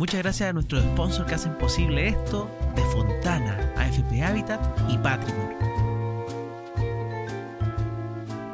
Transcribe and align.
Muchas 0.00 0.22
gracias 0.22 0.48
a 0.48 0.52
nuestros 0.54 0.82
sponsors 0.82 1.28
que 1.28 1.34
hacen 1.34 1.58
posible 1.58 2.08
esto, 2.08 2.50
de 2.74 2.80
Fontana, 2.84 3.70
AFP 3.76 4.22
Habitat 4.22 4.58
y 4.88 4.96
Patrimony. 4.96 5.54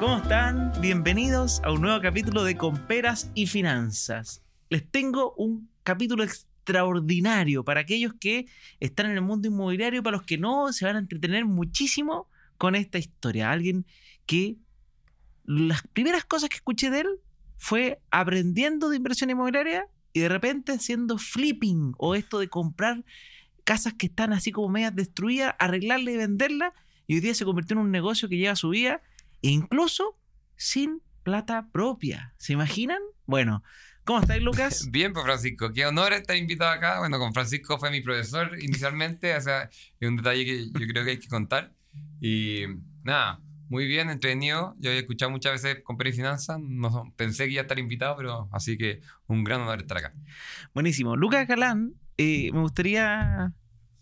¿Cómo 0.01 0.17
están? 0.17 0.73
Bienvenidos 0.81 1.61
a 1.63 1.71
un 1.71 1.83
nuevo 1.83 2.01
capítulo 2.03 2.43
de 2.43 2.57
Comperas 2.57 3.31
y 3.37 3.47
Finanzas. 3.47 4.43
Les 4.71 4.91
tengo 4.91 5.35
un 5.37 5.71
capítulo 5.85 6.25
extraordinario 6.25 7.65
para 7.65 7.83
aquellos 7.83 8.15
que 8.19 8.47
están 8.81 9.07
en 9.07 9.13
el 9.13 9.23
mundo 9.23 9.47
inmobiliario 9.47 10.01
y 10.01 10.03
para 10.03 10.17
los 10.17 10.27
que 10.27 10.39
no 10.39 10.73
se 10.73 10.85
van 10.85 10.97
a 10.97 10.99
entretener 10.99 11.45
muchísimo 11.45 12.27
con 12.59 12.75
esta 12.75 12.99
historia. 12.99 13.53
Alguien 13.53 13.87
que 14.27 14.57
las 15.45 15.83
primeras 15.93 16.25
cosas 16.25 16.49
que 16.49 16.57
escuché 16.57 16.91
de 16.91 17.03
él 17.03 17.21
fue 17.57 18.01
aprendiendo 18.11 18.89
de 18.89 18.97
inversión 18.97 19.31
inmobiliaria 19.31 19.87
y 20.17 20.21
de 20.21 20.31
repente 20.31 20.73
haciendo 20.73 21.19
flipping 21.19 21.93
o 21.99 22.15
esto 22.15 22.39
de 22.39 22.49
comprar 22.49 23.05
casas 23.65 23.93
que 23.93 24.07
están 24.07 24.33
así 24.33 24.51
como 24.51 24.71
medias 24.71 24.97
destruidas, 24.97 25.55
arreglarla 25.59 26.11
y 26.11 26.17
venderla 26.17 26.73
y 27.07 27.17
hoy 27.17 27.21
día 27.21 27.35
se 27.35 27.45
convirtió 27.45 27.75
en 27.75 27.81
un 27.81 27.91
negocio 27.91 28.27
que 28.27 28.39
lleva 28.39 28.57
su 28.57 28.71
vida 28.71 29.03
incluso 29.43 30.19
sin 30.57 31.03
plata 31.23 31.69
propia. 31.71 32.33
¿Se 32.39 32.55
imaginan? 32.55 33.03
Bueno, 33.27 33.63
¿cómo 34.05 34.21
estáis, 34.21 34.43
Lucas? 34.43 34.87
Bien, 34.91 35.13
pues 35.13 35.27
Francisco, 35.27 35.75
qué 35.75 35.85
honor 35.85 36.15
estar 36.15 36.35
invitado 36.35 36.71
acá. 36.71 37.01
Bueno, 37.01 37.19
con 37.19 37.35
Francisco 37.35 37.79
fue 37.79 37.91
mi 37.91 38.01
profesor 38.01 38.57
inicialmente, 38.59 39.37
o 39.37 39.41
sea, 39.43 39.65
es 40.01 40.09
un 40.09 40.17
detalle 40.17 40.47
que 40.47 40.67
yo 40.69 40.87
creo 40.87 41.05
que 41.05 41.11
hay 41.11 41.19
que 41.19 41.29
contar. 41.29 41.75
Y 42.23 42.63
nada, 43.05 43.43
muy 43.69 43.87
bien, 43.87 44.11
entretenido. 44.11 44.75
Yo 44.79 44.91
había 44.91 45.01
escuchado 45.01 45.31
muchas 45.31 45.53
veces 45.53 45.83
con 45.83 45.97
y 46.05 46.13
Finanzas, 46.13 46.59
no, 46.61 47.13
pensé 47.17 47.47
que 47.47 47.53
iba 47.53 47.61
a 47.61 47.63
estar 47.63 47.79
invitado, 47.79 48.17
pero 48.17 48.49
así 48.53 48.79
que 48.79 49.01
un 49.27 49.45
gran 49.45 49.63
honor 49.63 49.81
estar 49.81 49.99
acá. 49.99 50.15
Buenísimo. 50.75 51.17
Lucas 51.17 51.49
Galán, 51.49 51.95
eh, 52.17 52.51
me 52.53 52.61
gustaría, 52.61 53.53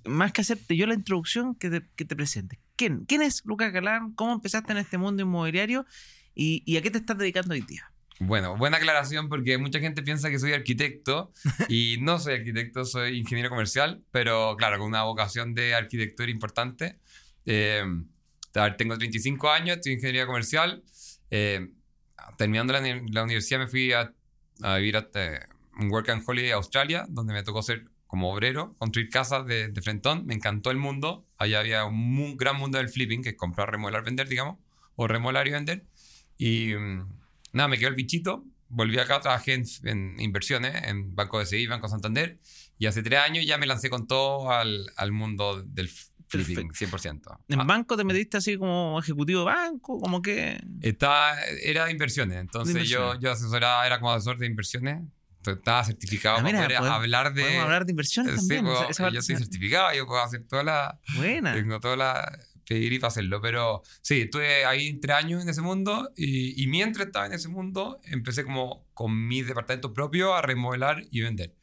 más 0.04 0.32
que 0.32 0.42
hacerte 0.42 0.76
yo 0.76 0.86
la 0.86 0.94
introducción, 0.94 1.54
que 1.54 1.70
te, 1.70 1.82
que 1.96 2.04
te 2.04 2.14
presentes. 2.14 2.58
¿Quién, 2.76 3.04
¿Quién 3.06 3.22
es 3.22 3.44
Lucas 3.44 3.72
Galán? 3.72 4.12
¿Cómo 4.12 4.32
empezaste 4.32 4.72
en 4.72 4.78
este 4.78 4.98
mundo 4.98 5.22
inmobiliario? 5.22 5.86
¿Y, 6.34 6.62
y 6.66 6.76
a 6.76 6.82
qué 6.82 6.90
te 6.90 6.98
estás 6.98 7.16
dedicando 7.16 7.54
hoy 7.54 7.62
día? 7.62 7.90
Bueno, 8.20 8.56
buena 8.56 8.76
aclaración 8.76 9.28
porque 9.28 9.58
mucha 9.58 9.80
gente 9.80 10.02
piensa 10.02 10.30
que 10.30 10.38
soy 10.38 10.52
arquitecto 10.52 11.32
y 11.68 11.96
no 12.00 12.18
soy 12.18 12.34
arquitecto, 12.34 12.84
soy 12.84 13.18
ingeniero 13.18 13.50
comercial, 13.50 14.04
pero 14.10 14.56
claro, 14.56 14.78
con 14.78 14.88
una 14.88 15.02
vocación 15.04 15.54
de 15.54 15.74
arquitectura 15.74 16.30
importante. 16.30 16.98
Eh, 17.46 17.82
tengo 18.76 18.96
35 18.96 19.50
años, 19.50 19.76
estoy 19.76 19.92
en 19.92 19.98
ingeniería 19.98 20.26
comercial. 20.26 20.82
Eh, 21.30 21.70
terminando 22.38 22.72
la, 22.72 22.80
la, 22.80 23.24
universidad 23.24 23.58
me 23.58 23.66
fui 23.66 23.92
a, 23.92 24.12
a 24.62 24.76
vivir 24.76 24.96
a 24.96 25.08
un 25.78 25.90
work 25.90 26.08
and 26.08 26.22
holiday 26.24 26.52
a 26.52 26.56
Australia, 26.56 27.04
donde 27.08 27.34
me 27.34 27.42
tocó 27.42 27.62
ser 27.62 27.86
como 28.06 28.32
obrero, 28.32 28.76
construir 28.78 29.10
casas 29.10 29.44
de, 29.46 29.68
de 29.68 29.82
frentón. 29.82 30.24
Me 30.26 30.34
encantó 30.34 30.70
el 30.70 30.76
mundo. 30.76 31.26
Allá 31.36 31.60
había 31.60 31.84
un 31.84 32.36
gran 32.36 32.56
mundo 32.56 32.78
del 32.78 32.88
flipping, 32.88 33.22
que 33.22 33.30
es 33.30 33.36
comprar, 33.36 33.70
remodelar, 33.70 34.04
vender, 34.04 34.28
digamos, 34.28 34.58
o 34.94 35.08
remodelar 35.08 35.48
y 35.48 35.50
vender. 35.50 35.84
Y 36.38 36.74
mm, 36.74 37.08
nada, 37.52 37.68
me 37.68 37.78
quedó 37.78 37.88
el 37.88 37.96
bichito. 37.96 38.44
Volví 38.68 38.98
acá, 38.98 39.20
trabajé 39.20 39.54
en, 39.54 39.64
en 39.84 40.20
inversiones 40.20 40.84
en 40.84 41.14
Banco 41.14 41.44
de 41.44 41.66
Banco 41.66 41.88
Santander. 41.88 42.38
Y 42.78 42.86
hace 42.86 43.02
tres 43.02 43.20
años 43.20 43.44
ya 43.46 43.58
me 43.58 43.66
lancé 43.66 43.90
con 43.90 44.06
todo 44.06 44.50
al, 44.50 44.90
al 44.96 45.12
mundo 45.12 45.62
del 45.62 45.90
flipping, 46.42 46.70
100%. 46.70 47.38
¿En 47.48 47.60
Ah, 47.60 47.64
banco 47.64 47.96
te 47.96 48.04
metiste 48.04 48.36
así 48.38 48.56
como 48.56 48.98
ejecutivo 48.98 49.40
de 49.40 49.46
banco? 49.46 49.98
Como 50.00 50.20
que...? 50.22 50.60
Estaba, 50.80 51.34
era 51.62 51.84
de 51.86 51.92
inversiones, 51.92 52.38
entonces 52.38 52.74
De 52.74 52.80
inversiones. 52.80 53.14
Yo, 53.16 53.20
yo 53.20 53.32
asesoraba, 53.32 53.86
era 53.86 53.98
como 54.00 54.12
asesor 54.12 54.38
de 54.38 54.46
inversiones. 54.46 55.02
Estaba 55.46 55.84
certificado 55.84 56.38
Ah, 56.38 56.42
mira, 56.42 56.58
para 56.60 56.66
poder 56.68 56.78
podemos- 56.80 56.96
hablar 56.96 57.34
de... 57.34 57.42
Podemos 57.42 57.64
hablar 57.64 57.84
de 57.84 57.92
inversiones 57.92 58.32
Sí, 58.32 58.38
también. 58.38 58.64
puedo- 58.64 58.88
esa- 58.88 59.10
yo 59.10 59.20
estoy 59.20 59.36
certificado, 59.36 59.94
yo 59.94 60.06
puedo 60.06 60.22
hacer 60.22 60.44
toda 60.48 60.62
la... 60.64 60.98
Buena. 61.16 61.52
Tengo 61.54 61.78
toda 61.80 61.96
la 61.96 62.38
pedir 62.66 62.98
para 62.98 63.08
hacerlo, 63.08 63.42
pero 63.42 63.82
sí, 64.00 64.22
estuve 64.22 64.64
ahí 64.64 64.98
tres 64.98 65.16
años 65.16 65.42
en 65.42 65.50
ese 65.50 65.60
mundo 65.60 66.10
y, 66.16 66.62
y 66.62 66.66
mientras 66.66 67.08
estaba 67.08 67.26
en 67.26 67.34
ese 67.34 67.48
mundo 67.48 68.00
empecé 68.04 68.42
como 68.42 68.86
con 68.94 69.26
mi 69.28 69.42
departamento 69.42 69.92
propio 69.92 70.32
a 70.34 70.40
remodelar 70.40 71.04
y 71.10 71.20
vender. 71.20 71.54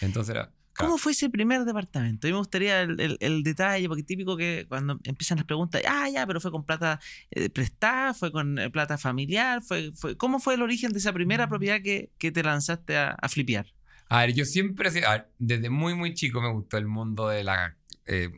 Entonces 0.00 0.34
era... 0.34 0.50
¿Cómo 0.78 0.98
fue 0.98 1.12
ese 1.12 1.30
primer 1.30 1.64
departamento? 1.64 2.26
A 2.26 2.28
mí 2.28 2.32
me 2.32 2.38
gustaría 2.38 2.82
el, 2.82 3.00
el- 3.00 3.16
el 3.20 3.42
detalle, 3.42 3.88
porque 3.88 4.02
típico 4.02 4.36
que 4.36 4.66
cuando 4.68 4.98
empiezan 5.04 5.36
las 5.38 5.46
preguntas, 5.46 5.82
ah, 5.88 6.08
ya, 6.08 6.26
pero 6.26 6.40
fue 6.40 6.50
con 6.50 6.64
plata 6.64 7.00
eh, 7.30 7.48
prestada, 7.50 8.14
fue 8.14 8.30
con 8.32 8.58
eh, 8.58 8.70
plata 8.70 8.98
familiar, 8.98 9.62
fue, 9.62 9.92
fue, 9.94 10.16
¿cómo 10.16 10.38
fue 10.40 10.54
el 10.54 10.62
origen 10.62 10.92
de 10.92 10.98
esa 10.98 11.12
Mm. 11.12 11.14
primera 11.14 11.48
propiedad 11.48 11.80
que, 11.82 12.10
que 12.18 12.30
te 12.32 12.42
lanzaste 12.42 12.96
a, 12.96 13.10
a 13.20 13.28
flipear? 13.28 13.66
A 14.08 14.20
ver, 14.20 14.34
yo 14.34 14.44
siempre, 14.44 14.88
a 15.04 15.10
ver, 15.12 15.30
desde 15.38 15.68
muy, 15.70 15.94
muy 15.94 16.14
chico 16.14 16.40
me 16.40 16.52
gustó 16.52 16.76
el 16.78 16.86
mundo 16.86 17.28
de 17.28 17.42
la 17.42 17.76
eh, 18.06 18.30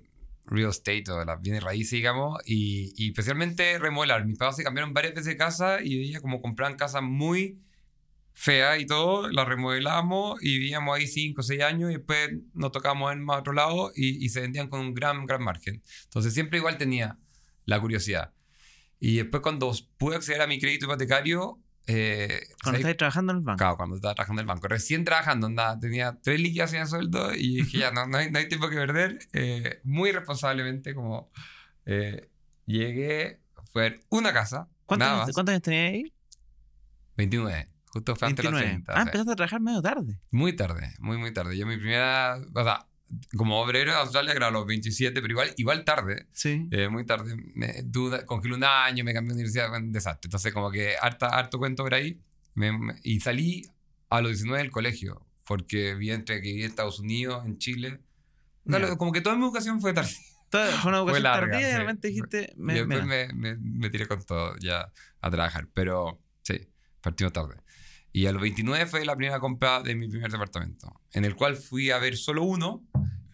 real 0.47 0.71
estate 0.71 1.05
o 1.11 1.19
de 1.19 1.27
las 1.27 1.41
bienes 1.43 1.63
raíces, 1.63 1.91
digamos, 1.93 2.41
y, 2.47 2.93
y 2.97 3.09
especialmente 3.11 3.79
remodelar. 3.79 4.25
Mis 4.25 4.39
papás 4.39 4.57
se 4.57 4.65
cambiaron 4.65 4.95
varias 4.95 5.13
veces 5.15 5.27
de 5.27 5.37
casa 5.37 5.83
y 5.83 5.99
veía 5.99 6.21
como 6.21 6.41
compraban 6.41 6.77
casas 6.77 7.03
muy 7.03 7.59
feas 8.41 8.81
y 8.81 8.87
todo, 8.87 9.29
las 9.31 9.49
remodelamos 9.49 10.41
y 10.41 10.59
vivíamos 10.59 10.97
ahí 10.97 11.09
5 11.09 11.41
o 11.41 11.43
6 11.43 11.61
años 11.61 11.91
y 11.91 11.95
después 11.95 12.31
nos 12.55 12.71
tocábamos 12.71 13.13
en 13.13 13.25
más 13.25 13.41
otro 13.41 13.53
lado 13.53 13.91
y, 13.97 14.25
y 14.25 14.29
se 14.29 14.41
vendían 14.41 14.69
con 14.69 14.79
un 14.79 14.95
gran, 14.95 15.27
gran 15.27 15.43
margen. 15.43 15.83
Entonces 16.05 16.35
siempre 16.35 16.59
igual 16.59 16.79
tenía 16.79 17.19
la 17.65 17.81
curiosidad. 17.81 18.33
Y 19.01 19.17
después 19.17 19.43
cuando 19.43 19.73
pude 19.97 20.17
acceder 20.17 20.41
a 20.41 20.47
mi 20.47 20.61
crédito 20.61 20.87
hipotecario... 20.87 21.61
Eh, 21.89 22.41
Cuando 22.63 22.79
estabas 22.79 22.97
trabajando 22.97 23.33
en 23.33 23.39
el 23.39 23.45
banco. 23.45 23.59
Claro, 23.59 23.77
cuando 23.77 23.97
estaba 23.97 24.15
trabajando 24.15 24.43
en 24.43 24.45
el 24.45 24.55
banco. 24.55 24.69
Recién 24.69 25.05
trabajando, 25.05 25.47
andaba, 25.49 25.77
tenía 25.79 26.19
tres 26.23 26.39
liquidaciones 26.39 26.91
de 26.91 26.97
sueldo 26.97 27.35
y 27.35 27.57
dije, 27.57 27.79
ya, 27.79 27.91
no, 27.91 28.07
no, 28.07 28.19
hay, 28.19 28.31
no 28.31 28.39
hay 28.39 28.47
tiempo 28.47 28.69
que 28.69 28.77
perder. 28.77 29.19
Eh, 29.33 29.81
muy 29.83 30.13
responsablemente, 30.13 30.95
como 30.95 31.31
eh, 31.87 32.29
llegué, 32.67 33.41
fue 33.73 34.01
una 34.11 34.33
casa, 34.33 34.69
¿Cuántos, 34.87 35.09
nada 35.09 35.25
más, 35.25 35.33
¿Cuántos 35.33 35.53
años 35.53 35.63
tenías 35.63 35.93
ahí? 35.93 36.13
29. 37.17 37.78
Justo 37.93 38.17
fue 38.17 38.29
antes 38.29 38.45
de 38.45 38.51
los 38.51 38.61
29. 38.61 38.85
30. 38.85 38.93
Ah, 38.93 38.95
o 38.95 38.97
sea, 38.97 39.03
empezaste 39.05 39.33
a 39.33 39.37
trabajar 39.37 39.61
medio 39.61 39.83
tarde. 39.83 40.21
muy 40.31 40.55
tarde, 40.55 40.95
muy, 40.99 41.17
muy 41.19 41.33
tarde. 41.33 41.57
Yo 41.57 41.67
mi 41.67 41.77
primera, 41.77 42.39
o 42.55 42.65
sea, 42.65 42.87
como 43.37 43.61
obrero 43.61 43.93
en 43.93 43.97
Australia, 43.99 44.33
era 44.35 44.49
a 44.49 44.51
los 44.51 44.67
27, 44.67 45.21
pero 45.23 45.33
igual, 45.33 45.55
igual 45.57 45.85
tarde. 45.85 46.27
Sí. 46.33 46.69
Eh, 46.71 46.89
muy 46.89 47.07
tarde. 47.07 47.35
Me, 47.55 47.83
duda, 47.85 48.27
congelé 48.27 48.55
un 48.55 48.65
año, 48.65 49.03
me 49.05 49.15
cambié 49.15 49.29
de 49.29 49.35
universidad, 49.35 49.75
un 49.75 49.93
desastre. 49.93 50.27
Entonces, 50.29 50.53
como 50.53 50.71
que 50.71 50.95
harta, 51.01 51.29
harto 51.29 51.59
cuento 51.59 51.83
por 51.85 51.95
ahí. 51.95 52.21
Me- 52.55 52.77
me- 52.77 52.97
y 53.03 53.21
salí 53.21 53.63
a 54.11 54.21
los 54.21 54.33
19 54.33 54.63
del 54.63 54.71
colegio, 54.71 55.27
porque 55.47 55.95
vi 55.95 56.11
entre 56.11 56.43
que 56.43 56.49
viví 56.49 56.63
en 56.65 56.69
Estados 56.71 56.99
Unidos, 57.01 57.47
en 57.47 57.57
Chile. 57.59 58.01
Como 58.99 59.13
que 59.13 59.21
toda 59.23 59.37
mi 59.37 59.45
educación 59.45 59.81
fue 59.81 59.93
tarde. 59.95 60.11
Toda- 60.51 60.71
fue 60.79 60.91
una 60.91 60.99
educación 61.03 61.23
larga, 61.23 61.51
tardía 61.53 61.61
y 61.61 61.65
de 61.65 61.73
sí. 61.73 61.79
repente 61.79 62.09
dijiste, 62.09 62.53
y 62.57 62.61
me, 62.61 62.75
después 62.75 63.05
me- 63.07 63.33
me, 63.33 63.55
me- 63.55 63.57
me 63.59 63.91
tiré 63.91 64.07
con 64.07 64.23
todo 64.25 64.55
ya 64.61 64.93
a 65.21 65.31
trabajar. 65.31 65.69
Pero 65.73 66.21
sí, 66.43 66.69
partimos 67.01 67.33
tarde. 67.33 67.55
Y 68.13 68.27
a 68.27 68.33
los 68.33 68.43
29 68.43 68.87
fue 68.87 69.05
la 69.05 69.17
primera 69.17 69.39
compra 69.39 69.83
de 69.83 69.95
mi 69.95 70.09
primer 70.09 70.31
departamento, 70.31 71.01
en 71.13 71.25
el 71.25 71.37
cual 71.37 71.57
fui 71.57 71.91
a 71.91 71.99
ver 71.99 72.17
solo 72.17 72.43
uno 72.43 72.85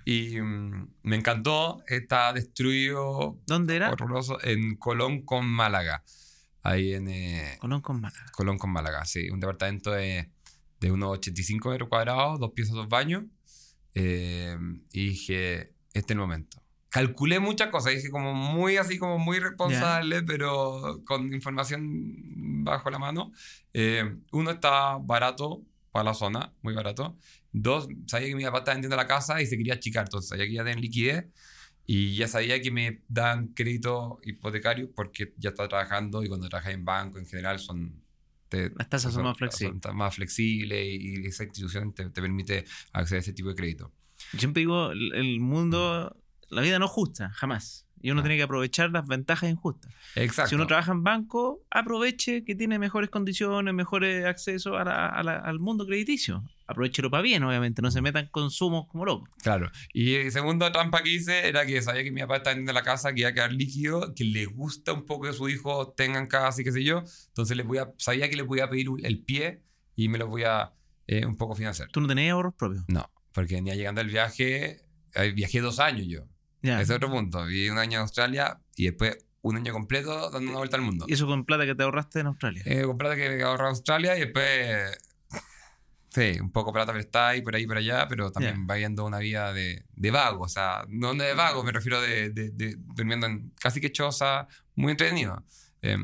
y 0.05 0.41
mm, 0.41 0.89
me 1.03 1.17
encantó. 1.17 1.83
Está 1.87 2.33
destruido 2.33 3.41
¿Dónde 3.47 3.77
era? 3.77 3.91
horroroso 3.91 4.39
en 4.43 4.77
Colón 4.77 5.23
con 5.23 5.47
Málaga. 5.47 6.05
Ahí 6.63 6.95
en 6.95 7.09
eh, 7.09 7.57
Colón 7.61 7.81
con 7.81 8.01
Málaga. 8.01 8.27
Colón 8.33 8.59
con 8.59 8.71
Málaga, 8.71 9.05
sí. 9.05 9.31
Un 9.31 9.41
departamento 9.41 9.91
de, 9.91 10.31
de 10.81 10.93
unos 10.93 11.11
85 11.19 11.71
metros 11.71 11.89
cuadrados, 11.89 12.41
dos 12.41 12.53
piezas, 12.53 12.75
dos 12.75 12.89
baños. 12.89 13.25
Eh, 13.95 14.57
y 14.93 15.09
dije, 15.11 15.75
este 15.93 15.99
es 15.99 16.11
el 16.11 16.19
momento. 16.19 16.64
Calculé 16.95 17.41
muchas 17.41 17.71
cosas, 17.71 17.93
dije 17.95 18.09
como 18.09 18.35
muy 18.35 18.77
así, 18.77 18.99
como 18.99 19.19
muy 19.19 19.41
responsable, 19.41 20.23
pero 20.23 21.03
con 21.05 21.35
información 21.35 22.63
bajo 22.65 22.89
la 22.89 23.01
mano. 23.01 23.33
Eh, 23.73 24.17
uno, 24.31 24.53
está 24.53 24.99
barato 24.99 25.61
para 25.91 26.05
la 26.05 26.15
zona, 26.15 26.53
muy 26.63 26.73
barato. 26.73 27.17
Dos, 27.51 27.89
sabía 28.07 28.29
que 28.29 28.37
mi 28.37 28.45
papá 28.45 28.59
estaba 28.59 28.75
vendiendo 28.77 28.97
la 28.97 29.09
casa 29.09 29.43
y 29.43 29.47
se 29.47 29.57
quería 29.57 29.75
achicar, 29.75 30.05
entonces 30.07 30.29
sabía 30.29 30.45
que 30.47 30.53
iba 30.53 30.63
a 30.63 30.67
tener 30.67 30.79
liquidez. 30.81 31.27
Y 31.85 32.15
ya 32.15 32.29
sabía 32.29 32.63
que 32.63 32.71
me 32.71 33.03
dan 33.09 33.49
crédito 33.49 34.19
hipotecario 34.25 34.91
porque 34.95 35.35
ya 35.37 35.51
estaba 35.51 35.69
trabajando 35.69 36.23
y 36.23 36.29
cuando 36.29 36.49
trabajas 36.49 36.75
en 36.75 36.85
banco 36.85 37.19
en 37.19 37.27
general 37.27 37.59
son... 37.59 38.01
te- 38.49 38.71
Las 38.71 38.89
tasas 38.89 39.13
son 39.15 39.25
más 39.25 39.37
flexibles. 39.37 39.81
son 39.83 39.97
más 39.97 40.15
flexibles 40.15 40.87
y, 40.87 41.23
y 41.23 41.27
esa 41.27 41.43
institución 41.45 41.93
te, 41.93 42.05
te 42.09 42.23
permite 42.23 42.65
acceder 42.93 43.19
a 43.19 43.21
ese 43.21 43.33
tipo 43.33 43.49
de 43.51 43.55
crédito. 43.57 43.93
Siempre 44.39 44.61
digo, 44.61 44.93
el 44.93 45.41
mundo, 45.41 46.17
la 46.55 46.63
vida 46.63 46.79
no 46.79 46.87
es 46.87 46.91
justa, 46.91 47.31
jamás. 47.35 47.87
Y 48.01 48.11
uno 48.11 48.21
Ah. 48.21 48.25
tiene 48.25 48.37
que 48.37 48.43
aprovechar 48.43 48.91
las 48.91 49.07
ventajas 49.07 49.49
injustas. 49.49 49.91
Exacto. 50.15 50.51
Si 50.51 50.55
uno 50.57 50.67
trabaja 50.67 50.93
en 50.93 51.03
banco, 51.03 51.63
aproveche 51.71 52.45
que 52.45 52.55
tiene 52.55 52.79
mejores 52.79 53.09
condiciones, 53.09 53.73
mejores 53.73 54.27
accesos 54.27 54.75
a 54.79 54.85
la- 54.85 55.09
a 55.09 55.23
la- 55.23 55.39
al 55.39 55.59
mundo 55.59 55.87
crediticio. 55.87 56.45
Aprovechelo 56.67 57.11
para 57.11 57.23
bien, 57.23 57.43
obviamente, 57.45 57.81
no 57.81 57.91
se 57.91 58.03
metan 58.03 58.29
consumos 58.31 58.87
como 58.89 59.07
locos. 59.07 59.31
Claro. 59.43 59.71
Y 59.95 60.15
el 60.17 60.31
segundo 60.33 60.71
trampa 60.71 61.03
que 61.03 61.11
hice 61.15 61.49
era 61.49 61.65
que 61.65 61.81
sabía 61.81 62.05
que 62.05 62.11
mi 62.11 62.21
papá 62.21 62.37
está 62.37 62.51
vendiendo 62.51 62.75
la 62.75 62.83
casa, 62.83 63.15
que 63.15 63.21
iba 63.21 63.31
a 63.31 63.33
quedar 63.35 63.53
líquido, 63.53 64.13
que 64.15 64.25
le 64.25 64.45
gusta 64.47 64.93
un 64.93 65.07
poco 65.07 65.27
que 65.27 65.33
sus 65.33 65.51
hijos 65.51 65.95
tengan 65.97 66.27
casa 66.27 66.61
y 66.61 66.65
qué 66.65 66.73
sé 66.73 66.85
yo. 66.85 67.03
Entonces 67.29 67.57
le 67.57 67.63
voy 67.63 67.79
a, 67.79 67.91
sabía 67.97 68.29
que 68.29 68.37
le 68.37 68.45
podía 68.45 68.69
pedir 68.69 68.89
el 69.03 69.19
pie 69.25 69.63
y 69.97 70.09
me 70.09 70.19
lo 70.19 70.27
voy 70.29 70.43
a 70.45 70.73
eh, 71.07 71.25
un 71.27 71.37
poco 71.37 71.55
financiar. 71.55 71.89
¿Tú 71.91 72.01
no 72.01 72.07
tenías 72.09 72.33
ahorros 72.33 72.55
propios? 72.55 72.85
No. 72.89 73.11
porque 73.33 73.57
venía 73.57 73.75
llegando 73.75 74.01
el 74.01 74.09
viaje, 74.09 74.81
eh, 75.15 75.33
viajé 75.35 75.61
dos 75.61 75.81
años 75.81 76.07
yo. 76.07 76.27
Ese 76.73 76.83
es 76.83 76.91
otro 76.91 77.11
punto. 77.11 77.45
Viví 77.47 77.69
un 77.71 77.79
año 77.79 77.99
en 77.99 78.03
Australia 78.03 78.59
y 78.77 78.85
después 78.87 79.19
un 79.43 79.57
año 79.57 79.73
completo 79.73 80.31
dando 80.31 80.49
una 80.51 80.59
vuelta 80.59 80.77
al 80.77 80.83
mundo. 80.83 81.05
Y 81.09 81.13
eso 81.15 81.27
con 81.27 81.45
plata 81.45 81.67
que 81.67 81.75
te 81.75 81.83
ahorraste 81.83 82.21
en 82.21 82.27
Australia. 82.29 82.63
Eh, 82.65 82.83
con 82.85 82.97
plata 82.97 83.15
que 83.17 83.43
ahorré 83.43 83.67
Australia 83.69 84.17
y 84.17 84.21
después. 84.21 84.99
Sí, 86.11 86.39
un 86.41 86.53
poco 86.53 86.73
plata 86.73 86.93
prestada 86.93 87.31
ahí 87.31 87.43
por 87.43 87.57
ahí 87.57 87.67
por 87.67 87.77
allá, 87.77 88.07
pero 88.09 88.31
también 88.31 88.55
Ya. 88.55 88.67
va 88.67 88.75
viendo 88.77 89.05
una 89.05 89.19
vida 89.19 89.53
de, 89.53 89.85
de 89.95 90.11
vago. 90.13 90.45
O 90.45 90.49
sea, 90.49 90.85
no 90.89 91.13
de 91.13 91.35
vago, 91.35 91.65
me 91.65 91.73
refiero 91.73 92.01
de, 92.01 92.31
de, 92.31 92.51
de 92.51 92.77
durmiendo 92.79 93.27
en 93.27 93.51
casi 93.61 93.81
que 93.81 93.91
choza, 93.91 94.47
muy 94.77 94.93
entretenido. 94.93 95.45
Eh, 95.83 95.99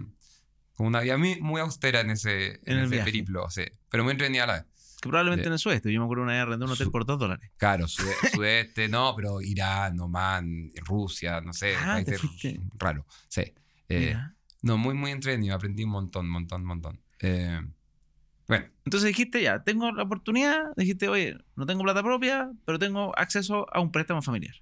con 0.75 0.87
una 0.89 1.01
vida 1.01 1.17
muy, 1.17 1.41
muy 1.41 1.61
austera 1.61 2.01
en 2.01 2.11
ese, 2.11 2.55
En 2.65 2.79
en 2.79 2.79
ese 2.81 2.89
viaje. 2.89 3.05
periplo, 3.05 3.49
sí. 3.51 3.63
Pero 3.89 4.03
muy 4.03 4.11
entretenida 4.13 4.45
a 4.45 4.47
la 4.49 4.53
vez. 4.55 4.65
Que 5.01 5.09
probablemente 5.09 5.47
en 5.47 5.53
el 5.55 5.59
sudeste. 5.59 5.93
Yo 5.93 5.99
me 6.01 6.05
acuerdo 6.05 6.25
una 6.25 6.33
vez 6.33 6.43
arrendé 6.43 6.65
un 6.67 6.73
hotel 6.73 6.87
Su- 6.87 6.93
por 6.93 7.07
dos 7.07 7.19
dólares. 7.19 7.51
Claro, 7.57 7.87
sude- 7.89 8.15
sudeste, 8.35 8.89
no, 8.89 9.15
pero 9.17 9.41
Irán, 9.41 9.99
Oman, 10.01 10.71
Rusia, 10.85 11.41
no 11.41 11.53
sé, 11.53 11.75
Ah, 11.77 12.01
países 12.05 12.21
raros. 12.79 13.05
Sí. 13.29 13.53
Eh, 13.89 14.17
no, 14.63 14.77
muy, 14.79 14.95
muy 14.95 15.11
entretenido. 15.11 15.55
Aprendí 15.57 15.85
un 15.85 15.91
montón, 15.91 16.29
montón, 16.29 16.65
montón. 16.65 17.01
Eh, 17.21 17.61
bueno, 18.47 18.67
Entonces 18.85 19.09
dijiste, 19.09 19.43
ya, 19.43 19.63
tengo 19.63 19.91
la 19.93 20.03
oportunidad. 20.03 20.61
Dijiste, 20.77 21.09
oye, 21.09 21.37
no 21.57 21.67
tengo 21.67 21.83
plata 21.85 22.03
propia, 22.03 22.51
pero 22.67 22.79
tengo 22.79 23.17
acceso 23.19 23.67
a 23.75 23.81
un 23.81 23.91
préstamo 23.93 24.23
familiar. 24.23 24.55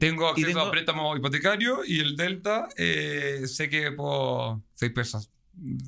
tengo 0.00 0.28
acceso 0.28 0.48
tengo- 0.48 0.60
a 0.62 0.70
préstamo 0.70 1.16
hipotecario 1.16 1.84
y 1.84 2.00
el 2.00 2.16
Delta, 2.16 2.68
eh, 2.76 3.42
sé 3.46 3.68
que 3.68 3.92
puedo. 3.92 4.62
Soy 4.74 4.90
persas. 4.90 5.30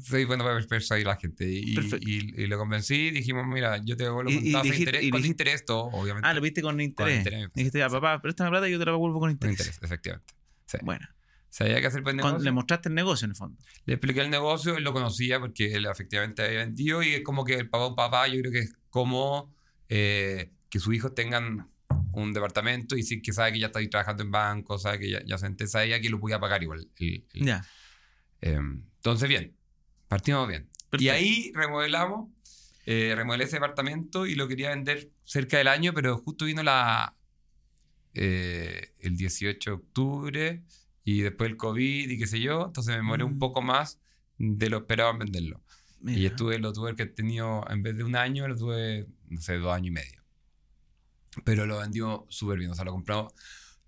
Soy 0.03 0.25
bueno 0.25 0.45
para 0.45 0.61
persuadir 0.67 1.07
a 1.07 1.11
la 1.11 1.17
gente. 1.17 1.47
Y, 1.47 1.77
y, 2.01 2.43
y 2.43 2.47
lo 2.47 2.57
convencí. 2.59 3.11
Dijimos, 3.11 3.47
mira, 3.47 3.77
yo 3.85 3.97
te 3.97 4.05
devuelvo 4.05 4.31
con 4.33 4.53
tasa 4.53 4.63
de 4.63 4.77
interés. 4.79 5.03
y 5.05 5.11
con 5.11 5.21
dijiste- 5.21 5.27
interés, 5.45 5.65
todo, 5.67 5.85
obviamente. 5.93 6.27
Ah, 6.29 6.33
lo 6.35 6.41
viste 6.41 6.63
con 6.63 6.81
interés. 6.81 7.19
interés. 7.19 7.49
Dijiste, 7.55 7.79
ya, 7.81 7.89
papá, 7.91 8.21
préstame 8.23 8.51
plata 8.51 8.69
y 8.69 8.73
yo 8.73 8.79
te 8.79 8.87
la 8.87 8.93
devuelvo 8.93 9.21
con 9.21 9.29
con 9.29 9.31
interés. 9.31 9.59
interés, 9.59 9.79
efectivamente. 9.83 10.35
Sí. 10.65 10.79
Bueno, 10.83 11.07
Si 11.51 11.65
había 11.65 11.81
que 11.81 11.87
hacer 11.87 12.03
con- 12.03 12.17
negocio. 12.17 12.39
le 12.39 12.51
mostraste 12.53 12.89
el 12.89 12.95
negocio 12.95 13.25
en 13.27 13.31
el 13.33 13.37
fondo. 13.37 13.59
Le 13.85 13.95
expliqué 13.95 14.21
el 14.23 14.31
negocio, 14.31 14.77
él 14.77 14.85
lo 14.85 14.93
conocía 14.95 15.39
porque 15.39 15.75
él 15.75 15.85
efectivamente 15.87 16.43
había 16.43 16.59
vendido 16.61 17.03
y 17.03 17.15
es 17.15 17.23
como 17.23 17.45
que 17.45 17.55
el 17.55 17.69
papá 17.69 17.87
un 17.89 17.97
papá, 17.97 18.27
yo 18.29 18.39
creo 18.41 18.53
que 18.53 18.61
es 18.61 18.75
como 18.91 19.55
eh, 19.91 20.51
que 20.71 20.79
sus 20.81 20.95
hijos 20.95 21.15
tengan 21.15 21.67
un 22.13 22.33
departamento 22.33 22.97
y 22.97 23.03
sí 23.03 23.21
que 23.23 23.33
sabe 23.33 23.53
que 23.53 23.59
ya 23.61 23.67
está 23.67 23.79
ahí 23.81 23.89
trabajando 23.89 24.23
en 24.23 24.31
banco, 24.31 24.79
sabe 24.79 24.99
que 24.99 25.11
ya, 25.11 25.23
ya 25.27 25.37
se 25.39 25.47
ente- 25.47 25.67
sabía 25.67 26.01
que 26.01 26.09
lo 26.11 26.19
podía 26.21 26.39
pagar 26.41 26.63
igual. 26.63 26.87
el- 26.99 27.25
el- 27.35 27.45
Ya. 27.47 27.65
eh, 28.41 28.59
entonces, 28.97 29.29
bien, 29.29 29.55
partimos 30.09 30.49
bien. 30.49 30.69
Y 30.73 30.91
perfecto. 30.91 31.13
ahí 31.15 31.53
remodelamos, 31.55 32.31
eh, 32.87 33.13
remodelé 33.15 33.45
ese 33.45 33.57
departamento 33.57 34.27
y 34.27 34.35
lo 34.35 34.49
quería 34.49 34.71
vender 34.71 35.11
cerca 35.25 35.59
del 35.59 35.69
año, 35.69 35.93
pero 35.95 36.17
justo 36.19 36.45
vino 36.47 36.63
la 36.63 37.15
eh, 38.15 38.93
el 39.01 39.17
18 39.17 39.71
de 39.71 39.77
octubre 39.77 40.63
y 41.05 41.21
después 41.21 41.51
el 41.51 41.57
COVID 41.57 42.11
y 42.11 42.19
qué 42.19 42.27
sé 42.27 42.41
yo, 42.41 42.67
entonces 42.67 42.91
me 42.93 42.97
demoré 42.97 43.25
Mm. 43.25 43.29
un 43.29 43.39
poco 43.39 43.63
más 43.63 44.01
de 44.39 44.71
lo 44.71 44.79
esperado 44.79 45.11
en 45.13 45.19
venderlo. 45.19 45.63
Y 46.01 46.07
Mira. 46.07 46.29
estuve, 46.29 46.59
lo 46.59 46.73
tuve 46.73 46.95
que 46.97 47.03
he 47.05 47.07
tenido, 47.07 47.65
en 47.71 47.83
vez 47.83 47.97
de 47.97 48.05
un 48.05 48.15
año, 48.17 48.47
lo 48.49 48.57
tuve, 48.57 49.07
no 49.29 49.41
sé, 49.41 49.55
dos 49.59 49.73
años 49.75 49.89
y 49.89 49.91
medio. 49.91 50.23
Pero 51.45 51.67
lo 51.67 51.79
vendió 51.79 52.27
súper 52.29 52.59
bien, 52.59 52.71
o 52.71 52.75
sea, 52.75 52.85
lo 52.85 52.93
compramos, 52.93 53.33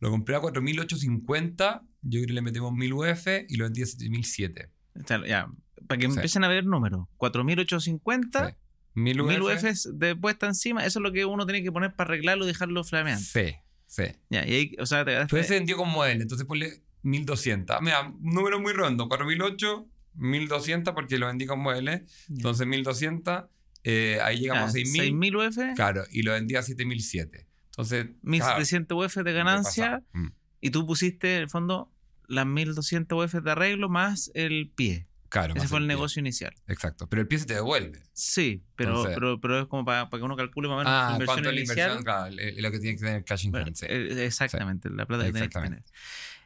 lo 0.00 0.10
compré 0.10 0.36
a 0.36 0.40
4.850, 0.40 1.82
yo 2.02 2.10
creo 2.18 2.26
que 2.26 2.32
le 2.32 2.42
metimos 2.42 2.72
1.000 2.72 2.92
UF 2.92 3.26
y 3.48 3.56
lo 3.56 3.64
vendí 3.64 3.82
a 3.82 3.86
7.007. 3.86 4.70
Está- 4.94 5.26
ya, 5.26 5.48
para 5.86 5.98
que 5.98 6.06
Sí. 6.08 6.12
empiecen 6.14 6.44
a 6.44 6.48
ver 6.48 6.64
números. 6.64 7.06
4.850, 7.18 8.48
Sí. 8.48 8.54
1.000 8.94 9.16
1.000 9.22 9.40
UF. 9.42 9.64
UFs 9.64 9.88
de 9.98 10.16
puesta 10.16 10.46
encima. 10.46 10.84
Eso 10.84 10.98
es 10.98 11.02
lo 11.02 11.12
que 11.12 11.24
uno 11.24 11.46
tiene 11.46 11.62
que 11.62 11.70
poner 11.72 11.94
para 11.94 12.08
arreglarlo 12.08 12.44
y 12.44 12.48
dejarlo 12.48 12.82
flameante. 12.84 13.24
Sí, 13.24 13.54
sí. 13.86 14.04
Ya, 14.30 14.46
y 14.46 14.52
ahí, 14.54 14.76
o 14.78 14.86
sea, 14.86 15.04
te 15.04 15.12
Pero 15.26 15.42
ese 15.42 15.54
vendió 15.54 15.76
con 15.76 15.88
modelo, 15.90 16.22
entonces 16.22 16.46
ponle 16.46 16.82
1200. 17.02 17.80
Mira, 17.82 18.02
un 18.08 18.20
número 18.34 18.60
muy 18.60 18.72
rondo, 18.72 19.08
4008, 19.08 19.86
1200 20.14 20.92
porque 20.94 21.18
lo 21.18 21.26
vendí 21.26 21.46
con 21.46 21.60
muebles. 21.60 22.02
Entonces 22.28 22.66
1200, 22.66 23.44
eh, 23.84 24.18
ahí 24.22 24.40
llegamos 24.40 24.70
a 24.70 24.72
6000. 24.72 25.02
6.000 25.14 25.36
UF, 25.36 25.74
Claro, 25.76 26.04
y 26.10 26.22
lo 26.22 26.32
vendí 26.32 26.56
a 26.56 26.62
7007. 26.62 27.46
Entonces, 27.70 28.06
1.700 28.22 28.92
UF 29.06 29.16
de 29.22 29.32
ganancia. 29.32 30.02
Mm, 30.12 30.28
Y 30.62 30.70
tú 30.70 30.84
pusiste, 30.86 31.36
en 31.36 31.42
el 31.42 31.48
fondo, 31.48 31.90
las 32.28 32.44
1.200 32.44 33.16
UF 33.24 33.34
de 33.42 33.50
arreglo 33.50 33.88
más 33.88 34.30
el 34.34 34.70
pie. 34.74 35.06
Claro, 35.30 35.54
Ese 35.54 35.68
fue 35.68 35.78
el 35.78 35.86
negocio 35.86 36.20
inicial. 36.20 36.52
Exacto, 36.66 37.06
pero 37.08 37.22
el 37.22 37.28
pie 37.28 37.38
se 37.38 37.46
te 37.46 37.54
devuelve. 37.54 38.02
Sí, 38.12 38.62
pero, 38.76 38.90
Entonces- 38.90 39.14
pero, 39.14 39.40
pero 39.40 39.60
es 39.60 39.66
como 39.68 39.84
para, 39.84 40.10
para 40.10 40.20
que 40.20 40.24
uno 40.24 40.36
calcule 40.36 40.68
más 40.68 40.74
o 40.74 40.78
menos 40.80 40.92
Ah, 40.92 41.06
la 41.06 41.12
inversión 41.12 41.26
¿cuánto 41.26 41.48
es 41.48 41.54
la 41.54 41.60
inicial. 41.60 41.90
inversión? 41.92 42.04
Claro, 42.04 42.62
lo 42.62 42.70
que 42.72 42.78
tiene 42.80 42.98
que 42.98 43.04
tener 43.04 43.24
cash 43.24 43.44
in 43.46 43.50
Bueno, 43.52 43.66
hand, 43.68 43.76
sí. 43.76 43.86
eh, 43.88 44.26
exactamente, 44.26 44.90
la 44.90 45.06
plata 45.06 45.24
que 45.24 45.32
tenés 45.32 45.48
que 45.48 45.54
tener. 45.54 45.78
Exactamente. 45.78 45.92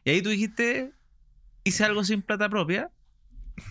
Y 0.05 0.11
ahí 0.11 0.23
tú 0.23 0.29
dijiste, 0.29 0.93
hice 1.65 1.85
algo 1.85 2.05
sin 2.05 2.23
plata 2.23 2.49
propia. 2.49 2.91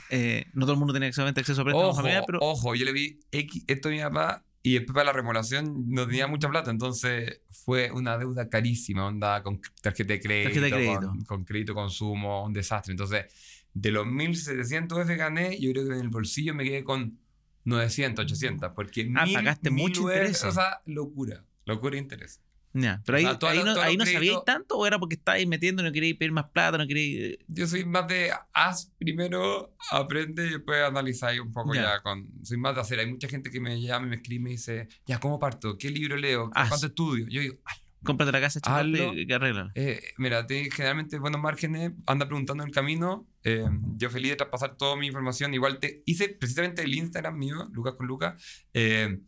Eh, 0.09 0.45
no 0.53 0.61
todo 0.65 0.73
el 0.73 0.79
mundo 0.79 0.93
tiene 0.93 1.07
exactamente 1.07 1.41
acceso 1.41 1.61
a 1.61 1.63
préstamos 1.65 1.89
Ojo, 1.89 1.97
familiares, 1.97 2.25
pero 2.25 2.39
ojo, 2.41 2.73
yo 2.73 2.85
le 2.85 2.93
vi 2.93 3.19
X, 3.31 3.65
esto 3.67 3.89
a 3.89 3.91
mi 3.91 3.99
papá 3.99 4.43
y 4.61 4.75
después 4.75 4.93
para 4.93 5.07
la 5.07 5.11
remodelación 5.13 5.89
no 5.89 6.07
tenía 6.07 6.25
mucha 6.27 6.47
plata, 6.49 6.71
entonces 6.71 7.41
fue 7.51 7.91
una 7.91 8.17
deuda 8.17 8.47
carísima, 8.47 9.05
onda 9.05 9.43
con 9.43 9.59
tarjeta 9.81 10.13
de 10.13 10.21
crédito, 10.21 10.49
Tarjeta 10.49 10.65
de 10.67 10.71
crédito. 10.71 11.07
Con, 11.09 11.21
con 11.25 11.43
crédito 11.43 11.73
consumo, 11.75 12.45
un 12.45 12.53
desastre. 12.53 12.91
Entonces, 12.93 13.25
de 13.73 13.91
los 13.91 14.05
1700 14.07 14.99
F 14.99 15.15
gané, 15.15 15.59
yo 15.59 15.71
creo 15.71 15.87
que 15.87 15.93
en 15.95 16.01
el 16.01 16.09
bolsillo 16.09 16.53
me 16.53 16.63
quedé 16.63 16.83
con 16.83 17.19
900, 17.65 18.25
800, 18.25 18.71
porque 18.75 19.09
Ah, 19.15 19.25
mil- 19.25 19.33
pagaste 19.35 19.71
mil 19.71 19.83
mucho 19.83 20.01
UF, 20.03 20.11
interés. 20.11 20.43
O 20.43 20.51
sea, 20.51 20.81
locura, 20.85 21.43
locura 21.65 21.95
e 21.95 21.99
interés. 21.99 22.39
Ya, 22.75 23.03
pero 23.05 23.19
ahí, 23.19 23.25
O 23.25 23.29
sea, 23.29 23.39
todos 23.39 23.53
ahí 23.53 23.59
los- 23.63 23.75
no, 23.75 23.81
ahí 23.83 23.97
no 23.97 24.05
sabíais 24.05 24.39
tanto 24.47 24.77
o 24.79 24.87
era 24.87 24.97
porque 24.97 25.13
estabais 25.15 25.47
metiendo 25.47 25.83
y 25.83 25.85
no 25.85 25.91
queríais 25.91 26.15
pedir 26.17 26.31
más 26.31 26.45
plata, 26.45 26.75
no 26.79 26.87
queríais... 26.87 27.37
Yo 27.47 27.67
soy 27.67 27.85
más 27.85 28.07
de 28.07 28.31
haz 28.51 28.91
primero, 28.97 29.75
aprende 29.91 30.47
y 30.47 30.49
después 30.53 30.81
analizáis 30.81 31.39
un 31.39 31.51
poco 31.53 31.75
Ya. 31.75 31.83
ya. 31.83 32.01
con 32.01 32.27
Soy 32.43 32.57
más 32.57 32.73
de 32.73 32.81
hacer. 32.81 32.99
Hay 32.99 33.05
mucha 33.11 33.27
gente 33.29 33.51
que 33.51 33.59
me 33.59 33.79
llama 33.79 34.07
y 34.07 34.09
me 34.09 34.15
escribe 34.15 34.39
y 34.41 34.43
me 34.43 34.49
dice, 34.49 34.87
ya, 35.05 35.19
¿cómo 35.19 35.37
parto? 35.39 35.77
¿Qué 35.77 35.91
libro 35.91 36.17
leo? 36.17 36.49
Haz. 36.55 36.69
¿Cuánto 36.69 36.87
estudio? 36.87 37.27
Yo 37.29 37.41
digo. 37.41 37.55
Cómprate 38.03 38.31
la 38.31 38.41
casa 38.41 38.59
Hazlo. 38.63 39.13
y 39.13 39.31
arréglala. 39.31 39.71
Eh, 39.75 40.01
mira, 40.17 40.45
te- 40.45 40.69
generalmente 40.71 41.17
buenos 41.19 41.39
márgenes, 41.41 41.91
anda 42.05 42.25
preguntando 42.27 42.63
en 42.63 42.69
el 42.69 42.73
camino. 42.75 43.27
eh, 43.43 43.65
yo 43.97 44.09
feliz 44.09 44.31
de 44.31 44.35
traspasar 44.37 44.77
toda 44.77 44.95
mi 44.95 45.07
información. 45.07 45.53
Igual 45.53 45.79
te 45.79 46.01
hice 46.05 46.29
precisamente 46.29 46.81
el 46.83 46.93
Instagram 46.93 47.37
mío, 47.37 47.67
Lucas 47.71 47.93
con 47.95 48.07
Lucas. 48.07 48.41
eh, 48.73 49.19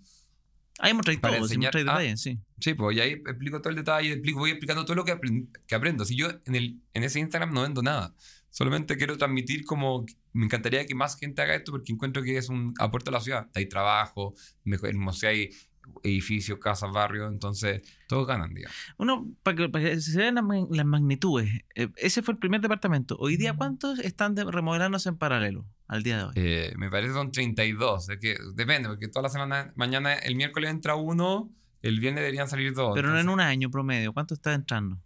Ahí 0.79 0.91
Para 0.93 1.35
todo, 1.37 1.45
enseñar- 1.45 1.73
mostráis 1.73 1.87
ah. 1.87 1.91
detalles, 1.99 2.21
sí. 2.21 2.37
Sí, 2.59 2.73
pues 2.73 2.97
y 2.97 2.99
ahí 2.99 3.11
explico 3.13 3.61
todo 3.61 3.69
el 3.69 3.77
detalle, 3.77 4.11
explico, 4.11 4.39
voy 4.39 4.49
explicando 4.51 4.83
todo 4.83 4.95
lo 4.95 5.05
que, 5.05 5.13
apren- 5.13 5.47
que 5.67 5.73
aprendo. 5.75 6.03
Si 6.03 6.17
yo 6.17 6.27
en, 6.45 6.55
el, 6.55 6.81
en 6.93 7.03
ese 7.03 7.19
Instagram 7.21 7.53
no 7.53 7.61
vendo 7.61 7.81
nada, 7.81 8.13
solamente 8.49 8.97
quiero 8.97 9.17
transmitir 9.17 9.63
como 9.63 10.05
me 10.33 10.43
encantaría 10.45 10.85
que 10.85 10.93
más 10.93 11.17
gente 11.17 11.41
haga 11.41 11.55
esto 11.55 11.71
porque 11.71 11.93
encuentro 11.93 12.21
que 12.23 12.35
es 12.37 12.49
un 12.49 12.73
aporte 12.77 13.09
a 13.09 13.13
la 13.13 13.21
ciudad. 13.21 13.47
Hay 13.55 13.67
trabajo, 13.67 14.33
mejor, 14.65 14.91
si 15.13 15.25
hay 15.25 15.49
edificios, 16.03 16.59
casas, 16.59 16.91
barrios, 16.91 17.31
entonces 17.31 17.81
todos 18.07 18.27
ganan, 18.27 18.53
digamos. 18.53 18.75
Uno, 18.97 19.27
para 19.43 19.57
que, 19.57 19.69
para 19.69 19.85
que 19.85 19.99
se 20.01 20.17
vean 20.17 20.35
las, 20.35 20.43
mag- 20.43 20.67
las 20.69 20.85
magnitudes, 20.85 21.49
eh, 21.75 21.89
ese 21.97 22.21
fue 22.21 22.33
el 22.33 22.37
primer 22.39 22.61
departamento. 22.61 23.15
Hoy 23.19 23.37
día, 23.37 23.53
¿cuántos 23.55 23.99
están 23.99 24.35
de- 24.35 24.43
remodelándose 24.45 25.09
en 25.09 25.17
paralelo 25.17 25.65
al 25.87 26.03
día 26.03 26.17
de 26.17 26.23
hoy? 26.23 26.31
Eh, 26.35 26.73
me 26.77 26.89
parece 26.89 27.09
que 27.09 27.13
son 27.15 27.31
32, 27.31 28.09
es 28.09 28.17
que 28.19 28.37
depende, 28.53 28.89
porque 28.89 29.07
toda 29.07 29.23
la 29.23 29.29
semana, 29.29 29.71
mañana, 29.75 30.13
el 30.13 30.35
miércoles 30.35 30.69
entra 30.71 30.95
uno, 30.95 31.49
el 31.81 31.99
viernes 31.99 32.21
deberían 32.21 32.47
salir 32.49 32.73
dos. 32.73 32.91
Pero 32.95 33.09
no 33.09 33.19
en 33.19 33.29
un 33.29 33.39
año 33.39 33.69
promedio, 33.69 34.11
¿cuánto 34.13 34.33
está 34.33 34.53
entrando? 34.53 34.97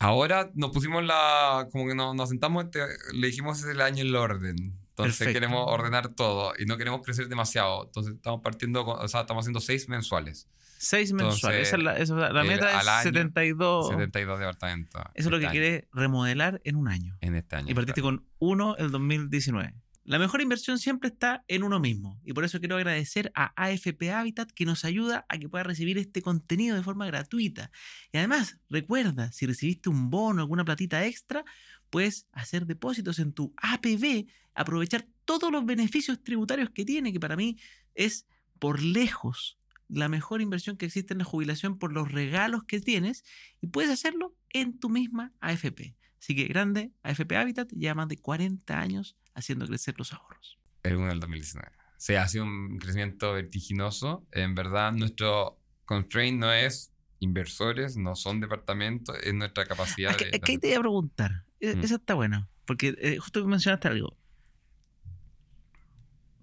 Ahora 0.00 0.50
nos 0.54 0.70
pusimos 0.70 1.02
la. 1.04 1.66
Como 1.72 1.88
que 1.88 1.94
nos, 1.94 2.14
nos 2.14 2.28
sentamos, 2.28 2.64
este- 2.66 2.80
le 3.14 3.26
dijimos 3.26 3.64
el 3.64 3.80
año 3.80 4.02
el 4.02 4.14
orden. 4.14 4.74
Entonces 4.98 5.18
Perfecto. 5.18 5.40
queremos 5.40 5.64
ordenar 5.68 6.08
todo 6.08 6.52
y 6.58 6.64
no 6.66 6.76
queremos 6.76 7.02
crecer 7.02 7.28
demasiado. 7.28 7.84
Entonces 7.86 8.14
estamos 8.14 8.40
partiendo, 8.42 8.84
con- 8.84 8.98
o 8.98 9.08
sea, 9.08 9.20
estamos 9.22 9.42
haciendo 9.42 9.60
seis 9.60 9.88
mensuales. 9.88 10.48
Seis 10.80 11.10
Entonces, 11.10 11.34
mensuales. 11.44 11.68
Esa 11.68 11.76
es 11.76 11.82
la, 11.82 11.92
esa 11.98 12.26
es 12.28 12.32
la- 12.34 12.42
meta 12.44 12.80
es 12.80 12.86
año, 12.88 13.02
72. 13.04 13.88
72 13.88 14.38
departamentos. 14.38 15.02
Eso 15.14 15.28
es 15.28 15.30
lo 15.30 15.36
este 15.36 15.40
que 15.40 15.46
año, 15.46 15.52
quieres 15.52 15.84
remodelar 15.92 16.60
en 16.64 16.76
un 16.76 16.88
año. 16.88 17.16
En 17.20 17.34
este 17.34 17.56
año. 17.56 17.70
Y 17.70 17.74
partiste 17.74 18.02
con 18.02 18.26
uno 18.38 18.76
el 18.76 18.90
2019. 18.90 19.74
La 20.04 20.18
mejor 20.18 20.40
inversión 20.40 20.78
siempre 20.78 21.10
está 21.10 21.44
en 21.48 21.62
uno 21.64 21.80
mismo. 21.80 22.18
Y 22.24 22.32
por 22.32 22.42
eso 22.44 22.60
quiero 22.60 22.76
agradecer 22.76 23.30
a 23.34 23.52
AFP 23.62 24.10
Habitat 24.10 24.50
que 24.52 24.64
nos 24.64 24.84
ayuda 24.86 25.26
a 25.28 25.36
que 25.36 25.48
puedas 25.50 25.66
recibir 25.66 25.98
este 25.98 26.22
contenido 26.22 26.76
de 26.76 26.82
forma 26.82 27.06
gratuita. 27.06 27.70
Y 28.10 28.16
además, 28.16 28.56
recuerda, 28.70 29.30
si 29.32 29.46
recibiste 29.46 29.90
un 29.90 30.08
bono, 30.08 30.40
alguna 30.40 30.64
platita 30.64 31.04
extra, 31.04 31.44
puedes 31.90 32.26
hacer 32.32 32.66
depósitos 32.66 33.18
en 33.18 33.32
tu 33.32 33.54
APB, 33.56 34.26
aprovechar 34.54 35.06
todos 35.24 35.52
los 35.52 35.64
beneficios 35.64 36.22
tributarios 36.22 36.70
que 36.70 36.84
tiene, 36.84 37.12
que 37.12 37.20
para 37.20 37.36
mí 37.36 37.58
es 37.94 38.26
por 38.58 38.82
lejos 38.82 39.58
la 39.88 40.08
mejor 40.08 40.42
inversión 40.42 40.76
que 40.76 40.86
existe 40.86 41.14
en 41.14 41.18
la 41.18 41.24
jubilación 41.24 41.78
por 41.78 41.92
los 41.92 42.12
regalos 42.12 42.64
que 42.64 42.80
tienes 42.80 43.24
y 43.60 43.68
puedes 43.68 43.90
hacerlo 43.90 44.34
en 44.50 44.78
tu 44.78 44.90
misma 44.90 45.32
AFP. 45.40 45.96
Así 46.20 46.34
que 46.34 46.44
grande, 46.44 46.92
AFP 47.02 47.36
Habitat 47.36 47.70
lleva 47.72 47.94
más 47.94 48.08
de 48.08 48.18
40 48.18 48.78
años 48.78 49.16
haciendo 49.34 49.66
crecer 49.66 49.94
los 49.98 50.12
ahorros. 50.12 50.58
El 50.82 50.96
1 50.96 51.08
del 51.08 51.20
2019. 51.20 51.70
Sí, 51.96 52.14
ha 52.14 52.28
sido 52.28 52.44
un 52.44 52.78
crecimiento 52.78 53.32
vertiginoso. 53.32 54.26
En 54.32 54.54
verdad, 54.54 54.92
nuestro 54.92 55.58
constraint 55.84 56.38
no 56.38 56.52
es 56.52 56.92
inversores, 57.20 57.96
no 57.96 58.14
son 58.14 58.40
departamentos, 58.40 59.16
es 59.22 59.34
nuestra 59.34 59.64
capacidad 59.64 60.16
de... 60.16 60.40
ahí 60.42 60.58
te 60.58 60.68
iba 60.68 60.78
a 60.78 60.80
preguntar. 60.80 61.44
E- 61.60 61.74
Mm. 61.76 61.84
Esa 61.84 61.94
está 61.96 62.14
buena. 62.14 62.48
Porque 62.66 62.94
eh, 63.00 63.18
justo 63.18 63.40
que 63.42 63.48
mencionaste 63.48 63.88
algo. 63.88 64.16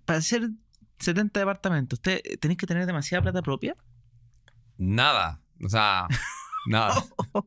Para 0.06 0.20
hacer 0.20 0.50
70 1.00 1.40
departamentos, 1.40 1.98
¿usted 2.00 2.22
tenéis 2.40 2.58
que 2.58 2.68
tener 2.68 2.86
demasiada 2.86 3.22
plata 3.24 3.42
propia? 3.42 3.76
Nada, 4.78 5.42
o 5.64 5.70
sea, 5.70 6.08
nada. 6.68 6.96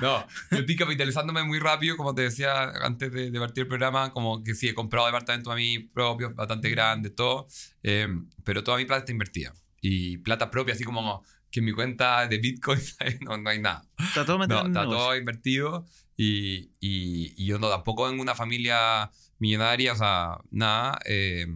No, 0.00 0.24
yo 0.52 0.58
estoy 0.58 0.76
capitalizándome 0.76 1.42
muy 1.42 1.58
rápido, 1.58 1.96
como 1.96 2.14
te 2.14 2.22
decía 2.22 2.70
antes 2.84 3.12
de, 3.12 3.30
de 3.32 3.38
partir 3.40 3.62
el 3.62 3.68
programa, 3.68 4.12
como 4.12 4.42
que 4.44 4.54
sí, 4.54 4.68
he 4.68 4.74
comprado 4.74 5.06
departamentos 5.06 5.52
a 5.52 5.56
mí 5.56 5.78
propios, 5.80 6.34
bastante 6.34 6.70
grandes, 6.70 7.14
todo, 7.16 7.48
eh, 7.82 8.06
pero 8.44 8.62
toda 8.62 8.76
mi 8.78 8.84
plata 8.84 9.00
está 9.00 9.12
invertida. 9.12 9.52
Y 9.80 10.18
plata 10.18 10.50
propia, 10.50 10.74
así 10.74 10.84
como 10.84 11.24
que 11.50 11.60
en 11.60 11.66
mi 11.66 11.72
cuenta 11.72 12.26
de 12.28 12.38
Bitcoin 12.38 12.78
no, 13.22 13.36
no 13.38 13.50
hay 13.50 13.58
nada. 13.60 13.84
Está 13.98 14.24
todo 14.24 14.38
metido 14.38 14.62
No, 14.62 14.68
está 14.68 14.84
todo 14.84 15.16
invertido 15.16 15.86
y, 16.16 16.70
y- 16.80 17.34
y 17.36 17.46
yo 17.46 17.58
no, 17.58 17.68
tampoco 17.68 18.10
de 18.10 18.18
una 18.18 18.34
familia 18.34 19.10
millonaria, 19.38 19.92
o 19.92 19.96
sea, 19.96 20.38
nada. 20.50 20.98
eh, 21.04 21.46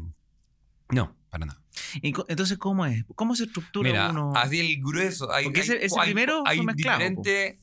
no, 0.90 1.17
para 1.31 1.47
nada. 1.47 1.62
Entonces, 2.02 2.59
¿cómo 2.59 2.85
es? 2.87 3.05
¿Cómo 3.14 3.35
se 3.35 3.45
estructura 3.45 3.88
Mira, 3.90 4.11
uno? 4.11 4.33
así 4.37 4.61
el 4.61 4.83
grueso. 4.83 5.33
Hay, 5.33 5.45
Porque 5.45 5.61
hay- 5.61 5.67
ese- 5.67 5.85
ese 5.85 5.99
hay- 5.99 6.07
primero 6.09 6.43
hay 6.47 6.59
fue 6.59 6.75
diferentes 6.75 7.59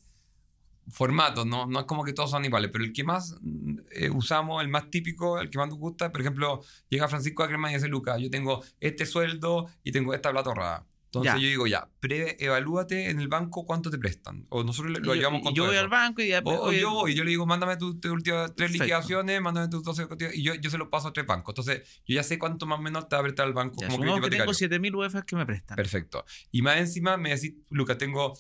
formatos, 0.90 1.46
¿no? 1.46 1.66
no 1.66 1.80
es 1.82 1.86
como 1.86 2.04
que 2.06 2.14
todos 2.14 2.32
son 2.32 2.46
iguales, 2.46 2.70
pero 2.72 2.84
el 2.86 2.94
que 2.94 3.04
más 3.04 3.36
mm, 3.42 3.76
eh, 3.92 4.10
usamos, 4.10 4.62
el 4.64 4.70
más 4.70 4.90
típico, 4.90 5.40
el 5.40 5.50
que 5.50 5.58
más 5.58 5.68
nos 5.68 5.78
gusta, 5.78 6.12
por 6.14 6.22
ejemplo, 6.22 6.62
llega 6.90 7.10
Francisco 7.10 7.44
Ackerman 7.44 7.72
y 7.72 7.76
dice, 7.76 7.90
Luca, 7.90 8.18
yo 8.18 8.30
tengo 8.30 8.64
este 8.80 9.06
sueldo 9.06 9.68
y 9.84 9.92
tengo 9.92 10.14
esta 10.14 10.32
plata 10.32 10.50
ahorrada. 10.50 10.86
Entonces 11.08 11.34
Ya. 11.34 11.40
yo 11.40 11.48
digo, 11.48 11.68
ya, 11.68 11.90
pre-evalúate 12.02 13.10
en 13.10 13.20
el 13.22 13.30
banco 13.30 13.66
cuánto 13.66 13.90
te 13.90 13.98
prestan. 13.98 14.46
O 14.50 14.64
nosotros 14.64 15.00
lo 15.00 15.06
yo, 15.06 15.16
llevamos 15.16 15.40
y 15.40 15.44
con 15.46 15.54
yo 15.56 15.64
todo 15.64 15.68
voy 15.68 15.76
eso. 15.78 15.84
al 15.86 15.90
banco 15.90 16.22
y... 16.22 16.34
O, 16.34 16.40
o 16.44 16.62
oye, 16.68 16.82
yo 16.82 16.92
voy, 16.92 17.16
yo 17.16 17.24
le 17.24 17.30
digo, 17.30 17.46
mándame 17.46 17.78
tus 17.78 18.00
tus 18.02 18.12
últimas 18.12 18.48
tres 18.56 18.72
Perfecto. 18.72 18.84
liquidaciones, 18.84 19.42
mándame 19.42 19.70
tus 19.70 19.84
12 19.84 20.08
cotizaciones", 20.08 20.38
y 20.38 20.44
yo, 20.44 20.54
yo 20.56 20.70
se 20.70 20.78
los 20.78 20.90
paso 20.90 21.08
a 21.08 21.14
tres 21.14 21.26
bancos. 21.26 21.54
Entonces, 21.54 22.02
yo 22.06 22.16
ya 22.16 22.24
sé 22.24 22.38
cuánto 22.38 22.66
más 22.66 22.80
o 22.80 22.82
menos 22.82 23.08
te 23.08 23.16
va 23.16 23.22
a 23.22 23.24
prestar 23.24 23.48
el 23.48 23.54
banco 23.54 23.76
ya, 23.82 23.88
como 23.88 24.04
que 24.04 24.10
hipotecario. 24.10 24.38
tengo 24.40 24.54
7000 24.54 24.96
UFs 24.96 25.24
que 25.26 25.36
me 25.38 25.46
prestan. 25.46 25.76
Perfecto. 25.78 26.26
Y 26.52 26.62
más 26.62 26.78
encima 26.78 27.16
me 27.16 27.30
decís, 27.30 27.54
Lucas, 27.70 27.98
tengo 27.98 28.34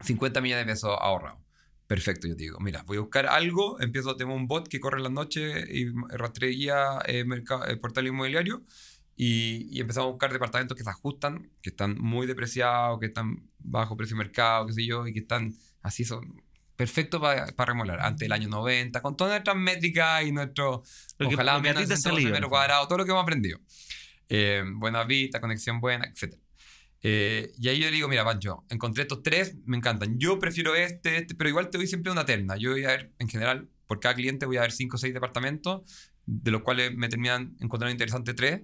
50 0.00 0.40
millones 0.40 0.66
de 0.66 0.72
pesos 0.72 0.96
ahorrados. 1.00 1.40
Perfecto, 1.86 2.28
yo 2.28 2.36
te 2.36 2.42
digo, 2.42 2.60
mira, 2.60 2.82
voy 2.82 2.98
a 2.98 3.00
buscar 3.00 3.26
algo, 3.26 3.80
empiezo, 3.80 4.14
tengo 4.14 4.34
un 4.34 4.46
bot 4.46 4.68
que 4.68 4.78
corre 4.78 4.98
en 4.98 5.04
la 5.04 5.08
noche 5.08 5.64
y 5.74 5.86
rastrería 6.10 6.98
eh, 7.06 7.24
eh, 7.66 7.76
portal 7.76 8.06
inmobiliario 8.06 8.62
y, 9.20 9.66
y 9.76 9.80
empezamos 9.80 10.06
a 10.06 10.10
buscar 10.12 10.32
departamentos 10.32 10.76
que 10.76 10.84
se 10.84 10.90
ajustan, 10.90 11.50
que 11.60 11.70
están 11.70 11.98
muy 11.98 12.26
depreciados, 12.28 13.00
que 13.00 13.06
están 13.06 13.50
bajo 13.58 13.96
precio 13.96 14.16
de 14.16 14.24
mercado, 14.24 14.66
qué 14.68 14.72
sé 14.74 14.86
yo, 14.86 15.06
y 15.08 15.12
que 15.12 15.18
están 15.18 15.52
así, 15.82 16.04
son 16.04 16.40
perfectos 16.76 17.20
para 17.20 17.72
remolar, 17.72 18.00
ante 18.00 18.26
el 18.26 18.32
año 18.32 18.48
90, 18.48 19.02
con 19.02 19.16
todas 19.16 19.32
nuestras 19.32 19.56
métricas 19.56 20.22
y 20.24 20.30
nuestro, 20.30 20.84
Lo 21.18 21.28
que- 21.28 21.34
ojalá 21.34 21.56
que 21.56 21.62
menos 21.62 21.82
te 21.82 21.88
de 21.88 21.94
ha 21.94 21.96
112 21.96 22.02
salido, 22.14 22.30
metros 22.30 22.46
en 22.46 22.50
cuadrados, 22.50 22.86
todo 22.86 22.98
lo 22.98 23.04
que 23.04 23.10
hemos 23.10 23.22
aprendido. 23.24 23.58
Eh, 24.28 24.62
buena 24.74 25.02
vista, 25.02 25.40
conexión 25.40 25.80
buena, 25.80 26.04
etc. 26.06 26.38
Eh, 27.02 27.50
y 27.58 27.68
ahí 27.68 27.80
yo 27.80 27.86
le 27.86 27.92
digo, 27.96 28.06
mira, 28.08 28.24
Pancho, 28.24 28.64
encontré 28.68 29.02
estos 29.02 29.22
tres, 29.24 29.56
me 29.64 29.76
encantan. 29.76 30.18
Yo 30.20 30.38
prefiero 30.38 30.76
este, 30.76 31.16
este, 31.18 31.34
pero 31.34 31.50
igual 31.50 31.70
te 31.70 31.78
doy 31.78 31.86
siempre 31.88 32.12
una 32.12 32.24
terna. 32.24 32.56
Yo 32.56 32.70
voy 32.70 32.84
a 32.84 32.88
ver, 32.88 33.12
en 33.18 33.28
general, 33.28 33.68
por 33.88 33.98
cada 33.98 34.14
cliente 34.14 34.46
voy 34.46 34.58
a 34.58 34.60
ver 34.62 34.70
cinco 34.72 34.94
o 34.96 34.98
seis 34.98 35.12
departamentos, 35.14 35.82
de 36.26 36.50
los 36.52 36.62
cuales 36.62 36.94
me 36.94 37.08
terminan 37.08 37.56
encontrando 37.60 37.90
interesante 37.90 38.34
tres, 38.34 38.62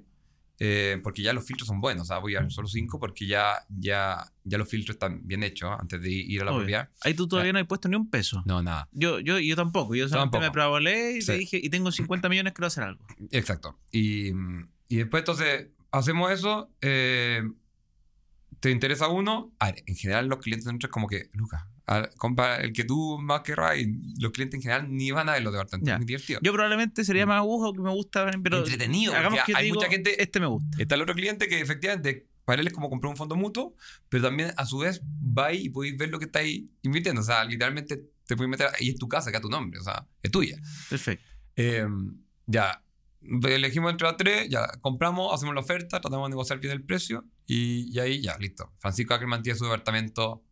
eh, 0.58 1.00
porque 1.02 1.23
ya 1.23 1.32
los 1.32 1.44
filtros 1.44 1.66
son 1.68 1.80
buenos. 1.80 2.02
O 2.02 2.06
sea, 2.06 2.18
voy 2.18 2.37
a 2.37 2.40
ver 2.40 2.50
solo 2.52 2.68
cinco 2.68 2.99
porque 3.00 3.26
ya, 3.26 3.64
ya, 3.68 4.25
ya 4.44 4.58
los 4.58 4.68
filtros 4.68 4.94
están 4.94 5.20
bien 5.26 5.42
hechos 5.42 5.70
¿eh? 5.73 5.76
antes 5.80 6.00
de 6.00 6.11
ir 6.11 6.42
a 6.42 6.44
la 6.44 6.50
Obvio. 6.52 6.61
propiedad. 6.61 6.88
Ahí 7.02 7.14
tú 7.14 7.26
todavía 7.28 7.52
no 7.52 7.58
has 7.58 7.66
puesto 7.66 7.88
ni 7.88 7.96
un 7.96 8.08
peso. 8.11 8.42
No, 8.46 8.62
nada. 8.62 8.88
Yo, 8.92 9.20
yo, 9.20 9.38
yo 9.38 9.56
tampoco. 9.56 9.94
Yo 9.94 10.08
solamente 10.08 10.37
Tampoco. 10.38 10.44
me 10.49 10.52
probalé 10.52 11.18
y 11.18 11.25
te 11.25 11.37
dije, 11.38 11.61
y 11.62 11.68
tengo 11.70 11.90
50 11.92 12.28
millones, 12.28 12.52
quiero 12.52 12.66
hacer 12.68 12.84
algo. 12.84 13.04
Exacto. 13.30 13.78
Y, 13.92 14.28
y 14.88 14.96
después 14.96 15.23
entonces 15.23 15.68
hacemos 15.90 16.30
eso. 16.30 16.70
eh, 16.80 17.42
¿Te 18.61 18.70
interesa 18.70 19.08
uno? 19.08 19.52
A 19.58 19.73
ver, 19.73 19.82
en 19.87 19.94
general 19.96 20.26
los 20.28 20.38
clientes 20.38 20.64
nuestros 20.66 20.90
como 20.90 21.06
que, 21.06 21.28
Lucas, 21.32 21.64
a- 21.87 22.09
compra 22.17 22.57
el 22.57 22.73
que 22.73 22.85
tú 22.85 23.19
más 23.21 23.43
querrás 23.43 23.79
y 23.79 23.87
los 24.21 24.33
clientes 24.33 24.59
en 24.59 24.62
general 24.62 24.87
ni 24.91 25.11
van 25.11 25.29
a 25.29 25.33
ver 25.33 25.43
los 25.43 25.53
departamentos. 25.53 25.93
Es 25.93 25.99
muy 25.99 26.07
divertido. 26.07 26.41
Yo 26.43 26.53
probablemente 26.53 27.05
sería 27.05 27.26
más 27.26 27.38
agujo 27.38 27.73
que 27.73 27.81
me 27.81 27.91
gusta, 27.91 28.31
pero 28.43 28.59
Entretenido, 28.59 29.14
hagamos 29.14 29.41
que 29.45 29.55
hay 29.55 29.64
digo, 29.64 29.76
mucha 29.76 29.88
gente- 29.91 30.23
este 30.23 30.41
me 30.41 30.47
gusta. 30.47 30.76
Está 30.81 30.95
el 30.95 31.03
otro 31.03 31.14
cliente 31.14 31.49
que 31.49 31.61
efectivamente 31.61 32.26
para 32.45 32.61
él 32.61 32.67
es 32.67 32.73
como 32.75 32.91
comprar 32.91 33.11
un 33.11 33.17
fondo 33.17 33.37
mutuo, 33.37 33.75
pero 34.09 34.25
también 34.25 34.53
a 34.57 34.67
su 34.67 34.79
vez 34.79 35.00
va 35.03 35.47
ahí 35.47 35.67
y 35.67 35.71
podéis 35.71 35.97
ver 35.97 36.11
lo 36.11 36.19
que 36.19 36.26
está 36.26 36.41
ahí 36.41 36.71
invirtiendo. 36.83 37.21
O 37.23 37.25
sea, 37.25 37.43
literalmente 37.45 38.03
te 38.26 38.37
puedes 38.37 38.50
meter 38.50 38.69
ahí 38.79 38.91
es 38.91 38.97
tu 38.97 39.09
casa, 39.09 39.31
que 39.31 39.37
a 39.38 39.41
tu 39.41 39.49
nombre, 39.49 39.79
o 39.81 39.83
sea, 39.83 40.07
es 40.23 40.31
tuya. 40.31 40.59
Perfecto. 40.91 41.25
Eh, 41.57 41.87
ya, 42.47 42.83
elegimos 43.23 43.91
entre 43.93 44.07
las 44.07 44.17
tres, 44.19 44.49
ya 44.50 44.67
compramos, 44.83 45.33
hacemos 45.33 45.55
la 45.55 45.61
oferta, 45.62 46.00
tratamos 46.00 46.29
de 46.29 46.31
negociar 46.31 46.59
bien 46.61 46.73
el 46.75 46.83
precio 46.85 47.25
y, 47.47 47.88
y 47.95 47.99
ahí 48.00 48.21
ya, 48.23 48.37
listo. 48.38 48.73
Francisco 48.79 49.14
Ackerman 49.14 49.43
tiene 49.43 49.59
su 49.59 49.64
departamento 49.64 50.43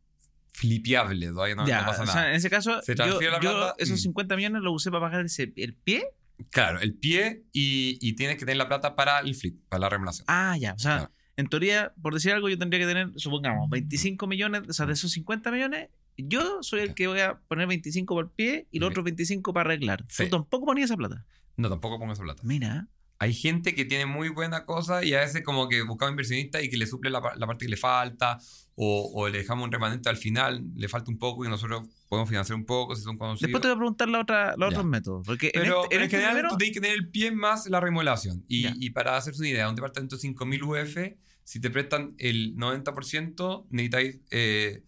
flipeable, 0.52 1.28
todavía 1.28 1.54
no, 1.54 1.66
ya, 1.66 1.80
no 1.80 1.86
pasa 1.86 2.02
o 2.02 2.06
nada. 2.06 2.18
sea, 2.20 2.30
en 2.30 2.36
ese 2.36 2.50
caso, 2.50 2.80
Se 2.82 2.94
yo, 2.94 3.74
esos 3.78 3.98
mm. 3.98 4.02
50 4.02 4.36
millones 4.36 4.62
los 4.62 4.74
usé 4.74 4.90
para 4.90 5.06
pagar 5.06 5.24
ese, 5.24 5.52
el 5.56 5.74
pie. 5.74 6.04
Claro, 6.50 6.80
el 6.80 6.94
pie 6.94 7.44
y, 7.52 7.98
y 8.00 8.14
tienes 8.14 8.36
que 8.36 8.40
tener 8.40 8.56
la 8.56 8.68
plata 8.68 8.94
para 8.96 9.20
el 9.20 9.34
flip, 9.34 9.60
para 9.68 9.80
la 9.80 9.88
remodelación. 9.88 10.24
Ah, 10.28 10.56
ya. 10.58 10.74
O 10.74 10.78
sea, 10.78 10.96
Claro. 10.98 11.12
en 11.36 11.46
teoría, 11.48 11.92
por 12.02 12.14
decir 12.14 12.32
algo, 12.32 12.48
yo 12.48 12.58
tendría 12.58 12.80
que 12.80 12.86
tener, 12.86 13.10
supongamos, 13.16 13.68
25 13.70 14.26
millones, 14.26 14.62
o 14.68 14.72
sea, 14.72 14.86
de 14.86 14.92
esos 14.94 15.10
50 15.12 15.50
millones, 15.50 15.88
yo 16.16 16.62
soy 16.62 16.80
el 16.80 16.94
que 16.94 17.06
voy 17.06 17.20
a 17.20 17.38
poner 17.48 17.66
25 17.68 18.14
por 18.14 18.24
el 18.26 18.30
pie 18.30 18.66
y 18.70 18.78
los 18.80 18.88
Sí. 18.88 18.92
otros 18.92 19.04
25 19.04 19.52
para 19.52 19.68
arreglar. 19.70 20.04
Sí. 20.08 20.24
Tú 20.24 20.30
tampoco 20.36 20.66
ponías 20.66 20.90
esa 20.90 20.96
plata. 20.96 21.24
No, 21.56 21.68
tampoco 21.68 21.98
pongo 21.98 22.12
esa 22.12 22.22
plata. 22.22 22.42
Mira. 22.44 22.88
Hay 23.22 23.32
gente 23.34 23.74
que 23.74 23.84
tiene 23.84 24.04
muy 24.06 24.28
buena 24.30 24.64
cosa 24.64 25.04
y 25.04 25.14
a 25.14 25.20
veces 25.20 25.42
como 25.44 25.68
que 25.68 25.82
buscamos 25.82 26.10
inversionistas 26.12 26.62
y 26.64 26.68
que 26.68 26.76
le 26.76 26.86
suple 26.86 27.08
la, 27.10 27.20
pa- 27.22 27.36
la 27.36 27.46
parte 27.46 27.66
que 27.66 27.70
le 27.70 27.76
falta 27.76 28.38
o, 28.74 29.12
o 29.14 29.28
le 29.28 29.38
dejamos 29.38 29.64
un 29.66 29.70
remanente 29.70 30.08
al 30.08 30.16
final, 30.16 30.64
le 30.74 30.88
falta 30.88 31.10
un 31.10 31.18
poco 31.18 31.44
y 31.44 31.48
nosotros 31.48 31.86
podemos 32.08 32.28
financiar 32.28 32.56
un 32.58 32.64
poco 32.66 32.96
si 32.96 33.02
son 33.02 33.16
conocidos. 33.16 33.42
Después 33.48 33.62
te 33.62 33.68
voy 33.68 33.74
a 33.74 33.78
preguntar 33.78 34.08
la 34.08 34.20
otra, 34.20 34.56
los 34.56 34.70
otros 34.70 34.84
métodos. 34.86 35.26
Porque 35.26 35.52
en 35.54 35.62
Pero, 35.62 35.82
este- 35.84 35.88
pero 35.90 36.00
en, 36.00 36.04
este 36.06 36.16
general 36.16 36.34
primero- 36.34 36.48
tú 36.50 36.56
tienes 36.58 36.74
que 36.74 36.80
tener 36.80 36.96
el 36.96 37.08
pie 37.10 37.30
más 37.30 37.66
la 37.68 37.78
remodelación. 37.80 38.44
Y 38.48 38.90
para 38.90 39.16
hacerse 39.16 39.40
una 39.40 39.48
idea, 39.50 39.68
un 39.68 39.76
departamento 39.76 40.16
de 40.16 40.22
5.000 40.22 40.62
UF, 40.64 41.16
si 41.44 41.60
te 41.60 41.70
prestan 41.70 42.14
el 42.18 42.56
90%, 42.56 43.66
necesitáis 43.70 44.20
eh, 44.30 44.82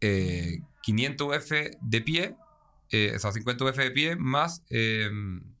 eh, 0.00 0.60
500 0.82 1.28
UF 1.28 1.52
de 1.80 2.00
pie, 2.00 2.34
eh, 2.90 3.12
o 3.14 3.18
sea, 3.18 3.30
50 3.32 3.64
UF 3.64 3.76
de 3.76 3.90
pie, 3.92 4.16
más, 4.16 4.62
eh, 4.70 5.08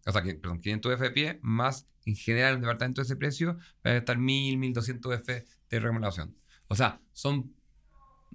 o 0.06 0.12
sea, 0.12 0.22
que- 0.22 0.34
perdón, 0.34 0.60
500 0.60 0.94
UF 0.94 1.00
de 1.00 1.10
pie, 1.10 1.38
más 1.42 1.86
en 2.04 2.16
general 2.16 2.56
un 2.56 2.60
departamento 2.62 3.00
de 3.00 3.04
ese 3.06 3.16
precio, 3.16 3.56
va 3.86 3.90
a 3.92 3.96
estar 3.96 4.18
1.000, 4.18 4.58
1.200 4.58 5.06
UF 5.06 5.44
de 5.70 5.80
remodelación. 5.80 6.36
O 6.68 6.74
sea, 6.74 7.00
son, 7.12 7.54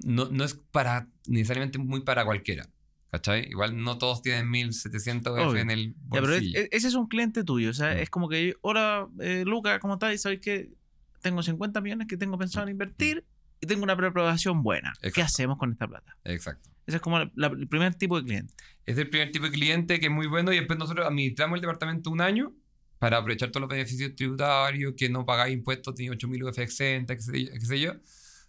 no, 0.03 0.25
no 0.29 0.43
es 0.43 0.53
para, 0.71 1.07
necesariamente 1.27 1.77
muy 1.79 2.01
para 2.01 2.23
cualquiera. 2.25 2.69
¿Cachai? 3.09 3.47
Igual 3.49 3.81
no 3.81 3.97
todos 3.97 4.21
tienen 4.21 4.49
1.700 4.51 5.31
UF 5.33 5.39
Obvio. 5.51 5.61
en 5.61 5.71
el 5.71 5.93
Ya, 5.93 5.97
pero 6.09 6.23
es- 6.25 6.29
bolsillo. 6.31 6.59
es- 6.59 6.67
ese 6.71 6.87
es 6.89 6.93
un 6.93 7.07
cliente 7.07 7.43
tuyo. 7.45 7.69
O 7.69 7.73
sea, 7.73 7.93
Mm. 7.95 7.97
es 7.99 8.09
como 8.09 8.27
que, 8.27 8.55
hola, 8.61 9.07
eh, 9.21 9.43
Luca, 9.45 9.79
¿cómo 9.79 9.93
estás? 9.93 10.13
Y 10.13 10.17
sabes 10.17 10.41
que 10.41 10.73
tengo 11.21 11.41
50 11.41 11.79
millones 11.81 12.07
que 12.07 12.17
tengo 12.17 12.37
pensado 12.37 12.65
en 12.67 12.71
invertir 12.71 13.25
y 13.61 13.65
tengo 13.65 13.83
una 13.83 13.95
preaprobación 13.95 14.61
buena. 14.61 14.91
¿Qué 15.13 15.21
hacemos 15.21 15.57
con 15.57 15.71
esta 15.71 15.87
plata? 15.87 16.17
Exacto. 16.25 16.69
Ese 16.87 16.97
es 16.97 17.01
como 17.01 17.19
el 17.19 17.67
primer 17.67 17.93
tipo 17.95 18.17
de 18.17 18.25
cliente. 18.25 18.53
Es 18.85 18.97
el 18.97 19.09
primer 19.09 19.31
tipo 19.31 19.45
de 19.45 19.51
cliente 19.51 19.99
que 19.99 20.05
es 20.05 20.11
muy 20.11 20.25
bueno 20.27 20.53
y 20.53 20.57
después 20.57 20.79
nosotros 20.79 21.05
administramos 21.05 21.57
el 21.57 21.61
departamento 21.61 22.09
un 22.09 22.21
año 22.21 22.53
para 22.97 23.17
aprovechar 23.17 23.51
todos 23.51 23.61
los 23.61 23.69
beneficios 23.69 24.15
tributarios, 24.15 24.93
que 24.97 25.09
no 25.09 25.25
pagáis 25.25 25.53
impuestos, 25.53 25.93
tenéis 25.93 26.13
8.000 26.13 26.49
UF 26.49 26.57
exenta, 26.59 27.15
qué 27.15 27.21
sé, 27.21 27.79
yo-. 27.79 27.95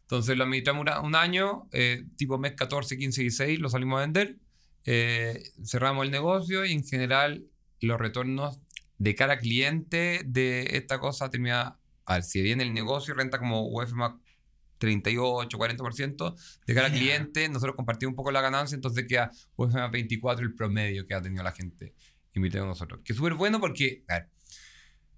Entonces 0.02 0.36
lo 0.36 0.44
administramos 0.44 0.86
un 1.02 1.14
año, 1.16 1.68
eh, 1.72 2.06
tipo 2.16 2.38
mes 2.38 2.52
14, 2.52 2.96
15, 2.96 3.22
16, 3.22 3.58
lo 3.58 3.68
salimos 3.68 3.98
a 3.98 4.02
vender, 4.02 4.38
eh, 4.84 5.42
cerramos 5.64 6.04
el 6.06 6.10
negocio 6.10 6.64
y 6.64 6.72
en 6.72 6.84
general 6.84 7.44
los 7.80 7.98
retornos 7.98 8.60
de 8.98 9.14
cara 9.14 9.34
a 9.34 9.38
cliente 9.38 10.22
de 10.24 10.76
esta 10.76 10.98
cosa 10.98 11.28
termina, 11.28 11.78
a 12.06 12.14
ver, 12.14 12.22
si 12.22 12.40
bien 12.40 12.60
el 12.60 12.72
negocio 12.72 13.14
renta 13.14 13.38
como 13.38 13.66
UF 13.68 13.92
más 13.92 14.14
38, 14.78 15.58
40%, 15.58 16.34
de 16.66 16.80
a 16.80 16.82
Mira. 16.84 16.90
cliente 16.90 17.48
nosotros 17.48 17.76
compartimos 17.76 18.12
un 18.12 18.16
poco 18.16 18.30
la 18.30 18.40
ganancia, 18.40 18.74
entonces 18.74 19.06
queda 19.06 19.30
UF 19.56 19.74
más 19.74 19.90
24 19.90 20.44
el 20.44 20.54
promedio 20.54 21.06
que 21.06 21.14
ha 21.14 21.22
tenido 21.22 21.42
la 21.42 21.52
gente 21.52 21.94
invirtiendo 22.34 22.64
en 22.64 22.70
nosotros. 22.70 23.00
Que 23.04 23.12
es 23.12 23.16
súper 23.16 23.34
bueno 23.34 23.60
porque, 23.60 24.04
a 24.08 24.14
ver, 24.14 24.28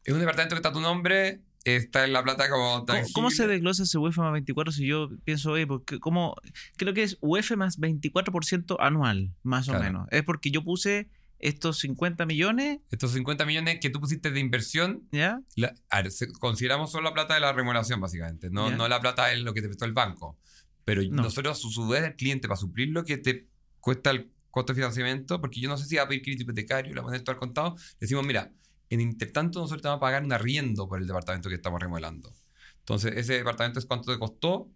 es 0.05 0.13
un 0.13 0.21
departamento 0.21 0.55
que 0.55 0.59
está 0.59 0.71
a 0.71 0.73
tu 0.73 0.81
nombre, 0.81 1.43
está 1.65 2.05
en 2.05 2.13
la 2.13 2.23
plata 2.23 2.49
como 2.49 2.87
¿Cómo, 2.87 3.03
cómo 3.13 3.31
se 3.31 3.47
desglosa 3.47 3.83
ese 3.83 3.99
UF 3.99 4.17
más 4.19 4.33
24 4.33 4.73
si 4.73 4.87
yo 4.87 5.11
pienso, 5.25 5.53
oye, 5.53 5.67
porque 5.67 5.99
¿cómo? 6.01 6.35
Creo 6.77 6.95
que 6.95 7.03
es 7.03 7.19
UF 7.21 7.57
más 7.57 7.79
24% 7.79 8.77
anual, 8.81 9.35
más 9.43 9.69
o 9.69 9.79
menos. 9.79 10.09
Es 10.11 10.23
porque 10.25 10.51
yo 10.51 10.65
puse 10.65 11.09
estos 11.41 11.79
50 11.81 12.27
millones, 12.27 12.81
Estos 12.91 13.13
50 13.13 13.45
millones 13.47 13.79
que 13.81 13.91
tú 13.91 14.01
pusiste 14.01 14.31
de 14.31 14.41
inversión, 14.41 15.09
¿ya? 15.13 15.41
la- 15.57 15.75
a 15.91 16.03
ver, 16.03 16.13
consideramos 16.39 16.91
solo 16.93 17.05
la 17.05 17.15
plata 17.15 17.35
de 17.35 17.41
la 17.41 17.53
remodelación, 17.53 18.01
básicamente, 18.01 18.51
no, 18.51 18.71
Ya. 18.71 18.77
no 18.77 18.89
la 18.89 19.01
plata 19.01 19.27
de 19.27 19.37
lo 19.39 19.53
que 19.55 19.63
te 19.63 19.69
prestó 19.69 19.85
el 19.85 19.93
banco. 19.93 20.39
Pero 20.85 21.03
No. 21.03 21.23
nosotros, 21.23 21.59
a 21.59 21.61
su 21.61 21.87
vez, 21.89 22.03
el 22.05 22.17
cliente, 22.17 22.49
para 22.49 22.59
suplir 22.59 22.89
lo 22.91 23.05
que 23.05 23.19
te 23.19 23.47
cuesta 23.81 24.11
el 24.11 24.31
costo 24.51 24.73
de 24.73 24.79
financiamiento, 24.79 25.41
porque 25.41 25.61
yo 25.61 25.69
no 25.69 25.77
sé 25.79 25.85
si 25.87 25.97
va 25.97 26.03
a 26.03 26.09
pedir 26.09 26.23
crédito 26.23 26.43
hipotecario, 26.43 26.93
lo 26.95 27.03
va 27.03 27.07
a 27.07 27.09
poner 27.11 27.21
todo 27.23 27.33
al 27.35 27.39
contado, 27.39 27.77
decimos, 28.01 28.27
mira, 28.27 28.53
en 28.89 29.01
intertanto 29.01 29.61
nosotros 29.61 29.83
te 29.83 29.89
vamos 29.89 29.99
a 29.99 30.01
pagar 30.01 30.25
un 30.25 30.33
arriendo 30.33 30.89
por 30.89 31.01
el 31.01 31.07
departamento 31.07 31.49
que 31.49 31.55
estamos 31.55 31.81
remodelando. 31.81 32.33
Entonces, 32.81 33.13
ese 33.17 33.35
departamento 33.35 33.79
es 33.79 33.87
cuánto 33.87 34.13
te 34.13 34.19
costó 34.19 34.69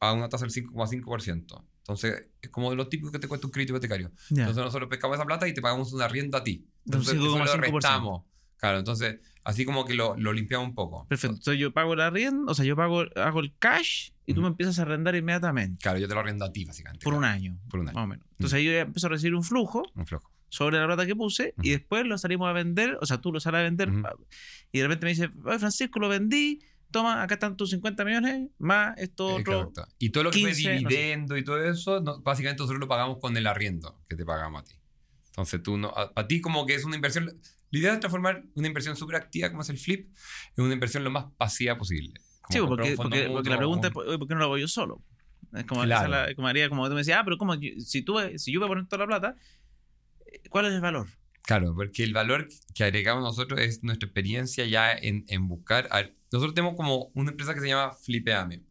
a 0.00 0.12
una 0.14 0.28
tasa 0.30 0.46
del 0.46 0.52
5,5%. 0.52 1.64
Entonces, 1.88 2.28
es 2.42 2.50
como 2.50 2.68
de 2.68 2.76
los 2.76 2.90
típicos 2.90 3.10
que 3.12 3.18
te 3.18 3.26
cuesta 3.28 3.46
un 3.46 3.50
crédito 3.50 3.72
hipotecario. 3.72 4.12
Entonces, 4.28 4.56
nosotros 4.56 4.90
pescamos 4.90 5.16
esa 5.16 5.24
plata 5.24 5.48
y 5.48 5.54
te 5.54 5.62
pagamos 5.62 5.90
un 5.94 6.02
arriendo 6.02 6.36
a 6.36 6.44
ti. 6.44 6.66
Entonces, 6.84 7.14
eso 7.14 7.24
lo 7.38 7.44
5,5%. 7.46 7.72
restamos. 7.74 8.22
Claro, 8.58 8.78
entonces, 8.80 9.20
así 9.44 9.64
como 9.64 9.84
que 9.86 9.94
lo, 9.94 10.14
lo 10.18 10.32
limpiamos 10.34 10.68
un 10.68 10.74
poco. 10.74 11.06
Perfecto. 11.08 11.36
Entonces 11.36 11.58
yo 11.60 11.72
pago 11.72 11.94
el 11.94 12.00
arriendo, 12.00 12.50
o 12.52 12.54
sea, 12.54 12.64
yo 12.66 12.76
pago, 12.76 13.04
hago 13.16 13.40
el 13.40 13.54
cash 13.58 14.10
y 14.26 14.34
tú 14.34 14.42
me 14.42 14.48
empiezas 14.48 14.78
a 14.78 14.82
arrendar 14.82 15.14
inmediatamente. 15.14 15.80
Claro, 15.80 15.98
yo 15.98 16.06
te 16.08 16.12
lo 16.14 16.20
arriendo 16.20 16.44
a 16.44 16.52
ti, 16.52 16.64
básicamente. 16.66 17.02
Por 17.04 17.14
un 17.14 17.24
año. 17.24 17.56
Por 17.70 17.80
un 17.80 17.86
Más 17.86 17.94
año. 17.96 18.04
o 18.04 18.06
menos. 18.08 18.26
Entonces 18.32 18.56
ahí 18.58 18.64
yo 18.66 18.72
ya 18.72 18.80
empiezo 18.80 19.06
a 19.06 19.10
recibir 19.10 19.34
un 19.34 19.44
flujo 19.44 19.84
Un 19.94 20.06
flojo. 20.06 20.30
sobre 20.50 20.78
la 20.78 20.86
plata 20.86 21.06
que 21.06 21.14
puse 21.16 21.54
y 21.62 21.70
después 21.70 22.04
lo 22.04 22.18
salimos 22.18 22.48
a 22.48 22.52
vender, 22.52 22.98
o 23.00 23.06
sea, 23.06 23.18
tú 23.20 23.32
lo 23.32 23.38
sales 23.40 23.60
a 23.60 23.62
vender 23.62 23.90
y 24.72 24.78
de 24.78 24.84
repente 24.88 25.06
me 25.06 25.10
dice, 25.10 25.30
"Oye, 25.44 25.58
Francisco, 25.60 25.98
lo 26.00 26.08
vendí, 26.08 26.60
toma, 26.90 27.22
acá 27.22 27.34
están 27.34 27.56
tus 27.56 27.70
50 27.70 28.04
millones, 28.04 28.50
más 28.58 28.96
esto 28.98 29.26
otro. 29.36 29.72
Y 29.98 30.10
todo 30.10 30.24
lo 30.24 30.30
que 30.30 30.38
15, 30.40 30.62
fue 30.62 30.70
no 30.82 30.90
sé. 30.90 30.96
dividendo 30.96 31.36
y 31.36 31.44
todo 31.44 31.62
eso, 31.62 32.00
no- 32.00 32.20
básicamente 32.20 32.62
nosotros 32.62 32.80
lo 32.80 32.88
pagamos 32.88 33.18
con 33.20 33.36
el 33.36 33.46
arriendo 33.46 34.00
que 34.08 34.16
te 34.16 34.24
pagamos 34.24 34.62
a 34.62 34.64
ti. 34.64 34.74
Entonces 35.30 35.62
tú 35.62 35.76
no, 35.78 35.88
a, 35.94 36.12
a 36.16 36.26
ti 36.26 36.40
como 36.40 36.66
que 36.66 36.74
es 36.74 36.84
una 36.84 36.96
inversión, 36.96 37.26
la 37.70 37.78
idea 37.78 37.92
es 37.92 38.00
transformar 38.00 38.44
una 38.54 38.66
inversión 38.66 38.96
súper 38.96 39.16
activa 39.16 39.50
como 39.50 39.62
es 39.62 39.68
el 39.68 39.78
flip 39.78 40.10
en 40.56 40.64
una 40.64 40.74
inversión 40.74 41.04
lo 41.04 41.10
más 41.10 41.26
pasiva 41.36 41.76
posible. 41.78 42.20
Como 42.40 42.52
Sí, 42.58 42.66
porque, 42.96 42.96
la 43.50 43.56
pregunta 43.56 43.88
es, 43.88 43.94
un- 43.94 44.02
"Oye, 44.08 44.18
¿por 44.18 44.26
qué 44.28 44.34
no 44.34 44.40
lo 44.40 44.46
hago 44.46 44.58
yo 44.58 44.68
solo? 44.68 45.02
Es 45.54 45.64
como, 45.64 45.82
Claro. 45.84 46.04
es 46.06 46.10
la- 46.10 46.34
como 46.34 46.48
haría, 46.48 46.68
como 46.68 46.86
tú 46.88 46.92
me 46.94 47.00
decías, 47.00 47.18
ah, 47.20 47.24
pero 47.24 47.38
como 47.38 47.54
si, 47.54 48.02
tú, 48.02 48.16
si 48.36 48.52
yo 48.52 48.60
voy 48.60 48.66
a 48.66 48.70
poner 48.70 48.86
toda 48.88 49.00
la 49.00 49.06
plata, 49.06 49.36
eh, 50.26 50.42
¿cuál 50.50 50.66
es 50.66 50.72
el 50.72 50.80
valor? 50.80 51.08
Claro, 51.42 51.74
porque 51.74 52.04
el 52.04 52.12
valor 52.12 52.48
que 52.74 52.84
agregamos 52.84 53.22
nosotros 53.22 53.60
es 53.60 53.82
nuestra 53.82 54.06
experiencia 54.06 54.66
ya 54.66 54.92
en, 54.92 55.24
en 55.28 55.48
buscar. 55.48 55.88
a 55.90 55.96
ver, 56.02 56.14
nosotros 56.30 56.54
tenemos 56.54 56.76
como 56.76 57.10
una 57.14 57.30
empresa 57.30 57.54
que 57.54 57.60
se 57.60 57.68
llama 57.68 57.92
Flipeame, 57.94 58.62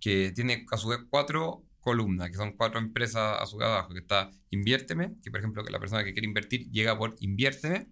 que 0.00 0.32
tiene 0.32 0.64
a 0.70 0.76
su 0.78 0.88
vez 0.88 1.00
cuatro 1.10 1.64
columnas, 1.80 2.30
que 2.30 2.36
son 2.36 2.52
cuatro 2.52 2.80
empresas 2.80 3.40
a 3.40 3.44
su 3.46 3.58
vez 3.58 3.68
abajo, 3.68 3.92
que 3.92 4.00
está 4.00 4.30
Inviérteme, 4.50 5.16
que 5.22 5.30
por 5.30 5.40
ejemplo 5.40 5.62
que 5.64 5.70
la 5.70 5.78
persona 5.78 6.02
que 6.04 6.12
quiere 6.12 6.26
invertir 6.26 6.70
llega 6.70 6.96
por 6.96 7.14
Inviérteme. 7.20 7.88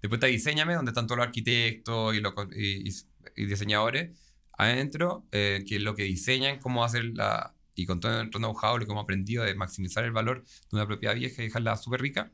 Después 0.00 0.18
está 0.18 0.26
Diseñame, 0.28 0.74
donde 0.74 0.90
están 0.90 1.06
todos 1.06 1.18
los 1.18 1.26
arquitectos 1.26 2.14
y, 2.14 2.20
los 2.20 2.34
y- 2.54 2.88
y 3.36 3.46
diseñadores 3.46 4.10
adentro, 4.58 5.26
eh, 5.32 5.64
que 5.66 5.76
es 5.76 5.82
lo 5.82 5.94
que 5.96 6.04
diseñan, 6.04 6.58
cómo 6.60 6.84
hacer 6.84 7.04
la... 7.14 7.52
Y 7.74 7.84
con 7.84 8.00
todo 8.00 8.12
nuestro 8.12 8.38
know-how, 8.38 8.78
lo 8.78 8.86
que 8.86 8.92
hemos 8.92 9.02
aprendido 9.04 9.44
de 9.44 9.54
maximizar 9.54 10.04
el 10.04 10.12
valor 10.12 10.44
de 10.44 10.76
una 10.76 10.86
propiedad 10.86 11.14
vieja 11.14 11.42
y 11.42 11.46
dejarla 11.46 11.76
súper 11.76 12.00
rica. 12.00 12.32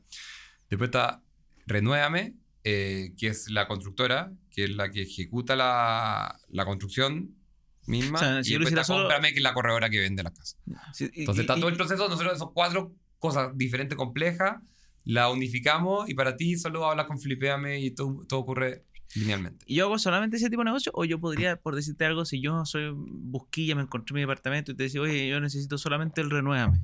Después 0.69 0.87
está 0.89 1.21
Renuévame, 1.65 2.35
eh, 2.63 3.13
que 3.17 3.27
es 3.27 3.49
la 3.49 3.67
constructora, 3.67 4.31
que 4.51 4.65
es 4.65 4.75
la 4.75 4.89
que 4.91 5.03
ejecuta 5.03 5.55
la, 5.55 6.37
la 6.49 6.65
construcción 6.65 7.35
misma. 7.85 8.17
O 8.17 8.19
sea, 8.19 8.43
si 8.43 8.49
y 8.49 8.53
yo 8.53 8.59
después 8.59 8.73
está 8.73 8.83
solo- 8.83 9.03
Cómprame, 9.03 9.31
que 9.31 9.37
es 9.37 9.43
la 9.43 9.53
corredora 9.53 9.89
que 9.89 9.99
vende 9.99 10.23
las 10.23 10.33
casas. 10.33 10.57
Sí, 10.93 11.09
y- 11.13 11.21
Entonces 11.21 11.41
y- 11.43 11.45
está 11.45 11.55
todo 11.55 11.69
el 11.69 11.75
proceso, 11.77 12.07
nosotros 12.09 12.37
son 12.39 12.53
cuatro 12.53 12.93
cosas 13.19 13.51
diferentes, 13.55 13.97
complejas, 13.97 14.61
la 15.05 15.29
unificamos 15.29 16.09
y 16.09 16.13
para 16.13 16.35
ti 16.37 16.55
solo 16.57 16.89
hablas 16.89 17.07
con 17.07 17.19
Flipeame 17.19 17.79
y 17.81 17.91
todo, 17.91 18.25
todo 18.27 18.39
ocurre 18.39 18.85
linealmente. 19.15 19.63
¿Y 19.67 19.75
yo 19.75 19.85
hago 19.85 19.99
solamente 19.99 20.37
ese 20.37 20.49
tipo 20.49 20.61
de 20.61 20.65
negocio? 20.65 20.91
¿O 20.95 21.05
yo 21.05 21.19
podría, 21.19 21.57
por 21.57 21.75
decirte 21.75 22.05
algo, 22.05 22.25
si 22.25 22.41
yo 22.41 22.65
soy 22.65 22.91
busquilla, 22.95 23.75
me 23.75 23.81
encontré 23.83 24.13
mi 24.13 24.21
departamento 24.21 24.71
y 24.71 24.75
te 24.75 24.83
decía, 24.83 25.01
oye, 25.01 25.27
yo 25.27 25.39
necesito 25.39 25.77
solamente 25.77 26.21
el 26.21 26.29
renuévame? 26.29 26.79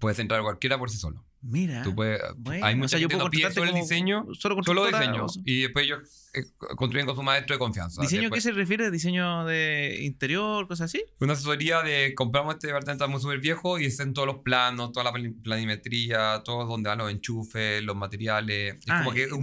Puedes 0.00 0.18
entrar 0.18 0.42
cualquiera 0.42 0.78
por 0.78 0.90
sí 0.90 0.98
solo. 0.98 1.24
Mira. 1.42 1.82
Tú 1.84 1.94
puedes, 1.94 2.20
bueno, 2.38 2.66
hay 2.66 2.74
o 2.74 2.76
mucha 2.78 2.88
sea, 2.88 2.98
yo 2.98 3.04
gente 3.08 3.16
puedo 3.18 3.30
pide 3.30 3.52
solo 3.52 3.70
el 3.70 3.74
diseño, 3.76 4.26
Solo, 4.34 4.60
solo 4.64 4.86
diseño. 4.86 5.26
o 5.26 5.28
sea, 5.28 5.42
Y 5.44 5.62
después 5.62 5.84
ellos 5.84 6.00
eh, 6.34 6.42
construyen 6.76 7.06
con 7.06 7.14
su 7.14 7.22
maestro 7.22 7.54
de 7.54 7.58
confianza. 7.60 8.02
¿Diseño 8.02 8.22
Después- 8.22 8.42
qué 8.42 8.50
se 8.50 8.52
refiere? 8.52 8.90
¿Diseño 8.90 9.44
de 9.44 10.00
interior, 10.02 10.66
cosas 10.66 10.86
así? 10.90 11.04
Una 11.20 11.34
asesoría 11.34 11.82
de 11.82 12.14
compramos 12.16 12.54
este 12.54 12.66
departamento 12.66 13.08
muy 13.08 13.20
súper 13.20 13.38
viejo 13.38 13.78
y 13.78 13.84
están 13.84 14.12
todos 14.12 14.26
los 14.26 14.38
planos, 14.38 14.90
toda 14.90 15.04
la 15.04 15.12
plan- 15.12 15.36
planimetría, 15.42 16.42
todo 16.44 16.66
donde 16.66 16.88
van 16.88 16.98
los 16.98 17.10
enchufes, 17.12 17.80
los 17.84 17.94
materiales. 17.94 18.74
Es 18.76 18.84
Ah, 18.88 19.02
como 19.04 19.14
que 19.14 19.26
un 19.32 19.38
o 19.38 19.42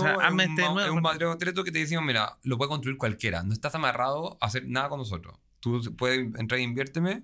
sea, 0.00 0.14
es 0.14 0.32
un, 0.32 0.40
este 0.40 0.62
nuevo- 0.62 0.80
es 0.80 0.90
un 0.90 1.02
material 1.02 1.30
concreto 1.32 1.62
que 1.62 1.72
te 1.72 1.80
decimos, 1.80 2.04
mira, 2.04 2.38
lo 2.42 2.56
puede 2.56 2.70
construir 2.70 2.96
cualquiera. 2.96 3.42
No 3.42 3.52
estás 3.52 3.74
amarrado 3.74 4.38
a 4.40 4.46
hacer 4.46 4.66
nada 4.66 4.88
con 4.88 4.98
nosotros. 4.98 5.36
Tú 5.60 5.82
puedes 5.98 6.20
entrar 6.38 6.58
e 6.58 6.62
inviérteme 6.62 7.22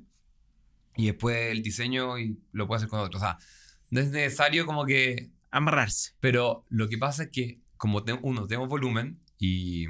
y 0.97 1.07
después 1.07 1.37
el 1.51 1.63
diseño 1.63 2.19
y 2.19 2.39
lo 2.53 2.67
puedes 2.67 2.83
hacer 2.83 2.91
con 2.91 3.01
otros. 3.01 3.23
O 3.23 3.25
sea, 3.25 3.39
no 3.91 4.01
es 4.01 4.11
necesario 4.11 4.67
como 4.67 4.85
que 4.87 5.31
Amarrarse. 5.51 6.13
pero 6.21 6.65
lo 6.69 6.89
que 6.89 6.99
pasa 6.99 7.25
es 7.25 7.31
que, 7.31 7.61
como 7.77 8.03
te- 8.05 8.13
uno, 8.15 8.47
tenemos 8.47 8.69
volumen 8.69 9.21
y. 9.39 9.87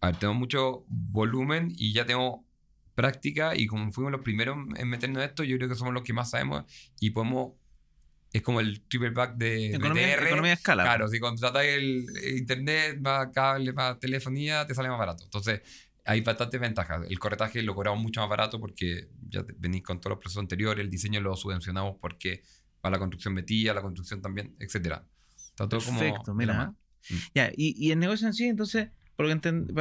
A 0.00 0.06
ver, 0.08 0.16
tenemos 0.18 0.38
mucho 0.38 0.84
volumen 0.88 1.72
y 1.76 1.92
ya 1.92 2.04
tenemos 2.06 2.40
práctica. 2.94 3.56
Y 3.56 3.66
como 3.66 3.90
fuimos 3.92 4.12
los 4.12 4.20
primeros 4.22 4.56
en 4.76 4.88
meternos 4.88 5.22
en 5.22 5.28
esto, 5.28 5.42
yo 5.44 5.56
creo 5.56 5.68
que 5.68 5.74
somos 5.74 5.92
los 5.94 6.02
que 6.04 6.12
más 6.12 6.30
sabemos 6.30 6.64
y 7.00 7.10
podemos. 7.10 7.52
Es 8.32 8.42
como 8.42 8.60
el 8.60 8.82
triple 8.82 9.10
back 9.10 9.36
de 9.36 9.70
Economía, 9.74 10.16
BTR. 10.16 10.26
economía 10.26 10.50
de 10.50 10.54
escala. 10.56 10.82
Claro, 10.82 11.08
si 11.08 11.18
contratas 11.18 11.64
el 11.64 12.06
el 12.22 12.36
internet, 12.38 12.98
más 13.00 13.28
cable, 13.32 13.72
más 13.72 13.98
telefonía, 13.98 14.66
te 14.66 14.74
sale 14.74 14.90
más 14.90 14.98
barato. 14.98 15.24
Entonces, 15.24 15.62
hay 16.08 16.20
bastantes 16.22 16.60
ventajas. 16.60 17.06
El 17.08 17.18
corretaje 17.18 17.62
lo 17.62 17.74
cobramos 17.74 18.00
mucho 18.02 18.20
más 18.20 18.28
barato 18.30 18.58
porque 18.58 19.08
ya 19.28 19.44
venís 19.58 19.82
con 19.82 20.00
todos 20.00 20.10
los 20.12 20.18
procesos 20.20 20.40
anteriores. 20.40 20.82
El 20.84 20.90
diseño 20.90 21.20
lo 21.20 21.36
subvencionamos 21.36 21.96
porque 22.00 22.42
para 22.80 22.92
la 22.96 22.98
construcción 22.98 23.34
metía, 23.34 23.74
la 23.74 23.82
construcción 23.82 24.22
también, 24.22 24.56
etcétera. 24.58 25.04
Está 25.36 25.68
todo 25.68 25.80
como 25.84 25.98
Perfecto, 26.00 26.30
la 26.32 26.34
mira. 26.34 26.64
Mm. 27.10 27.14
Ya, 27.34 27.50
y, 27.56 27.74
y 27.86 27.90
el 27.92 27.98
negocio 27.98 28.26
en 28.26 28.34
sí, 28.34 28.44
entonces, 28.44 28.88
para 29.16 29.32
entender 29.32 29.74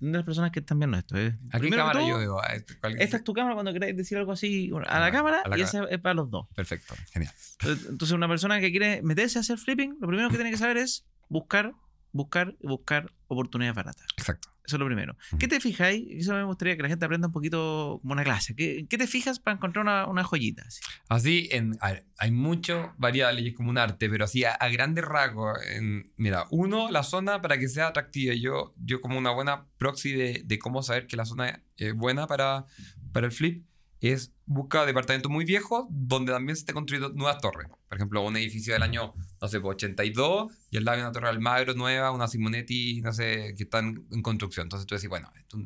las 0.00 0.24
personas 0.24 0.52
que 0.52 0.60
están 0.60 0.78
viendo 0.78 0.96
esto. 0.96 1.16
¿eh? 1.18 1.36
¿A 1.50 1.58
qué 1.58 1.68
cámara 1.70 1.98
todo, 2.00 2.22
yo? 2.22 2.40
¿A 2.40 2.54
este- 2.54 2.78
cuál- 2.78 3.00
Esta 3.00 3.16
es 3.16 3.24
tu 3.24 3.32
cámara 3.32 3.54
cuando 3.54 3.72
queráis 3.72 3.96
decir 3.96 4.16
algo 4.18 4.30
así 4.32 4.70
bueno, 4.70 4.86
a 4.88 4.96
Ah, 4.96 5.00
la 5.00 5.10
cámara 5.10 5.42
a 5.44 5.48
la 5.48 5.58
y 5.58 5.62
esa 5.62 5.84
es 5.90 5.98
para 5.98 6.14
los 6.14 6.30
dos. 6.30 6.46
Perfecto, 6.54 6.94
genial. 7.12 7.32
Entonces, 7.64 8.12
una 8.12 8.28
persona 8.28 8.60
que 8.60 8.70
quiere 8.70 9.02
meterse 9.02 9.38
a 9.38 9.40
hacer 9.40 9.58
flipping, 9.58 9.96
lo 10.00 10.06
primero 10.06 10.30
que 10.30 10.36
tiene 10.36 10.50
que 10.52 10.58
saber 10.58 10.76
es 10.76 11.04
buscar, 11.28 11.74
buscar 12.16 12.56
buscar 12.62 13.12
oportunidades 13.28 13.74
baratas. 13.76 14.06
Exacto. 14.16 14.48
Eso 14.64 14.76
es 14.76 14.80
lo 14.80 14.86
primero. 14.86 15.16
¿Qué 15.38 15.46
te 15.46 15.60
fijáis? 15.60 16.04
Eso 16.10 16.32
me 16.34 16.42
gustaría 16.42 16.76
que 16.76 16.82
la 16.82 16.88
gente 16.88 17.04
aprenda 17.04 17.28
un 17.28 17.32
poquito 17.32 18.00
como 18.02 18.14
una 18.14 18.24
clase. 18.24 18.56
¿Qué, 18.56 18.84
qué 18.90 18.98
te 18.98 19.06
fijas 19.06 19.38
para 19.38 19.56
encontrar 19.56 19.84
una, 19.84 20.08
una 20.08 20.24
joyita? 20.24 20.62
así? 20.66 20.80
Así, 21.08 21.48
en, 21.52 21.76
a 21.80 21.94
hay 22.18 22.30
mucho 22.32 22.92
variable 22.98 23.46
es 23.46 23.54
como 23.54 23.70
un 23.70 23.78
arte, 23.78 24.08
pero 24.10 24.24
así 24.24 24.42
a, 24.42 24.52
a 24.54 24.68
grandes 24.68 25.04
rasgos. 25.04 25.56
en- 25.70 26.10
mira, 26.16 26.46
uno, 26.50 26.90
la 26.90 27.04
zona 27.04 27.40
para 27.40 27.58
que 27.58 27.68
sea 27.68 27.88
atractiva. 27.88 28.34
Yo, 28.34 28.74
yo 28.76 29.00
como 29.00 29.18
una 29.18 29.30
buena 29.30 29.66
proxy 29.78 30.12
de, 30.12 30.42
de 30.44 30.58
cómo 30.58 30.82
saber 30.82 31.06
que 31.06 31.16
la 31.16 31.26
zona 31.26 31.62
es 31.76 31.94
buena 31.94 32.26
para, 32.26 32.64
para 33.12 33.26
el 33.26 33.32
flip, 33.32 33.64
es 34.08 34.32
buscar 34.44 34.86
departamentos 34.86 35.30
muy 35.30 35.44
viejos 35.44 35.86
donde 35.90 36.32
también 36.32 36.56
se 36.56 36.60
estén 36.60 36.74
construyendo 36.74 37.14
nuevas 37.14 37.40
torres. 37.40 37.68
Por 37.88 37.98
ejemplo, 37.98 38.22
un 38.22 38.36
edificio 38.36 38.72
del 38.72 38.82
año, 38.82 39.14
no 39.40 39.48
sé, 39.48 39.60
pues, 39.60 39.74
82 39.74 40.52
y 40.70 40.76
al 40.76 40.84
lado 40.84 40.96
hay 40.96 41.02
una 41.02 41.12
torre 41.12 41.28
Almagro 41.28 41.74
nueva, 41.74 42.10
una 42.10 42.28
Simonetti, 42.28 43.00
no 43.00 43.12
sé, 43.12 43.54
que 43.56 43.64
están 43.64 44.06
en 44.10 44.22
construcción. 44.22 44.66
Entonces 44.66 44.86
tú 44.86 44.94
decís, 44.94 45.08
bueno, 45.08 45.32
esto, 45.36 45.58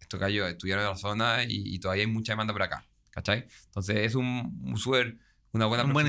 esto 0.00 0.18
cayó, 0.18 0.46
estudiaron 0.46 0.84
en 0.84 0.90
la 0.90 0.96
zona 0.96 1.44
y, 1.44 1.74
y 1.74 1.78
todavía 1.78 2.04
hay 2.04 2.10
mucha 2.10 2.32
demanda 2.32 2.52
por 2.52 2.62
acá. 2.62 2.86
¿Cachai? 3.10 3.46
Entonces 3.66 3.96
es 3.96 4.14
un, 4.14 4.60
un 4.62 4.76
súper, 4.76 5.16
una 5.52 5.64
buena 5.66 5.84
Un 5.84 5.94
buen. 5.94 6.06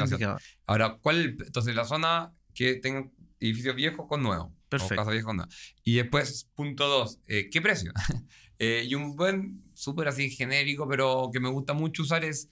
Ahora, 0.65 0.97
¿cuál? 1.01 1.37
Entonces, 1.39 1.73
la 1.73 1.85
zona 1.85 2.33
que 2.53 2.75
tenga 2.75 3.09
edificios 3.39 3.75
viejos 3.75 4.07
con 4.07 4.21
nuevos. 4.21 4.51
Perfecto. 4.67 4.93
O 4.93 4.97
casas 4.97 5.11
viejas 5.13 5.25
con 5.25 5.37
nuevos. 5.37 5.55
Y 5.83 5.95
después, 5.95 6.49
punto 6.53 6.87
dos, 6.87 7.19
eh, 7.27 7.49
¿qué 7.49 7.61
precio? 7.61 7.93
Eh, 8.59 8.87
y 8.89 8.95
un 8.95 9.15
buen, 9.15 9.61
súper 9.77 10.07
así 10.07 10.29
genérico, 10.29 10.87
pero 10.87 11.29
que 11.31 11.39
me 11.39 11.49
gusta 11.49 11.73
mucho 11.73 12.01
usar 12.03 12.23
es 12.25 12.49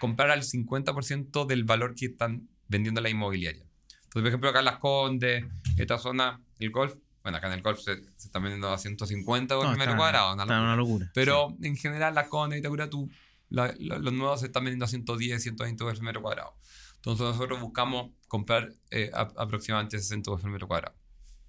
comprar 0.00 0.30
al 0.30 0.42
50% 0.42 1.44
del 1.46 1.64
valor 1.64 1.94
que 1.94 2.06
están 2.06 2.48
vendiendo 2.68 3.00
la 3.00 3.08
inmobiliaria. 3.10 3.64
Entonces, 4.04 4.12
por 4.22 4.26
ejemplo, 4.28 4.50
acá 4.50 4.60
en 4.60 4.64
Las 4.66 4.78
Condes, 4.78 5.44
esta 5.76 5.98
zona, 5.98 6.40
el 6.58 6.70
golf, 6.70 6.94
bueno, 7.22 7.38
acá 7.38 7.48
en 7.48 7.54
el 7.54 7.62
golf 7.62 7.80
se, 7.80 7.96
se 8.16 8.26
están 8.28 8.42
vendiendo 8.42 8.70
a 8.70 8.78
150 8.78 9.56
por 9.56 9.66
No, 9.66 9.76
metro 9.76 9.96
cuadrado, 9.96 10.34
una 10.34 10.44
Está 10.44 10.54
locura. 10.54 10.62
una 10.72 10.76
locura. 10.76 11.10
Pero 11.14 11.56
en 11.62 11.76
general, 11.76 12.14
las 12.14 12.28
Condes 12.28 12.58
y 12.58 12.60
Itacura, 12.60 12.88
tú, 12.88 13.10
la- 13.50 13.74
la- 13.78 13.98
los 13.98 14.12
nuevos 14.12 14.40
se 14.40 14.46
están 14.46 14.64
vendiendo 14.64 14.84
a 14.84 14.88
110, 14.88 15.42
120 15.42 15.78
dólares 15.82 15.98
por 15.98 16.06
metro 16.06 16.22
cuadrado. 16.22 16.54
Entonces 16.96 17.26
nosotros 17.26 17.60
buscamos 17.60 18.12
comprar 18.28 18.72
eh, 18.90 19.10
a- 19.12 19.32
aproximadamente 19.36 19.98
60 19.98 20.30
dólares 20.30 20.42
por 20.42 20.50
metro 20.52 20.68
cuadrado. 20.68 20.94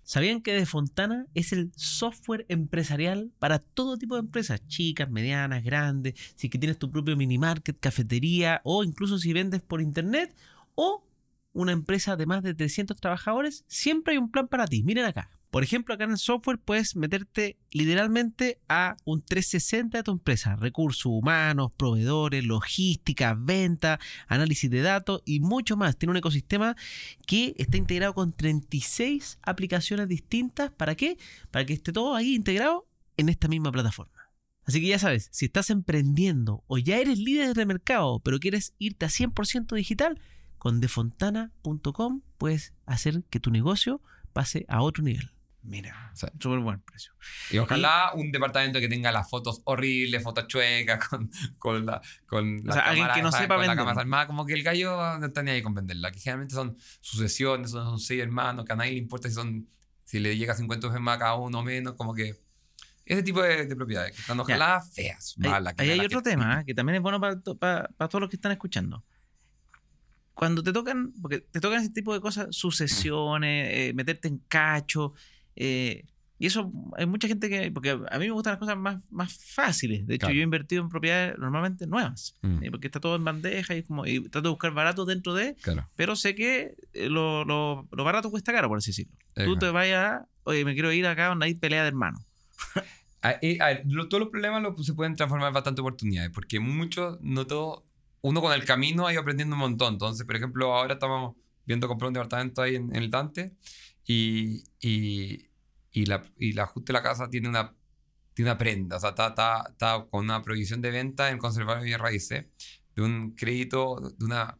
¿Sabían 0.09 0.41
que 0.41 0.53
De 0.53 0.65
Fontana 0.65 1.27
es 1.35 1.53
el 1.53 1.71
software 1.75 2.47
empresarial 2.49 3.31
para 3.37 3.59
todo 3.59 3.95
tipo 3.95 4.15
de 4.15 4.21
empresas? 4.21 4.59
Chicas, 4.65 5.07
medianas, 5.07 5.63
grandes. 5.63 6.15
Si 6.35 6.49
que 6.49 6.57
tienes 6.57 6.79
tu 6.79 6.89
propio 6.89 7.15
mini 7.15 7.37
market, 7.37 7.79
cafetería 7.79 8.59
o 8.63 8.83
incluso 8.83 9.19
si 9.19 9.33
vendes 9.33 9.61
por 9.61 9.81
internet 9.83 10.35
o 10.73 11.03
una 11.53 11.73
empresa 11.73 12.15
de 12.15 12.25
más 12.25 12.41
de 12.41 12.55
300 12.55 12.99
trabajadores, 12.99 13.65
siempre 13.67 14.13
hay 14.13 14.17
un 14.17 14.31
plan 14.31 14.47
para 14.47 14.65
ti. 14.65 14.81
Miren 14.81 15.05
acá. 15.05 15.29
Por 15.49 15.63
ejemplo, 15.63 15.95
acá 15.95 16.03
en 16.03 16.11
el 16.11 16.19
software 16.19 16.59
puedes 16.59 16.95
meterte 16.95 17.57
literalmente 17.71 18.59
a 18.69 18.97
un 19.03 19.23
360 19.23 19.97
de 19.97 20.03
tu 20.03 20.11
empresa. 20.11 20.55
Recursos 20.55 21.07
humanos, 21.07 21.71
proveedores, 21.75 22.45
logística, 22.45 23.33
venta, 23.33 23.99
análisis 24.27 24.69
de 24.69 24.81
datos 24.81 25.23
y 25.25 25.39
mucho 25.39 25.75
más. 25.75 25.97
Tiene 25.97 26.11
un 26.11 26.17
ecosistema 26.17 26.75
que 27.25 27.55
está 27.57 27.77
integrado 27.77 28.13
con 28.13 28.31
36 28.31 29.39
aplicaciones 29.41 30.07
distintas. 30.07 30.71
¿Para 30.71 30.93
qué? 30.93 31.17
Para 31.49 31.65
que 31.65 31.73
esté 31.73 31.91
todo 31.91 32.15
ahí 32.15 32.35
integrado 32.35 32.87
en 33.17 33.29
esta 33.29 33.47
misma 33.47 33.71
plataforma. 33.71 34.29
Así 34.65 34.81
que 34.81 34.87
ya 34.87 34.99
sabes, 34.99 35.29
si 35.31 35.45
estás 35.45 35.71
emprendiendo 35.71 36.63
o 36.67 36.77
ya 36.77 36.99
eres 36.99 37.17
líder 37.17 37.55
de 37.55 37.65
mercado, 37.65 38.19
pero 38.19 38.37
quieres 38.37 38.75
irte 38.77 39.07
a 39.07 39.09
100% 39.09 39.73
digital, 39.75 40.21
con 40.59 40.79
defontana.com 40.79 42.21
puedes 42.37 42.75
hacer 42.85 43.23
que 43.31 43.39
tu 43.39 43.49
negocio 43.49 43.99
pase 44.31 44.65
a 44.67 44.83
otro 44.83 45.03
nivel. 45.03 45.31
Mira, 45.69 46.11
Sí. 46.15 46.25
súper 46.39 46.59
buen 46.59 46.81
precio. 46.81 47.13
Y 47.51 47.59
ojalá 47.59 48.11
un 48.15 48.31
departamento 48.31 48.79
que 48.79 48.89
tenga 48.89 49.11
las 49.11 49.29
fotos 49.29 49.61
horribles, 49.65 50.23
fotos 50.23 50.47
chuecas, 50.47 50.99
con, 51.09 51.29
con 51.59 51.85
la. 51.85 52.01
Con 52.25 52.61
la 52.63 52.73
sea, 52.73 52.85
alguien 52.85 53.07
que 53.13 53.21
no 53.21 53.31
sepa 53.31 53.55
con 53.55 53.67
la 53.67 53.75
vender. 53.75 53.95
cámara 53.95 54.25
como 54.27 54.45
que 54.45 54.53
el 54.53 54.63
gallo 54.63 55.19
no 55.19 55.25
está 55.27 55.43
ni 55.43 55.51
ahí 55.51 55.61
con 55.61 55.75
venderla. 55.75 56.11
Que 56.11 56.19
generalmente 56.19 56.55
son 56.55 56.75
sucesiones, 57.01 57.69
son, 57.71 57.85
son 57.85 57.99
seis 57.99 58.21
hermanos, 58.21 58.65
que 58.65 58.73
a 58.73 58.75
nadie 58.75 58.91
le 58.93 58.97
importa 58.97 59.29
si 59.29 59.35
son. 59.35 59.67
Si 60.05 60.17
le 60.19 60.35
llega 60.35 60.55
50 60.55 60.87
veces 60.87 60.99
más 61.01 61.17
a 61.17 61.19
cada 61.19 61.35
uno 61.35 61.59
o 61.59 61.63
menos, 61.63 61.93
como 61.93 62.13
que. 62.15 62.35
Ese 63.05 63.21
tipo 63.23 63.41
de, 63.41 63.65
de 63.65 63.75
propiedades, 63.75 64.13
que 64.15 64.21
están 64.21 64.39
ojalá 64.39 64.81
feas, 64.81 65.35
malas. 65.37 65.73
ahí 65.77 65.89
hay 65.91 65.99
otro 65.99 66.21
tema 66.21 66.61
¿eh? 66.61 66.65
que 66.65 66.75
también 66.75 66.95
es 66.97 67.01
bueno 67.01 67.19
para, 67.19 67.39
para- 67.59 67.87
para 67.89 68.07
todos 68.07 68.21
los 68.21 68.29
que 68.29 68.35
están 68.35 68.51
escuchando. 68.51 69.03
Cuando 70.35 70.63
te 70.63 70.71
tocan, 70.71 71.11
porque 71.21 71.39
te 71.39 71.59
tocan 71.59 71.81
ese 71.81 71.89
tipo 71.91 72.13
de 72.13 72.21
cosas, 72.21 72.47
sucesiones, 72.51 73.67
eh, 73.73 73.93
meterte 73.93 74.27
en 74.29 74.37
cacho, 74.47 75.13
eh, 75.59 76.05
y 76.41 76.45
eso 76.47 76.71
hay 76.97 77.05
mucha 77.05 77.27
gente 77.27 77.49
que, 77.49 77.69
porque 77.69 77.89
a 77.91 78.17
mí 78.17 78.25
me 78.25 78.31
gustan 78.31 78.53
las 78.53 78.59
cosas 78.59 78.77
más, 78.77 79.03
más 79.11 79.33
fáciles. 79.33 80.07
De 80.07 80.15
hecho, 80.15 80.21
Claro. 80.27 80.35
yo 80.35 80.39
he 80.39 80.43
invertido 80.45 80.81
en 80.81 80.87
propiedades 80.89 81.37
normalmente 81.37 81.85
nuevas, 81.85 82.33
Mm, 82.41 82.63
eh, 82.63 82.71
porque 82.71 82.87
está 82.87 83.01
todo 83.01 83.17
en 83.17 83.25
bandeja 83.25 83.75
y, 83.75 83.83
como, 83.83 84.05
y 84.05 84.21
trato 84.29 84.47
de 84.47 84.49
buscar 84.51 84.71
barato 84.73 85.03
dentro 85.03 85.33
de, 85.33 85.55
claro. 85.61 85.89
pero 85.97 86.15
sé 86.15 86.35
que 86.35 86.75
eh, 86.93 87.09
lo, 87.09 87.43
lo- 87.43 87.87
lo 87.91 88.03
barato 88.05 88.31
cuesta 88.31 88.53
caro, 88.53 88.69
por 88.69 88.77
así 88.77 88.91
decirlo. 88.91 89.11
Tú 89.35 89.41
Exacto. 89.41 89.59
te 89.59 89.71
vayas, 89.71 90.21
oye, 90.45 90.63
me 90.63 90.73
quiero 90.73 90.93
ir 90.93 91.05
acá 91.07 91.27
donde 91.27 91.45
hay 91.45 91.55
pelea 91.55 91.81
de 91.83 91.89
hermanos. 91.89 92.21
A, 93.21 93.31
eh, 93.41 93.57
a 93.59 93.65
ver, 93.65 93.83
lo- 93.85 94.07
todos 94.07 94.21
los 94.21 94.29
problemas 94.29 94.61
lo- 94.63 94.77
se 94.81 94.93
pueden 94.93 95.13
transformar 95.17 95.49
en 95.49 95.53
bastante 95.55 95.81
oportunidades, 95.81 96.31
porque 96.33 96.61
muchos, 96.61 97.17
no 97.19 97.45
todo, 97.47 97.83
uno 98.21 98.39
con 98.39 98.53
el 98.53 98.63
camino 98.63 99.05
ha 99.07 99.11
ido 99.11 99.19
aprendiendo 99.19 99.55
un 99.57 99.59
montón. 99.59 99.95
Entonces, 99.95 100.25
por 100.25 100.37
ejemplo, 100.37 100.73
ahora 100.73 100.93
estamos 100.93 101.35
viendo 101.65 101.89
comprar 101.89 102.07
un 102.07 102.13
departamento 102.13 102.61
ahí 102.61 102.75
en, 102.75 102.95
en 102.95 103.03
el 103.03 103.09
Dante 103.09 103.51
y, 104.07 104.63
y, 104.79 105.48
y 105.91 106.05
la, 106.05 106.23
y 106.37 106.53
la 106.53 106.63
ajuste 106.63 106.91
de 106.91 106.99
la 106.99 107.03
casa 107.03 107.29
tiene 107.29 107.49
una, 107.49 107.75
tiene 108.33 108.51
una 108.51 108.57
prenda, 108.57 108.97
o 108.97 108.99
sea, 108.99 109.09
está, 109.09 109.29
está, 109.29 109.63
está 109.69 110.05
con 110.09 110.25
una 110.25 110.41
prohibición 110.41 110.81
de 110.81 110.91
venta 110.91 111.29
en 111.29 111.37
conservar 111.37 111.81
bienes 111.81 112.01
raíces, 112.01 112.45
de 112.95 113.01
un 113.01 113.35
crédito, 113.35 114.13
de 114.17 114.25
una 114.25 114.57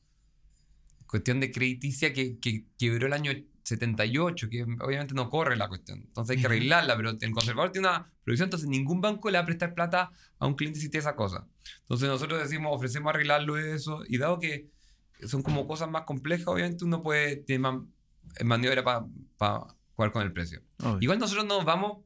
cuestión 1.06 1.40
de 1.40 1.52
crediticia 1.52 2.14
que, 2.14 2.40
que 2.40 2.66
quebró 2.78 3.08
el 3.08 3.14
año 3.14 3.32
78, 3.64 4.50
que 4.50 4.64
obviamente 4.64 5.14
no 5.14 5.30
corre 5.30 5.56
la 5.56 5.68
cuestión. 5.68 6.00
Entonces 6.00 6.36
hay 6.36 6.42
que 6.42 6.48
arreglarla, 6.48 6.96
pero 6.96 7.12
el 7.12 7.32
conservador 7.32 7.72
tiene 7.72 7.88
una 7.88 8.12
prohibición, 8.24 8.48
entonces 8.48 8.70
ningún 8.70 9.02
banco 9.02 9.30
le 9.30 9.38
va 9.38 9.44
a 9.44 9.46
prestar 9.46 9.74
plata 9.74 10.12
a 10.40 10.48
un 10.48 10.56
cliente 10.56 10.80
si 10.80 10.90
tiene 10.90 11.02
esa 11.02 11.16
cosa. 11.16 11.48
Entonces 11.82 12.08
nosotros 12.08 12.42
decimos, 12.42 12.76
ofrecemos 12.76 13.10
arreglarlo 13.10 13.58
eso, 13.58 14.04
y 14.08 14.18
dado 14.18 14.40
que 14.40 14.70
son 15.28 15.44
como 15.44 15.68
cosas 15.68 15.90
más 15.90 16.04
complejas, 16.04 16.48
obviamente 16.48 16.86
uno 16.86 17.04
puede 17.04 17.38
tener 17.38 17.60
más 17.60 17.82
maniobra 18.44 18.84
para 19.38 19.66
jugar 20.00 20.12
con 20.14 20.22
el 20.24 20.32
precio. 20.32 20.62
Obvio. 20.82 20.98
Igual 21.02 21.20
nosotros 21.20 21.46
nos 21.46 21.66
vamos 21.66 21.98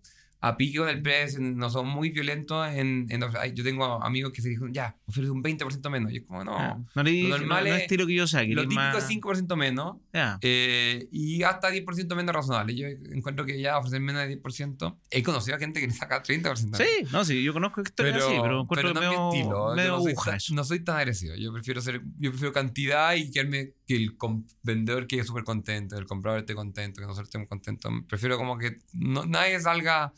a 0.41 0.57
pique 0.57 0.79
con 0.79 0.89
el 0.89 0.99
precio, 1.01 1.39
no 1.39 1.69
somos 1.69 1.93
muy 1.93 2.09
violentos 2.09 2.67
en... 2.73 3.05
en 3.09 3.21
yo 3.53 3.63
tengo 3.63 4.03
amigos 4.03 4.31
que 4.33 4.41
se 4.41 4.49
dijeron, 4.49 4.73
ya, 4.73 4.97
ofrece 5.05 5.29
un 5.29 5.43
20% 5.43 5.89
menos. 5.91 6.11
Y 6.11 6.17
es 6.17 6.23
como, 6.23 6.43
no, 6.43 6.57
Ah, 6.57 6.77
no, 6.95 7.03
le 7.03 7.23
no- 7.23 7.29
normal 7.37 7.63
no 7.65 7.69
es 7.69 7.75
es- 7.77 7.81
estilo 7.83 8.07
que 8.07 8.15
yo 8.15 8.25
saque. 8.27 8.53
lo 8.55 8.63
típico 8.63 8.75
más- 8.81 8.97
es 8.97 9.07
5% 9.07 9.55
menos. 9.55 9.97
Ya. 10.13 10.37
Eh, 10.41 11.07
y 11.11 11.41
hasta 11.41 11.71
10% 11.71 12.15
menos 12.15 12.35
razonable. 12.35 12.75
Yo 12.75 12.87
encuentro 12.87 13.45
que 13.45 13.59
ya 13.59 13.79
ofrecer 13.79 13.99
menos 13.99 14.21
de 14.21 14.39
10%. 14.39 14.95
He 15.09 15.23
conocido 15.23 15.55
a 15.55 15.59
gente 15.59 15.79
que 15.79 15.87
le 15.87 15.93
saca 15.93 16.21
30%. 16.21 16.77
Sí, 16.77 17.07
no, 17.11 17.25
sí, 17.25 17.43
yo 17.43 17.51
conozco 17.51 17.81
historias 17.81 18.17
así, 18.17 18.37
pero 18.39 18.61
encuentro 18.61 18.93
pero 18.93 18.93
no 18.93 18.99
mi 19.01 19.07
medio, 19.07 19.29
estilo. 19.29 19.75
Medio 19.75 19.91
no, 19.91 20.01
soy 20.03 20.13
tan, 20.13 20.39
no 20.51 20.63
soy 20.63 20.79
tan 20.81 20.97
agresivo. 20.97 21.33
Yo 21.35 21.51
prefiero, 21.51 21.81
ser, 21.81 22.01
yo 22.17 22.29
prefiero 22.29 22.53
cantidad 22.53 23.15
y 23.15 23.31
quedarme 23.31 23.73
que 23.87 23.95
el 23.95 24.15
vendedor 24.61 25.07
quede 25.07 25.23
súper 25.23 25.43
contento, 25.43 25.97
el 25.97 26.05
comprador 26.05 26.41
esté 26.41 26.53
contento, 26.53 27.01
que 27.01 27.07
nosotros 27.07 27.29
estemos 27.29 27.49
contentos. 27.49 27.91
Prefiero 28.07 28.37
como 28.37 28.57
que 28.59 28.81
no, 28.93 29.25
nadie 29.25 29.59
salga 29.59 30.13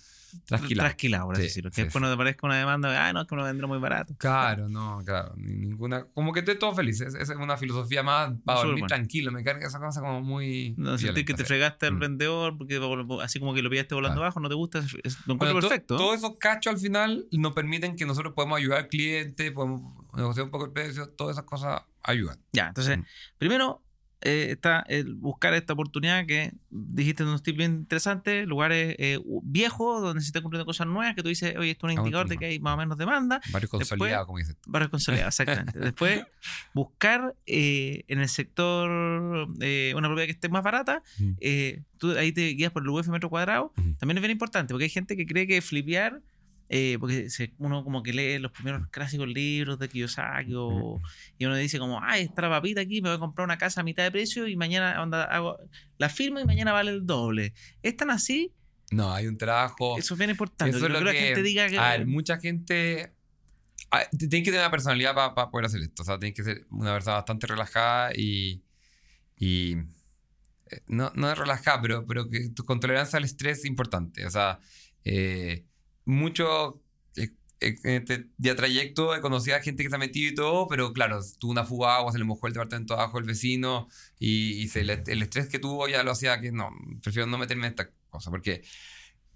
trasquilado. 0.46 0.88
Trasquilado, 0.88 1.26
por 1.26 1.34
así 1.36 1.42
Sí, 1.44 1.48
decirlo. 1.48 1.72
Que 1.72 1.84
después 1.84 2.02
no 2.02 2.08
te 2.08 2.14
aparezca 2.14 2.48
una 2.48 2.58
demanda, 2.58 3.08
ah, 3.08 3.14
no, 3.14 3.22
es 3.22 3.28
que 3.28 3.34
uno 3.36 3.44
vendrá 3.44 3.68
muy 3.68 3.78
barato. 3.80 4.14
Claro, 4.18 4.68
no, 4.70 5.02
claro, 5.06 5.34
ni- 5.38 5.56
ninguna. 5.56 6.06
Como 6.14 6.34
que 6.34 6.40
estoy 6.40 6.58
todo 6.60 6.74
feliz. 6.76 7.02
Es- 7.02 7.16
Esa 7.16 7.34
es 7.34 7.40
una 7.40 7.58
filosofía 7.58 8.04
más 8.04 8.34
para 8.44 8.60
dormir 8.60 8.74
bueno. 8.82 8.88
tranquilo. 8.88 9.32
Me 9.32 9.44
carga 9.44 9.68
esa 9.68 9.80
cosa 9.80 10.02
como 10.02 10.22
muy. 10.22 10.74
No 10.78 10.98
sentir 10.98 11.26
que 11.26 11.34
te 11.34 11.46
fregaste 11.46 11.86
al 11.88 11.94
Mm. 11.96 12.00
vendedor, 12.00 12.58
porque 12.58 12.80
así 13.24 13.40
como 13.40 13.54
que 13.54 13.62
lo 13.62 13.70
pillaste 13.70 13.96
volando 13.96 14.16
Claro. 14.16 14.26
abajo, 14.26 14.40
no 14.40 14.50
te 14.50 14.56
gusta, 14.56 14.80
es- 14.80 14.96
es- 15.04 15.18
lo 15.28 15.34
encuentro 15.36 15.54
Bueno, 15.54 15.60
to- 15.62 15.70
perfecto. 15.70 15.98
Todos 15.98 16.16
esos 16.18 16.38
cachos 16.38 16.74
al 16.74 16.80
final 16.80 17.28
nos 17.32 17.54
permiten 17.54 17.96
que 17.96 18.06
nosotros 18.06 18.34
podamos 18.34 18.58
ayudar 18.58 18.80
al 18.80 18.88
cliente, 18.88 19.52
podemos 19.52 19.82
negociar 20.16 20.46
un 20.46 20.52
poco 20.52 20.66
el 20.66 20.72
precio, 20.72 21.10
todas 21.10 21.36
esas 21.36 21.46
cosas 21.46 21.82
ayudan. 22.04 22.38
Ya, 22.54 22.68
entonces, 22.70 22.98
Mm. 23.00 23.04
primero 23.38 23.82
eh, 24.26 24.52
está 24.52 24.84
el 24.88 25.14
buscar 25.16 25.54
esta 25.54 25.74
oportunidad 25.74 26.26
que 26.26 26.52
dijiste 26.70 27.24
en 27.24 27.30
unos 27.30 27.44
tips 27.44 27.58
bien 27.58 27.74
interesantes, 27.74 28.48
lugares 28.48 28.96
eh, 28.98 29.20
viejos 29.44 30.02
donde 30.02 30.22
se 30.22 30.28
están 30.28 30.42
cumpliendo 30.42 30.66
cosas 30.66 30.88
nuevas, 30.88 31.16
que 31.16 31.22
tú 31.24 31.30
dices, 31.30 31.56
oye, 31.58 31.72
esto 31.72 31.88
es 31.88 31.94
un 31.94 32.00
indicador 32.00 32.28
de 32.28 32.38
que 32.38 32.46
hay 32.46 32.60
más 32.60 32.74
o 32.74 32.78
menos 32.78 32.98
demanda. 32.98 33.40
Varios 33.52 33.70
Después- 33.72 33.90
consolidados, 33.90 34.26
como 34.26 34.40
dices. 34.40 34.58
Barrios 34.66 34.90
consolidados, 34.90 35.40
exactamente. 35.40 35.80
Después, 35.92 36.26
buscar 36.74 37.36
eh, 37.46 38.04
en 38.08 38.20
el 38.20 38.30
sector 38.30 39.48
eh, 39.62 39.94
una 39.96 40.08
propiedad 40.08 40.26
que 40.26 40.32
esté 40.34 40.50
más 40.50 40.64
barata. 40.64 41.04
Mm. 41.20 41.32
eh, 41.40 41.82
tú 41.98 42.12
ahí 42.18 42.32
te 42.32 42.48
guías 42.50 42.72
por 42.72 42.84
el 42.84 42.90
UF 42.90 43.08
metro 43.08 43.30
cuadrado. 43.30 43.72
También 44.00 44.18
es 44.18 44.22
bien 44.22 44.32
importante 44.32 44.74
porque 44.74 44.86
hay 44.86 44.90
gente 44.90 45.16
que 45.16 45.26
cree 45.26 45.48
que 45.48 45.62
flipear, 45.62 46.22
eh, 46.70 46.98
porque 47.00 47.30
se- 47.30 47.54
uno 47.60 47.84
como 47.84 48.02
que 48.04 48.14
lee 48.14 48.40
los 48.40 48.52
primeros 48.52 48.88
clásicos 48.90 49.28
libros 49.28 49.78
de 49.80 49.88
Kiyosaki 49.90 50.54
o, 50.56 51.00
y 51.38 51.46
uno 51.46 51.56
dice 51.56 51.78
como, 51.80 52.00
ay, 52.04 52.24
está 52.24 52.42
la 52.44 52.50
papita 52.50 52.82
aquí, 52.82 53.02
me 53.02 53.10
voy 53.10 53.18
a 53.18 53.20
comprar 53.20 53.46
una 53.46 53.58
casa 53.58 53.82
a 53.82 53.84
mitad 53.84 54.04
de 54.04 54.12
precio 54.12 54.48
y 54.48 54.56
mañana 54.56 55.02
onda, 55.02 55.24
hago 55.26 55.58
la 55.98 56.10
firma 56.10 56.42
y 56.42 56.46
mañana 56.46 56.72
vale 56.74 56.92
el 56.92 57.06
doble. 57.06 57.54
¿Es 57.84 57.96
tan 57.96 58.10
así? 58.10 58.52
No, 58.92 59.12
hay 59.14 59.28
un 59.28 59.38
trabajo. 59.38 59.98
Eso 59.98 60.14
es 60.14 60.18
bien 60.18 60.30
importante. 60.32 60.76
Eso 60.76 60.86
es 60.86 60.92
lo 60.92 61.00
creo 61.00 61.00
que 61.00 61.06
la 61.06 61.12
que- 61.20 61.26
gente 61.28 61.44
diga 61.44 61.68
que... 61.70 61.78
A 61.80 61.90
ver, 61.92 62.06
mucha 62.06 62.38
gente. 62.40 63.12
ver, 63.92 64.10
Tienes 64.12 64.30
que 64.44 64.52
tener 64.52 64.60
una 64.60 64.72
personalidad 64.72 65.14
para 65.16 65.50
poder 65.50 65.66
hacer 65.66 65.82
esto. 65.82 66.04
O 66.04 66.06
sea, 66.06 66.20
tienes 66.20 66.36
que 66.36 66.44
ser 66.44 66.66
una 66.70 66.94
persona 66.94 67.16
bastante 67.18 67.48
relajada 67.48 68.12
y. 68.16 68.62
y 69.38 69.74
eh, 70.72 70.82
no, 70.88 71.12
no 71.16 71.32
es 71.32 71.38
relajada, 71.38 71.82
pero, 71.82 72.06
pero 72.06 72.30
que 72.30 72.50
tu, 72.50 72.64
con 72.66 72.80
tolerancia 72.80 73.18
al 73.18 73.26
estrés 73.26 73.60
es 73.60 73.66
importante. 73.66 74.26
O 74.26 74.30
sea, 74.30 74.60
eh, 75.04 75.66
mucho. 76.06 76.82
eh, 77.16 77.30
eh, 77.62 77.78
este 77.84 78.30
día 78.38 78.56
trayecto 78.56 79.16
he 79.16 79.22
conocido 79.22 79.58
a 79.58 79.62
gente 79.62 79.84
que 79.84 79.90
se 79.90 79.96
ha 79.96 80.00
metido 80.00 80.32
y 80.32 80.36
todo, 80.36 80.68
pero 80.68 80.94
claro, 80.94 81.20
tuvo 81.40 81.52
una 81.52 81.66
fuga 81.66 81.90
de 81.90 81.96
agua, 81.98 82.12
se 82.12 82.20
le 82.20 82.26
mojó 82.26 82.48
el 82.48 82.54
departamento 82.54 82.94
abajo 82.94 83.20
el 83.20 83.26
vecino 83.26 83.88
y, 84.20 84.68
se 84.70 84.82
el 84.82 85.22
estrés 85.22 85.48
que 85.50 85.60
tuvo 85.60 85.88
ya 85.88 86.04
lo 86.04 86.12
hacía 86.12 86.40
que 86.42 86.52
no, 86.52 86.70
prefiero 87.02 87.28
no 87.28 87.38
meterme 87.38 87.68
en 87.68 87.72
esta 87.72 87.90
cosa, 88.10 88.32
porque 88.32 88.64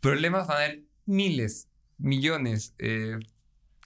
problemas 0.01 0.47
van 0.47 0.57
a 0.57 0.65
haber 0.65 0.83
miles, 1.05 1.69
millones. 1.97 2.75
eh, 2.79 3.17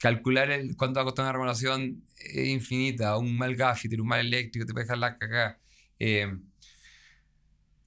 calcular 0.04 0.52
el, 0.52 0.76
cuánto 0.76 0.98
va 0.98 1.04
a 1.04 1.06
costar 1.06 1.24
una 1.24 1.32
remodelación 1.32 2.04
es 2.18 2.48
infinita. 2.50 3.18
Un 3.18 3.38
mal 3.38 3.56
gaffiter, 3.56 4.02
un 4.02 4.08
mal 4.08 4.20
eléctrico, 4.20 4.66
te 4.66 4.74
puede 4.74 4.86
dejar 4.86 4.98
la 4.98 5.18
cagada. 5.18 5.60
Eh, 5.98 6.28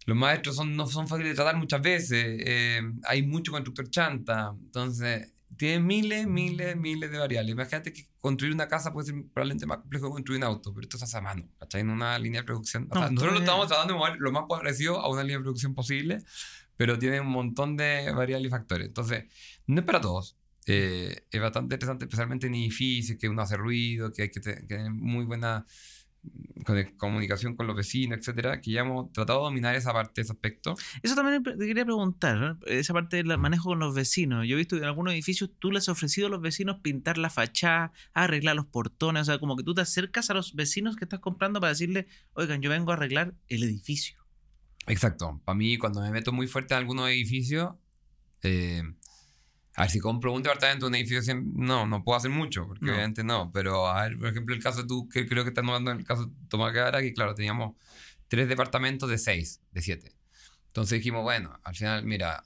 los 0.07 0.17
maestros 0.17 0.57
son, 0.57 0.75
no 0.77 0.87
son 0.87 1.07
fáciles 1.09 1.33
de 1.33 1.37
tratar 1.37 1.57
muchas 1.57 1.83
veces. 1.83 2.25
eh, 2.41 2.81
hay 3.05 3.23
mucho 3.23 3.53
constructor 3.53 3.91
chanta. 3.91 4.55
Entonces, 4.59 5.33
tiene 5.57 5.81
miles, 5.81 6.27
miles, 6.27 6.77
miles 6.77 7.11
de 7.11 7.19
variables. 7.19 7.53
Imagínate 7.53 7.93
que 7.93 8.07
construir 8.21 8.55
una 8.55 8.69
casa 8.69 8.93
puede 8.93 9.07
ser 9.07 9.15
probablemente 9.33 9.67
más 9.67 9.79
complejo 9.79 10.07
que 10.07 10.13
construir 10.13 10.39
un 10.39 10.45
auto, 10.45 10.73
pero 10.75 10.83
esto 10.85 10.99
se 10.99 11.05
hace 11.05 11.17
a 11.19 11.21
mano, 11.21 11.49
¿cachai? 11.59 11.81
En 11.83 11.91
una 11.91 12.19
línea 12.19 12.41
de 12.41 12.47
producción. 12.47 12.87
O 12.91 12.95
sea, 12.95 13.05
No, 13.07 13.11
nosotros 13.13 13.35
lo 13.35 13.41
estamos 13.41 13.67
tratando 13.69 13.95
de 13.95 13.99
mover 13.99 14.17
lo 14.19 14.33
más 14.33 14.45
parecido 14.49 15.01
a 15.01 15.09
una 15.11 15.23
línea 15.23 15.39
de 15.39 15.43
producción 15.45 15.75
posible, 15.75 16.19
pero 16.77 16.99
tiene 16.99 17.21
un 17.21 17.29
montón 17.29 17.77
de 17.77 18.11
variables 18.13 18.49
y 18.49 18.51
factores. 18.51 18.89
Entonces, 18.89 19.25
no 19.67 19.81
es 19.81 19.87
para 19.87 20.01
todos. 20.01 20.37
Eh, 20.67 21.25
es 21.31 21.41
bastante 21.41 21.77
interesante, 21.77 22.05
especialmente 22.07 22.49
en 22.49 22.55
edificios, 22.55 23.19
que 23.19 23.29
uno 23.29 23.41
hace 23.43 23.57
ruido, 23.57 24.13
que 24.13 24.23
hay 24.23 24.31
que, 24.31 24.41
te- 24.41 24.57
que 24.57 24.67
tener 24.75 24.91
muy 24.91 25.25
buena 25.25 25.65
comunicación 26.97 27.55
con 27.55 27.67
los 27.67 27.77
vecinos, 27.77 28.19
etcétera, 28.19 28.61
que 28.61 28.73
ya 28.73 28.81
hemos 28.81 29.13
tratado 29.13 29.41
de 29.41 29.45
dominar 29.45 29.75
esa 29.75 29.93
parte, 29.93 30.21
ese 30.21 30.33
aspecto. 30.33 30.75
Eso 31.03 31.15
también 31.15 31.43
te 31.43 31.57
quería 31.59 31.85
preguntar, 31.85 32.37
¿no? 32.37 32.59
esa 32.67 32.93
parte 32.93 33.17
del 33.17 33.39
manejo 33.39 33.71
con 33.71 33.79
los 33.79 33.95
vecinos. 33.95 34.47
Yo 34.47 34.55
he 34.55 34.59
visto 34.59 34.77
que 34.77 34.83
en 34.83 34.89
algunos 34.89 35.15
edificios 35.15 35.51
tú 35.59 35.71
les 35.71 35.85
has 35.85 35.91
ofrecido 35.91 36.27
a 36.27 36.31
los 36.31 36.41
vecinos 36.41 36.81
pintar 36.83 37.19
la 37.19 37.31
fachada, 37.31 37.93
arreglar 38.15 38.57
los 38.57 38.67
portones, 38.67 39.23
o 39.23 39.25
sea, 39.25 39.39
como 39.39 39.57
que 39.57 39.63
tú 39.63 39.75
te 39.75 39.83
acercas 39.83 40.31
a 40.31 40.35
los 40.35 40.55
vecinos 40.55 40.97
que 40.97 41.05
estás 41.05 41.21
comprando 41.21 41.61
para 41.61 41.71
decirle, 41.71 42.09
oigan, 42.33 42.61
yo 42.61 42.71
vengo 42.71 42.91
a 42.91 42.95
arreglar 42.95 43.35
el 43.49 43.63
edificio. 43.63 44.19
Exacto. 44.87 45.41
Para 45.45 45.57
mí, 45.57 45.79
cuando 45.79 46.01
me 46.01 46.11
meto 46.11 46.33
muy 46.33 46.47
fuerte 46.47 46.75
en 46.75 46.79
algunos 46.79 47.09
edificios, 47.09 47.75
eh, 48.43 48.83
a 49.77 49.83
ver, 49.83 49.91
si 49.91 49.99
compro 50.01 50.33
un 50.33 50.43
departamento 50.43 50.87
en 50.87 50.91
un 50.93 50.95
edificio, 50.97 51.35
no, 51.55 51.87
no 51.87 52.03
puedo 52.03 52.17
hacer 52.17 52.31
mucho, 52.31 52.67
porque 52.67 52.87
No. 52.87 52.93
obviamente 52.93 53.23
no. 53.23 53.53
Pero, 53.53 53.87
a 53.87 54.05
ver, 54.05 54.19
por 54.19 54.29
ejemplo, 54.29 54.55
el 54.55 54.63
caso 54.63 54.83
de 54.83 54.89
tú, 54.89 55.07
que 55.09 55.27
creo 55.27 55.45
que 55.45 55.51
estás 55.51 55.65
en 55.65 55.89
el 55.89 56.05
caso 56.05 56.27
de 56.27 56.33
Tomacara, 56.49 57.01
que 57.03 57.13
claro, 57.13 57.35
teníamos 57.35 57.77
tres 58.29 58.49
departamentos 58.49 59.09
de 59.11 59.19
seis, 59.19 59.61
de 59.73 59.83
siete. 59.83 60.17
Entonces 60.69 60.99
dijimos, 60.99 61.23
bueno, 61.23 61.59
al 61.63 61.75
final, 61.75 62.05
mira, 62.05 62.43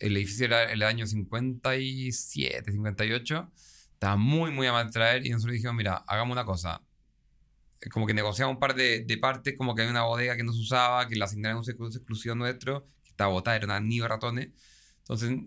el 0.00 0.16
edificio 0.16 0.46
era 0.46 0.72
el 0.72 0.82
año 0.82 1.06
57, 1.06 2.72
58, 2.72 3.52
estaba 3.92 4.16
muy, 4.16 4.50
muy 4.50 4.66
a 4.66 4.72
mal 4.72 4.90
traer, 4.90 5.24
y 5.24 5.30
nosotros 5.30 5.52
dijimos, 5.54 5.76
mira, 5.76 6.02
hagamos 6.08 6.32
una 6.32 6.44
cosa. 6.44 6.82
Como 7.92 8.06
que 8.06 8.14
negociamos 8.14 8.54
un 8.54 8.60
par 8.60 8.74
de, 8.74 9.04
de 9.04 9.18
partes, 9.18 9.54
como 9.56 9.74
que 9.74 9.82
había 9.82 9.90
una 9.92 10.02
bodega 10.04 10.36
que 10.36 10.42
no 10.44 10.52
se 10.52 10.60
usaba, 10.60 11.08
que 11.08 11.16
la 11.16 11.24
asignaron 11.26 11.58
un 11.58 11.60
uso 11.62 11.98
exclusivo 11.98 12.34
nuestro, 12.34 12.88
que 13.02 13.10
estaba 13.10 13.32
botada, 13.32 13.56
era 13.56 13.66
una 13.66 13.80
nido 13.80 14.04
de 14.04 14.08
ratones. 14.08 14.48
Entonces 14.98 15.38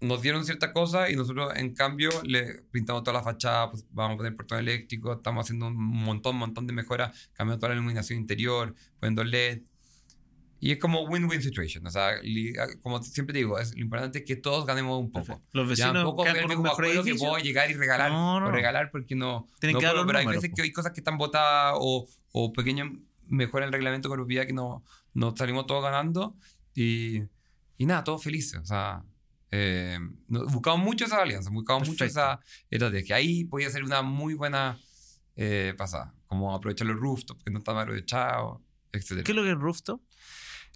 nos 0.00 0.22
dieron 0.22 0.44
ciertas 0.44 0.72
cosas 0.72 1.10
y 1.10 1.16
nosotros 1.16 1.52
en 1.56 1.74
cambio 1.74 2.10
le 2.24 2.62
pintamos 2.70 3.02
toda 3.02 3.18
la 3.18 3.22
fachada, 3.22 3.70
pues, 3.70 3.84
vamos 3.90 4.14
a 4.14 4.16
poner 4.18 4.34
portón 4.36 4.58
eléctrico, 4.58 5.12
estamos 5.12 5.44
haciendo 5.44 5.66
un 5.66 5.76
montón, 5.76 6.36
montón 6.36 6.66
de 6.66 6.72
mejoras, 6.72 7.30
cambiando 7.34 7.58
toda 7.60 7.70
la 7.74 7.80
iluminación 7.80 8.18
interior, 8.18 8.74
poniendo 8.98 9.22
LED. 9.24 9.62
Y 10.62 10.72
es 10.72 10.78
como 10.78 11.02
win-win 11.04 11.40
situation. 11.40 11.86
O 11.86 11.90
sea, 11.90 12.20
li- 12.22 12.52
como 12.82 13.02
siempre 13.02 13.34
digo, 13.38 13.58
es, 13.58 13.74
lo 13.74 13.80
importante 13.80 14.18
es 14.18 14.24
que 14.26 14.36
todos 14.36 14.66
ganemos 14.66 14.98
un 15.00 15.10
poco. 15.10 15.26
Perfecto. 15.26 15.48
Los 15.52 15.64
Ya 15.66 15.70
vecinos 15.86 15.94
tampoco 15.94 16.22
quedan 16.24 16.34
ver 16.34 16.42
con 16.44 16.50
de 16.50 16.56
un 16.56 16.66
acuerdo 16.68 17.02
que 17.04 17.14
puedo 17.14 17.38
llegar 17.38 17.70
y 17.70 17.74
regalar, 17.74 18.10
No, 18.10 18.40
no, 18.40 18.46
o 18.46 18.50
regalar 18.50 18.90
porque 18.90 19.14
no, 19.14 19.48
Tienen 19.58 19.74
no 19.74 19.80
que 19.80 19.86
puedo, 19.86 20.06
pero 20.06 20.18
hay 20.18 20.26
veces 20.26 20.50
po. 20.50 20.56
que 20.56 20.62
hay 20.62 20.72
cosas 20.72 20.92
que 20.92 21.00
están 21.00 21.16
botadas 21.16 21.74
o, 21.78 22.06
o 22.32 22.52
pequeñas 22.52 22.88
mejoras 23.28 23.64
en 23.64 23.68
el 23.68 23.72
reglamento 23.72 24.08
de 24.10 24.14
propiedad 24.16 24.46
que 24.46 24.52
no, 24.52 24.84
nos 25.14 25.34
salimos 25.38 25.64
todos 25.66 25.82
ganando 25.82 26.36
y, 26.74 27.22
y 27.78 27.86
nada, 27.86 28.04
todos 28.04 28.22
felices. 28.22 28.60
O 28.60 28.66
sea, 28.66 29.02
eh, 29.50 29.98
buscamos 30.28 30.84
mucho 30.84 31.04
esa 31.04 31.22
alianza, 31.22 31.50
buscamos 31.50 31.88
mucho 31.88 31.98
Perfecto. 31.98 32.20
esa 32.20 32.40
estrategia. 32.70 33.16
Ahí 33.16 33.44
podía 33.44 33.70
ser 33.70 33.84
una 33.84 34.02
muy 34.02 34.34
buena 34.34 34.78
eh, 35.36 35.74
pasada, 35.76 36.14
como 36.26 36.54
aprovechar 36.54 36.86
los 36.86 36.98
rooftops 36.98 37.42
que 37.42 37.50
no 37.50 37.58
estaban 37.58 37.82
aprovechados, 37.82 38.60
etc. 38.92 39.22
¿Qué 39.24 39.32
es 39.32 39.36
lo 39.36 39.42
que 39.42 39.50
es 39.50 39.56
rooftop? 39.56 40.00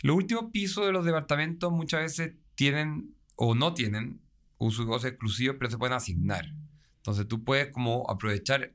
Los 0.02 0.16
últimos 0.16 0.50
pisos 0.50 0.86
de 0.86 0.92
los 0.92 1.04
departamentos 1.04 1.72
muchas 1.72 2.00
veces 2.00 2.34
tienen 2.54 3.14
o 3.36 3.54
no 3.54 3.74
tienen 3.74 4.20
uso 4.58 4.82
y 4.82 4.86
goce 4.86 5.08
exclusivo, 5.08 5.54
pero 5.58 5.70
se 5.70 5.78
pueden 5.78 5.94
asignar. 5.94 6.52
Entonces 6.96 7.28
tú 7.28 7.44
puedes 7.44 7.70
como 7.70 8.08
aprovechar 8.10 8.74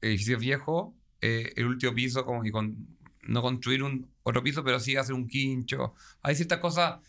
edificios 0.00 0.40
viejos, 0.40 0.92
eh, 1.20 1.52
el 1.56 1.66
último 1.66 1.94
piso 1.94 2.24
como 2.24 2.44
y 2.44 2.50
con, 2.50 2.96
no 3.22 3.42
construir 3.42 3.82
un 3.82 4.10
otro 4.22 4.42
piso, 4.42 4.62
pero 4.64 4.80
sí 4.80 4.96
hacer 4.96 5.14
un 5.14 5.28
quincho. 5.28 5.94
Hay 6.22 6.34
ciertas 6.34 6.58
cosas, 6.58 7.00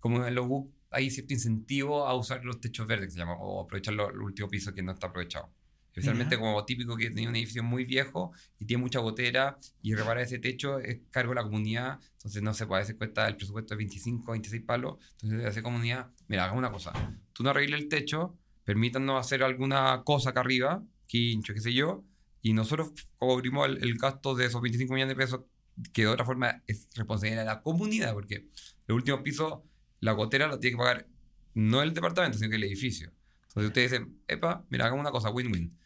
como 0.00 0.24
en 0.26 0.34
los 0.34 0.46
hay 0.90 1.10
cierto 1.10 1.32
incentivo 1.34 2.06
a 2.06 2.14
usar 2.14 2.44
los 2.44 2.60
techos 2.60 2.86
verdes, 2.86 3.06
que 3.06 3.12
se 3.12 3.18
llama, 3.18 3.34
o 3.38 3.62
aprovechar 3.62 3.94
lo- 3.94 4.10
el 4.10 4.18
último 4.18 4.48
piso 4.48 4.74
que 4.74 4.82
no 4.82 4.92
está 4.92 5.06
aprovechado. 5.08 5.50
Especialmente 5.88 6.36
Ya. 6.36 6.40
como 6.40 6.64
típico 6.64 6.96
que 6.96 7.10
tenía 7.10 7.28
un 7.28 7.34
edificio 7.36 7.64
muy 7.64 7.84
viejo 7.84 8.32
y 8.60 8.64
tiene 8.64 8.80
mucha 8.82 9.00
gotera 9.00 9.58
y 9.82 9.94
reparar 9.94 10.22
ese 10.22 10.38
techo 10.38 10.78
es 10.78 11.00
cargo 11.10 11.30
de 11.30 11.36
la 11.36 11.42
comunidad. 11.42 11.98
Entonces, 12.12 12.42
no 12.42 12.54
sé, 12.54 12.66
pues 12.66 12.76
a 12.76 12.80
veces 12.82 12.94
cuesta 12.96 13.26
el 13.26 13.36
presupuesto 13.36 13.74
de 13.74 13.78
25, 13.78 14.30
26 14.32 14.62
palos. 14.62 14.98
Entonces, 15.22 15.48
esa 15.48 15.62
comunidad, 15.62 16.10
mira, 16.28 16.44
hagamos 16.44 16.60
una 16.60 16.70
cosa. 16.70 16.92
Tú 17.32 17.42
no 17.42 17.50
arregles 17.50 17.80
el 17.82 17.88
techo, 17.88 18.36
permítanos 18.64 19.18
hacer 19.18 19.42
alguna 19.42 20.02
cosa 20.04 20.30
acá 20.30 20.40
arriba, 20.40 20.80
quincho, 21.06 21.52
qué 21.54 21.60
sé 21.60 21.72
yo, 21.74 22.04
y 22.40 22.52
nosotros 22.52 22.92
cubrimos 23.18 23.68
el, 23.68 23.82
el 23.82 23.98
gasto 23.98 24.36
de 24.36 24.46
esos 24.46 24.62
25 24.62 24.94
millones 24.94 25.16
de 25.16 25.20
pesos, 25.24 25.40
que 25.92 26.02
de 26.02 26.08
otra 26.08 26.24
forma 26.24 26.62
es 26.68 26.86
responsabilidad 26.94 27.42
de 27.42 27.46
la 27.46 27.62
comunidad, 27.62 28.12
porque 28.12 28.46
el 28.86 28.94
último 28.94 29.22
piso, 29.24 29.64
la 30.00 30.12
gotera 30.12 30.48
la 30.48 30.58
tiene 30.58 30.76
que 30.76 30.82
pagar 30.82 31.06
no 31.54 31.82
el 31.82 31.92
departamento, 31.94 32.38
sino 32.38 32.50
que 32.50 32.56
el 32.56 32.64
edificio. 32.64 33.12
Entonces 33.48 33.66
ustedes 33.68 33.90
dicen, 33.90 34.18
epa, 34.28 34.64
mira, 34.70 34.86
hagamos 34.86 35.02
una 35.02 35.10
cosa, 35.10 35.30
win-win. 35.30 35.76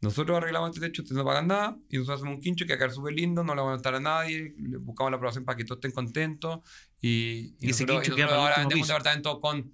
Nosotros 0.00 0.36
arreglamos 0.36 0.70
este 0.74 0.80
techo, 0.86 1.02
ustedes 1.02 1.16
no 1.16 1.24
pagan 1.24 1.46
nada, 1.46 1.78
y 1.88 1.96
nosotros 1.96 2.20
hacemos 2.20 2.34
un 2.36 2.40
quincho 2.42 2.66
que 2.66 2.72
va 2.72 2.74
a 2.74 2.78
quedar 2.78 2.90
súper 2.92 3.14
lindo, 3.14 3.42
no 3.44 3.54
le 3.54 3.60
va 3.62 3.68
a 3.68 3.70
molestar 3.70 3.94
a 3.94 4.00
nadie, 4.00 4.54
le 4.58 4.76
buscamos 4.78 5.10
la 5.12 5.16
aprobación 5.16 5.44
para 5.44 5.56
que 5.56 5.64
todos 5.64 5.78
estén 5.78 5.92
contentos, 5.92 6.60
y, 7.00 7.54
Y 7.60 7.70
ese 7.70 7.84
nosotros, 7.84 8.02
quincho 8.02 8.18
y 8.18 8.20
nosotros 8.20 8.38
ahora 8.42 8.54
vendemos 8.58 8.82
un 8.82 8.88
departamento 8.88 9.40
con, 9.40 9.72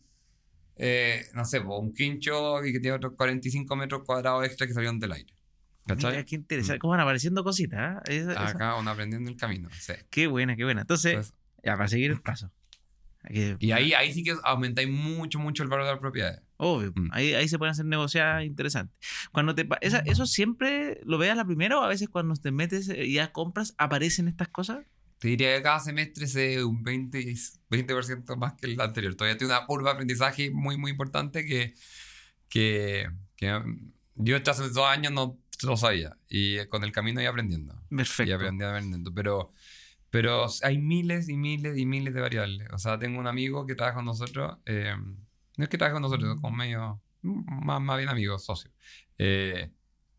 eh, 0.76 1.26
no 1.34 1.44
sé, 1.44 1.58
un 1.60 1.92
quincho 1.94 2.64
y 2.64 2.72
que 2.72 2.80
tiene 2.80 2.96
otros 2.96 3.14
45 3.16 3.74
metros 3.76 4.02
cuadrados 4.04 4.44
extra 4.44 4.66
que 4.66 4.72
salieron 4.72 5.00
del 5.00 5.12
aire. 5.12 5.34
¿Cachai? 5.86 6.12
Mira, 6.12 6.24
qué 6.24 6.36
interesante. 6.36 6.76
Mm. 6.76 6.80
¿Cómo 6.80 6.90
van 6.92 7.00
apareciendo 7.00 7.42
cositas? 7.42 7.78
¿ah? 7.80 8.02
Esa- 8.06 8.32
esa- 8.32 8.48
Acá 8.48 8.76
uno 8.76 8.90
aprendiendo 8.90 9.30
el 9.30 9.36
camino. 9.36 9.68
sí. 9.72 9.94
Qué 10.10 10.26
buena, 10.28 10.54
qué 10.54 10.64
buena. 10.64 10.82
Entonces, 10.82 11.12
Entonces, 11.12 11.34
ya, 11.64 11.72
para 11.76 11.88
seguir 11.88 12.10
el 12.12 12.20
paso. 12.20 12.52
Aquí- 13.22 13.54
y 13.58 13.72
ahí, 13.72 13.92
ahí 13.92 14.12
sí 14.14 14.22
que 14.24 14.34
aumentáis 14.44 14.88
mucho, 14.88 15.38
mucho 15.38 15.62
el 15.62 15.68
valor 15.68 15.84
de 15.86 15.92
las 15.92 16.00
propiedades. 16.00 16.40
Obvio, 16.56 16.92
Mm. 16.94 17.08
ahí, 17.12 17.34
ahí 17.34 17.48
se 17.48 17.58
pueden 17.58 17.72
hacer 17.72 17.84
negociadas 17.86 18.44
interesantes. 18.44 18.96
Cuando 19.32 19.54
te 19.54 19.68
esa- 19.82 19.98
¿Eso 20.00 20.26
siempre 20.26 21.00
lo 21.04 21.18
veas 21.18 21.36
la 21.36 21.44
primera 21.44 21.78
o 21.78 21.82
a 21.82 21.88
veces 21.88 22.08
cuando 22.08 22.34
te 22.34 22.50
metes 22.50 22.88
y 22.88 23.12
ya 23.14 23.32
compras 23.32 23.74
aparecen 23.78 24.28
estas 24.28 24.48
cosas? 24.48 24.78
Te 25.18 25.28
diría 25.28 25.54
que 25.56 25.62
cada 25.62 25.80
semestre 25.80 26.26
se 26.26 26.64
un 26.64 26.82
20, 26.82 27.20
y- 27.20 27.34
20% 27.68 28.36
más 28.36 28.54
que 28.54 28.66
el 28.66 28.80
anterior. 28.80 29.14
Todavía 29.14 29.36
tiene 29.36 29.52
una 29.52 29.66
curva 29.66 29.90
de 29.90 29.94
aprendizaje 29.96 30.50
muy, 30.50 30.78
muy 30.78 30.90
importante 30.90 31.44
que, 31.44 31.74
que, 32.48 33.06
que 33.36 33.52
mm, 33.52 33.92
yo 34.16 34.36
hasta 34.36 34.52
hace 34.52 34.68
dos 34.70 34.86
años 34.86 35.12
no 35.12 35.38
lo 35.62 35.76
sabía. 35.76 36.16
Y 36.28 36.56
eh, 36.56 36.68
con 36.68 36.84
el 36.84 36.92
camino 36.92 37.20
iba 37.20 37.30
aprendiendo. 37.30 37.74
Y 37.90 37.96
Perfecto. 37.96 38.34
aprendí 38.34 38.64
aprendiendo. 38.64 39.12
Pero, 39.12 39.52
pero 40.10 40.46
hay 40.62 40.78
miles 40.78 41.28
y 41.28 41.36
miles 41.36 41.78
y 41.78 41.86
miles 41.86 42.14
de 42.14 42.20
variables. 42.20 42.68
O 42.72 42.78
sea, 42.78 42.98
tengo 42.98 43.18
un 43.20 43.26
amigo 43.26 43.66
que 43.66 43.74
trabaja 43.74 43.96
con 43.96 44.04
nosotros. 44.06 44.58
eh, 44.66 44.94
no 45.56 45.64
es 45.64 45.68
que 45.68 45.78
trabaja 45.78 45.94
con 45.94 46.02
nosotros, 46.02 46.34
es 46.36 46.40
como 46.40 46.56
medio. 46.56 47.02
Más, 47.22 47.80
más 47.82 47.98
bien 47.98 48.08
amigo, 48.08 48.38
socio. 48.38 48.70
eh, 49.18 49.70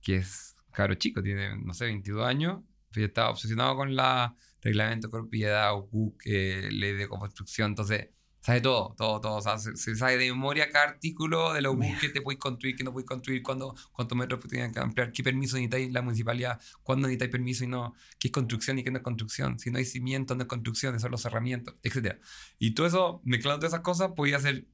que 0.01 0.17
es 0.17 0.55
caro 0.71 0.95
chico, 0.95 1.21
tiene, 1.23 1.57
no 1.57 1.73
sé, 1.73 1.85
22 1.85 2.25
años. 2.25 2.61
Y 2.95 3.03
estaba 3.03 3.29
obsesionado 3.31 3.75
con 3.75 3.95
la 3.95 4.35
reglamento 4.61 5.07
de 5.07 5.11
propiedad, 5.11 5.75
UCUC, 5.75 6.21
eh, 6.25 6.69
ley 6.71 6.93
de 6.93 7.07
construcción. 7.07 7.71
Entonces, 7.71 8.09
sabe 8.41 8.59
todo, 8.59 8.95
todo, 8.97 9.21
todo. 9.21 9.35
O 9.35 9.41
sea, 9.41 9.57
se, 9.57 9.75
se 9.77 9.95
sabe 9.95 10.17
de 10.17 10.29
memoria 10.29 10.69
cada 10.69 10.89
artículo 10.89 11.53
de 11.53 11.67
UCUC 11.67 11.99
que 11.99 12.09
te 12.09 12.21
puedes 12.21 12.39
construir, 12.39 12.75
que 12.75 12.83
no 12.83 12.91
puedes 12.91 13.07
construir, 13.07 13.41
cuándo, 13.43 13.75
cuántos 13.91 14.17
metros 14.17 14.41
tienen 14.49 14.73
que 14.73 14.79
ampliar, 14.79 15.11
qué 15.11 15.23
permiso 15.23 15.55
necesitáis 15.55 15.91
la 15.91 16.01
municipalidad, 16.01 16.59
cuándo 16.83 17.07
necesitáis 17.07 17.31
permiso 17.31 17.63
y 17.63 17.67
no, 17.67 17.93
qué 18.19 18.27
es 18.29 18.31
construcción 18.31 18.79
y 18.79 18.83
qué 18.83 18.91
no 18.91 18.97
es 18.97 19.03
construcción. 19.03 19.59
Si 19.59 19.69
no 19.69 19.77
hay 19.77 19.85
cimiento, 19.85 20.35
no 20.35 20.41
es 20.41 20.47
construcción, 20.47 20.99
son 20.99 21.11
los 21.11 21.21
cerramientos, 21.21 21.75
etc. 21.83 22.17
Y 22.57 22.71
todo 22.71 22.87
eso, 22.87 23.21
mezclando 23.23 23.59
todas 23.59 23.73
esas 23.73 23.83
cosas, 23.83 24.11
podía 24.15 24.39
ser 24.39 24.65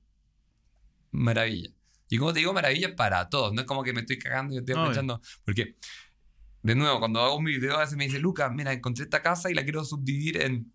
maravilla. 1.11 1.69
Y 2.09 2.17
como 2.17 2.31
te 2.31 2.39
digo, 2.39 2.53
maravilla 2.53 2.95
para 2.95 3.27
todos. 3.29 3.53
No 3.53 3.61
es 3.61 3.67
como 3.67 3.83
que 3.83 3.91
me 3.91 3.99
estoy 3.99 4.17
cagando 4.17 4.55
y 4.55 4.59
estoy 4.59 4.75
aprovechando. 4.75 5.21
Porque, 5.43 5.75
de 6.63 6.75
nuevo, 6.75 6.99
cuando 6.99 7.21
hago 7.21 7.35
un 7.35 7.43
video, 7.43 7.75
a 7.75 7.79
veces 7.79 7.97
me 7.97 8.05
dice, 8.05 8.19
Lucas, 8.19 8.49
mira, 8.53 8.71
encontré 8.71 9.03
esta 9.03 9.21
casa 9.21 9.51
y 9.51 9.53
la 9.53 9.63
quiero 9.63 9.83
subdividir 9.83 10.41
en, 10.41 10.71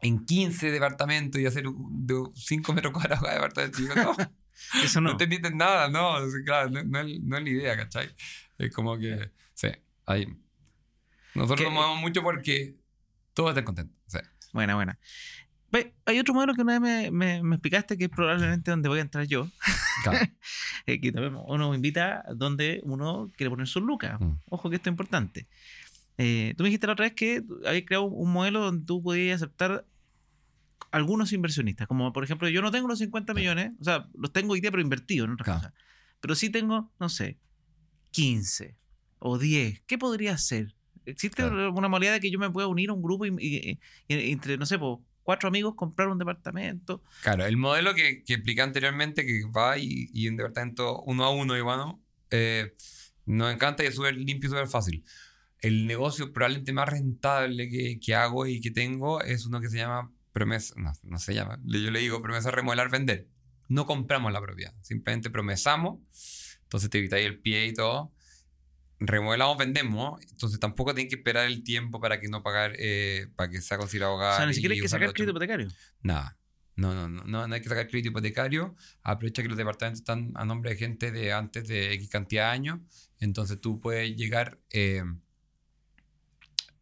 en 0.00 0.24
15 0.24 0.70
departamentos 0.70 1.40
y 1.40 1.46
hacer 1.46 1.66
un- 1.66 2.06
de 2.06 2.14
5 2.34 2.72
metros 2.72 2.92
cuadrados 2.92 3.22
cada 3.22 3.34
departamento. 3.34 3.78
Digo, 3.78 3.94
no, 3.94 4.14
Eso 4.84 5.00
no, 5.00 5.10
no. 5.12 5.16
te 5.16 5.24
entienden 5.24 5.56
nada, 5.56 5.88
no. 5.88 6.16
Claro, 6.44 6.70
no, 6.70 6.82
no 6.84 7.00
es, 7.00 7.20
no 7.20 7.36
es 7.38 7.42
la 7.42 7.50
idea, 7.50 7.76
¿cachai? 7.76 8.08
Es 8.58 8.72
como 8.72 8.96
que, 8.98 9.30
sí, 9.54 9.68
ahí. 10.06 10.26
Nosotros 11.34 11.64
nos 11.66 11.72
movemos 11.74 12.00
mucho 12.00 12.22
porque 12.22 12.76
todos 13.32 13.50
están 13.50 13.64
contentos. 13.64 13.96
Sí. 14.06 14.18
Buena, 14.52 14.74
buena. 14.76 14.98
Hay 16.06 16.20
otro 16.20 16.34
modelo 16.34 16.54
que 16.54 16.62
una 16.62 16.78
vez 16.78 16.80
me, 16.80 17.10
me- 17.10 17.42
me 17.42 17.56
explicaste 17.56 17.98
que 17.98 18.04
es 18.04 18.10
probablemente 18.10 18.70
donde 18.70 18.88
voy 18.88 19.00
a 19.00 19.02
entrar 19.02 19.24
yo. 19.26 19.48
Claro. 20.04 20.18
eh, 20.86 21.00
que 21.00 21.10
también 21.10 21.36
uno 21.48 21.70
me 21.70 21.76
invita 21.76 22.24
donde 22.36 22.80
uno 22.84 23.32
quiere 23.36 23.50
poner 23.50 23.66
sus 23.66 23.82
lucas. 23.82 24.20
Mm. 24.20 24.34
Ojo 24.50 24.70
que 24.70 24.76
esto 24.76 24.88
es 24.88 24.92
importante. 24.92 25.48
Eh, 26.18 26.54
tú 26.56 26.62
me 26.62 26.68
dijiste 26.68 26.86
la 26.86 26.92
otra 26.92 27.06
vez 27.06 27.14
que 27.14 27.42
habías 27.66 27.84
creado 27.86 28.04
un 28.04 28.32
modelo 28.32 28.60
donde 28.60 28.84
tú 28.86 29.02
podías 29.02 29.42
aceptar 29.42 29.84
algunos 30.90 31.32
inversionistas. 31.32 31.86
Como 31.88 32.12
por 32.12 32.24
ejemplo, 32.24 32.48
yo 32.48 32.62
no 32.62 32.70
tengo 32.70 32.88
los 32.88 32.98
50 32.98 33.34
millones, 33.34 33.72
o 33.80 33.84
sea, 33.84 34.08
los 34.14 34.32
tengo 34.32 34.52
hoy 34.52 34.60
día, 34.60 34.70
pero 34.70 34.82
invertidos 34.82 35.26
en 35.26 35.32
otras 35.32 35.44
Claro. 35.46 35.60
cosas. 35.60 35.74
Pero 36.20 36.34
sí 36.34 36.50
tengo, 36.50 36.92
no 37.00 37.08
sé, 37.08 37.38
15 38.12 38.76
o 39.18 39.38
10. 39.38 39.80
¿Qué 39.86 39.98
podría 39.98 40.34
hacer? 40.34 40.74
¿Existe 41.04 41.42
Claro. 41.42 41.72
una 41.72 41.88
modalidad 41.88 42.12
de 42.14 42.20
que 42.20 42.30
yo 42.30 42.38
me 42.38 42.50
pueda 42.50 42.66
unir 42.68 42.90
a 42.90 42.92
un 42.94 43.02
grupo 43.02 43.26
y, 43.26 43.30
y- 43.38 43.78
y- 44.08 44.30
entre, 44.32 44.56
no 44.56 44.64
sé, 44.66 44.78
cuatro 45.22 45.48
amigos 45.48 45.74
comprar 45.76 46.08
un 46.08 46.18
departamento? 46.18 47.02
Claro, 47.22 47.44
el 47.44 47.56
modelo 47.56 47.94
que, 47.94 48.22
que 48.24 48.34
expliqué 48.34 48.62
anteriormente, 48.62 49.26
que 49.26 49.42
va 49.54 49.76
y, 49.76 50.08
y 50.12 50.28
un 50.28 50.36
departamento 50.36 51.02
uno 51.02 51.24
a 51.24 51.30
uno, 51.30 51.56
igual, 51.56 51.96
eh, 52.30 52.72
nos 53.26 53.52
encanta 53.52 53.82
y 53.84 53.88
es 53.88 53.94
súper 53.96 54.14
limpio 54.16 54.48
y 54.48 54.50
súper 54.50 54.68
fácil. 54.68 55.04
El 55.64 55.86
negocio 55.86 56.30
probablemente 56.30 56.74
más 56.74 56.88
rentable 56.88 57.70
que, 57.70 57.98
que 57.98 58.14
hago 58.14 58.46
y 58.46 58.60
que 58.60 58.70
tengo 58.70 59.22
es 59.22 59.46
uno 59.46 59.60
que 59.62 59.70
se 59.70 59.78
llama 59.78 60.12
promesa, 60.30 60.74
no, 60.76 60.92
no 61.04 61.18
se 61.18 61.32
llama, 61.32 61.58
yo 61.64 61.90
le 61.90 62.00
digo 62.00 62.20
promesa 62.20 62.50
remodelar 62.50 62.90
vender. 62.90 63.28
No 63.68 63.86
compramos 63.86 64.30
la 64.30 64.42
propiedad, 64.42 64.74
simplemente 64.82 65.30
promesamos, 65.30 66.00
entonces 66.64 66.90
te 66.90 66.98
evitáis 66.98 67.24
el 67.24 67.38
pie 67.40 67.68
y 67.68 67.72
todo. 67.72 68.12
remodelamos, 68.98 69.56
vendemos, 69.56 70.20
entonces 70.30 70.60
tampoco 70.60 70.94
tienen 70.94 71.08
que 71.08 71.16
esperar 71.16 71.46
el 71.46 71.62
tiempo 71.62 71.98
para 71.98 72.20
que 72.20 72.28
no 72.28 72.42
pagar, 72.42 72.74
eh, 72.78 73.28
para 73.34 73.50
que 73.50 73.62
sea 73.62 73.78
considerado 73.78 74.14
hogar. 74.16 74.34
O 74.34 74.36
sea, 74.36 74.46
ni 74.46 74.54
siquiera 74.54 74.74
hay 74.74 74.80
que 74.82 74.88
sacar 74.88 75.12
crédito 75.14 75.30
hipotecario. 75.30 75.68
Nada. 76.02 76.36
No, 76.76 76.92
no, 76.92 77.08
no, 77.08 77.22
no, 77.24 77.46
no 77.46 77.54
hay 77.54 77.62
que 77.62 77.68
sacar 77.68 77.88
crédito 77.88 78.08
hipotecario. 78.10 78.74
Aprovecha 79.02 79.42
que 79.42 79.48
los 79.48 79.56
departamentos 79.56 80.00
están 80.00 80.32
a 80.34 80.44
nombre 80.44 80.70
de 80.70 80.76
gente 80.76 81.10
de 81.12 81.32
antes 81.32 81.68
de 81.68 81.94
X 81.94 82.08
cantidad 82.10 82.46
de 82.48 82.50
años. 82.50 82.80
Entonces 83.18 83.60
tú 83.60 83.80
puedes 83.80 84.14
llegar. 84.14 84.58
eh, 84.70 85.04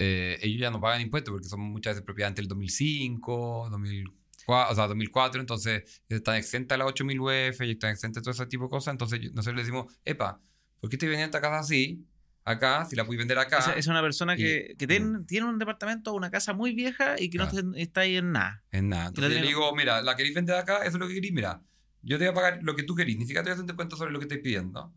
eh, 0.04 0.38
ellos 0.42 0.60
ya 0.60 0.70
no 0.70 0.80
pagan 0.80 1.00
impuestos 1.00 1.32
porque 1.32 1.48
son 1.48 1.60
muchas 1.60 1.92
veces 1.94 2.04
propiedad 2.04 2.28
antes 2.28 2.42
del 2.42 2.48
2005, 2.48 3.68
2004, 3.70 4.72
o 4.72 4.74
sea, 4.74 4.86
2004. 4.88 5.40
Entonces 5.40 6.02
están 6.08 6.36
exentas 6.36 6.76
las 6.78 6.88
8000 6.88 7.20
UF 7.20 7.60
y 7.62 7.70
están 7.72 7.90
exentas 7.90 8.22
todo 8.22 8.32
ese 8.32 8.46
tipo 8.46 8.64
de 8.64 8.70
cosas. 8.70 8.92
Entonces 8.92 9.20
nosotros 9.32 9.56
les 9.56 9.66
decimos, 9.66 9.92
Epa, 10.04 10.40
¿por 10.80 10.90
qué 10.90 10.96
estoy 10.96 11.08
vendiendo 11.08 11.36
esta 11.36 11.40
casa 11.46 11.60
así? 11.60 12.04
Acá, 12.44 12.84
si 12.86 12.96
la 12.96 13.04
puedes 13.06 13.18
vender 13.20 13.38
acá. 13.38 13.58
Esa- 13.58 13.74
Es 13.74 13.86
una 13.86 14.02
persona 14.02 14.34
que, 14.36 14.70
Y- 14.72 14.76
que 14.76 14.86
ten- 14.88 15.24
tiene 15.26 15.46
un 15.46 15.60
departamento 15.60 16.10
o 16.12 16.16
una 16.16 16.28
casa 16.30 16.52
muy 16.52 16.74
vieja 16.74 17.14
y 17.20 17.30
que 17.30 17.38
no 17.38 17.48
está 17.76 18.00
ahí 18.00 18.16
en 18.16 18.32
nada. 18.32 18.64
En 18.72 18.88
nada. 18.88 19.06
Entonces 19.08 19.32
yo 19.34 19.40
le 19.40 19.46
digo, 19.46 19.72
mira, 19.76 20.02
la 20.02 20.16
queréis 20.16 20.34
vender 20.34 20.56
acá, 20.56 20.78
eso 20.78 20.96
es 20.96 21.00
lo 21.00 21.06
que 21.06 21.14
queréis, 21.14 21.32
mira. 21.32 21.62
Yo 22.02 22.18
te 22.18 22.24
voy 22.24 22.32
a 22.32 22.34
pagar 22.34 22.58
lo 22.64 22.74
que 22.74 22.82
tú 22.82 22.96
querís, 22.96 23.16
ni 23.16 23.26
siquiera 23.26 23.42
te 23.44 23.50
voy 23.50 23.52
a 23.52 23.54
hacer 23.54 23.62
un 23.62 23.66
descuento 23.68 23.94
sobre 23.96 24.10
lo 24.10 24.18
que 24.18 24.24
estoy 24.24 24.38
pidiendo. 24.38 24.92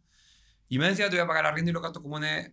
Y 0.70 0.80
me 0.80 0.88
decía, 0.89 1.08
te 1.08 1.18
voy 1.18 1.24
a 1.24 1.28
pagar 1.28 1.46
arriendo 1.46 1.70
y 1.70 1.74
los 1.76 1.84
gastos 1.84 2.02
comunes 2.02 2.52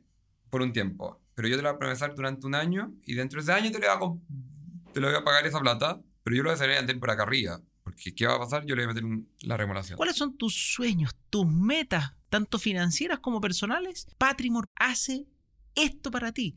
por 0.50 0.60
un 0.60 0.74
tiempo. 0.74 1.21
Pero 1.34 1.48
yo 1.48 1.56
te 1.56 1.62
lo 1.62 1.76
voy 1.76 1.88
a 1.88 2.08
durante 2.08 2.46
un 2.46 2.54
año 2.54 2.92
y 3.04 3.14
dentro 3.14 3.38
de 3.38 3.42
ese 3.42 3.52
año 3.52 3.70
te 3.70 3.78
lo 3.78 3.98
voy 3.98 4.18
a, 4.18 4.92
te 4.92 5.00
lo 5.00 5.10
voy 5.10 5.24
pagar 5.24 5.46
esa 5.46 5.60
plata, 5.60 6.00
pero 6.22 6.36
yo 6.36 6.42
lo 6.42 6.48
voy 6.48 6.52
a 6.52 6.54
hacer 6.54 6.68
vender 6.68 6.98
por 6.98 7.10
acá 7.10 7.22
arriba. 7.22 7.60
Porque 7.82 8.14
¿qué 8.14 8.26
va 8.26 8.34
a 8.34 8.38
pasar? 8.38 8.64
Yo 8.64 8.76
le 8.76 8.86
voy 8.86 8.92
a 8.92 8.94
meter 8.94 9.26
la 9.42 9.56
remodelación. 9.56 9.96
¿Cuáles 9.96 10.16
son 10.16 10.36
tus 10.36 10.54
sueños, 10.54 11.14
tus 11.30 11.46
metas, 11.46 12.14
tanto 12.28 12.58
financieras 12.58 13.18
como 13.18 13.40
personales? 13.40 14.06
Patrimor 14.18 14.68
hace 14.76 15.26
esto 15.74 16.10
para 16.10 16.32
ti. 16.32 16.54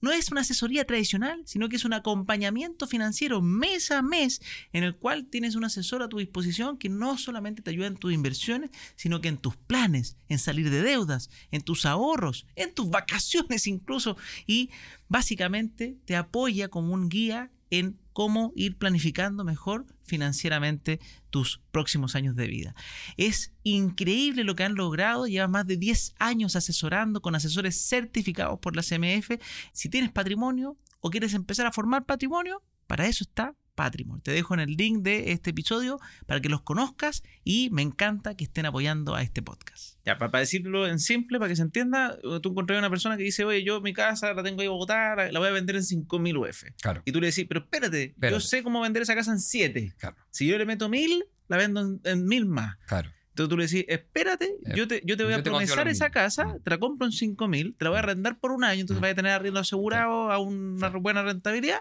No 0.00 0.12
es 0.12 0.30
una 0.30 0.42
asesoría 0.42 0.84
tradicional, 0.84 1.42
sino 1.44 1.68
que 1.68 1.76
es 1.76 1.84
un 1.84 1.92
acompañamiento 1.92 2.86
financiero 2.86 3.42
mes 3.42 3.90
a 3.90 4.02
mes 4.02 4.40
en 4.72 4.84
el 4.84 4.96
cual 4.96 5.26
tienes 5.26 5.56
un 5.56 5.64
asesor 5.64 6.02
a 6.02 6.08
tu 6.08 6.18
disposición 6.18 6.78
que 6.78 6.88
no 6.88 7.18
solamente 7.18 7.62
te 7.62 7.70
ayuda 7.70 7.88
en 7.88 7.96
tus 7.96 8.12
inversiones, 8.12 8.70
sino 8.96 9.20
que 9.20 9.28
en 9.28 9.38
tus 9.38 9.56
planes, 9.56 10.16
en 10.28 10.38
salir 10.38 10.70
de 10.70 10.82
deudas, 10.82 11.30
en 11.50 11.62
tus 11.62 11.86
ahorros, 11.86 12.46
en 12.56 12.74
tus 12.74 12.90
vacaciones 12.90 13.66
incluso. 13.66 14.16
Y 14.46 14.70
básicamente 15.08 15.96
te 16.04 16.16
apoya 16.16 16.68
como 16.68 16.94
un 16.94 17.08
guía 17.08 17.50
en 17.70 17.98
cómo 18.12 18.52
ir 18.56 18.76
planificando 18.76 19.44
mejor 19.44 19.86
financieramente 20.02 21.00
tus 21.30 21.60
próximos 21.70 22.14
años 22.14 22.34
de 22.34 22.48
vida. 22.48 22.74
Es 23.16 23.52
increíble 23.62 24.44
lo 24.44 24.56
que 24.56 24.64
han 24.64 24.74
logrado, 24.74 25.26
llevan 25.26 25.52
más 25.52 25.66
de 25.66 25.76
10 25.76 26.14
años 26.18 26.56
asesorando 26.56 27.20
con 27.20 27.34
asesores 27.34 27.80
certificados 27.80 28.58
por 28.58 28.74
la 28.74 28.82
CMF. 28.82 29.40
Si 29.72 29.88
tienes 29.88 30.10
patrimonio 30.10 30.76
o 31.00 31.10
quieres 31.10 31.34
empezar 31.34 31.66
a 31.66 31.72
formar 31.72 32.06
patrimonio, 32.06 32.62
para 32.86 33.06
eso 33.06 33.24
está 33.24 33.54
Patrimon. 33.78 34.20
Te 34.22 34.32
dejo 34.32 34.54
en 34.54 34.60
el 34.60 34.70
link 34.72 35.04
de 35.04 35.30
este 35.30 35.50
episodio 35.50 36.00
para 36.26 36.40
que 36.40 36.48
los 36.48 36.62
conozcas 36.62 37.22
y 37.44 37.70
me 37.70 37.82
encanta 37.82 38.34
que 38.34 38.42
estén 38.42 38.66
apoyando 38.66 39.14
a 39.14 39.22
este 39.22 39.40
podcast. 39.40 39.97
Ya, 40.08 40.16
para, 40.18 40.38
decirlo 40.40 40.86
en 40.88 40.98
simple, 40.98 41.38
para 41.38 41.50
que 41.50 41.56
se 41.56 41.62
entienda, 41.62 42.18
tú 42.42 42.48
encontrás 42.50 42.78
una 42.78 42.88
persona 42.88 43.16
que 43.18 43.22
dice, 43.24 43.44
oye, 43.44 43.62
yo 43.62 43.80
mi 43.82 43.92
casa 43.92 44.32
la 44.32 44.42
tengo 44.42 44.60
ahí 44.62 44.66
en 44.66 44.72
Bogotá, 44.72 45.14
la, 45.14 45.30
la 45.32 45.38
voy 45.38 45.48
a 45.48 45.52
vender 45.52 45.76
en 45.76 45.82
5.000 45.82 46.36
UF. 46.38 46.64
Claro, 46.80 47.02
Y 47.04 47.12
tú 47.12 47.20
le 47.20 47.26
decís, 47.26 47.44
pero 47.48 47.60
espérate, 47.60 48.14
yo 48.18 48.40
sé 48.40 48.62
cómo 48.62 48.80
vender 48.80 49.02
esa 49.02 49.14
casa 49.14 49.32
en 49.32 49.38
7. 49.40 49.92
claro, 49.98 50.16
Si 50.30 50.46
yo 50.46 50.56
le 50.56 50.64
meto 50.64 50.88
1.000, 50.88 51.24
la 51.48 51.56
vendo 51.58 51.80
en, 51.82 52.00
en 52.04 52.26
1.000 52.26 52.46
más. 52.46 52.76
claro. 52.86 53.10
Entonces 53.30 53.50
tú 53.50 53.56
le 53.58 53.66
decís, 53.66 53.84
espérate, 53.86 54.46
Eh, 54.46 54.72
yo 54.74 54.88
te, 54.88 55.00
yo 55.04 55.16
te 55.16 55.22
voy 55.22 55.32
yo 55.32 55.38
a 55.38 55.42
te 55.42 55.50
promesar 55.50 55.86
esa 55.88 56.10
casa, 56.10 56.44
Mm. 56.44 56.62
te 56.64 56.70
la 56.70 56.78
compro 56.78 57.06
en 57.06 57.12
5.000, 57.12 57.76
te 57.78 57.84
la 57.84 57.90
voy 57.90 57.98
a 57.98 58.02
Mm. 58.02 58.04
arrendar 58.04 58.38
por 58.40 58.50
un 58.50 58.64
año, 58.64 58.80
entonces 58.80 58.98
Mm. 59.00 59.02
vas 59.02 59.10
a 59.12 59.14
tener 59.14 59.32
arriendo 59.32 59.60
asegurado 59.60 60.32
a 60.32 60.38
una 60.38 60.88
buena 60.88 61.22
rentabilidad. 61.22 61.80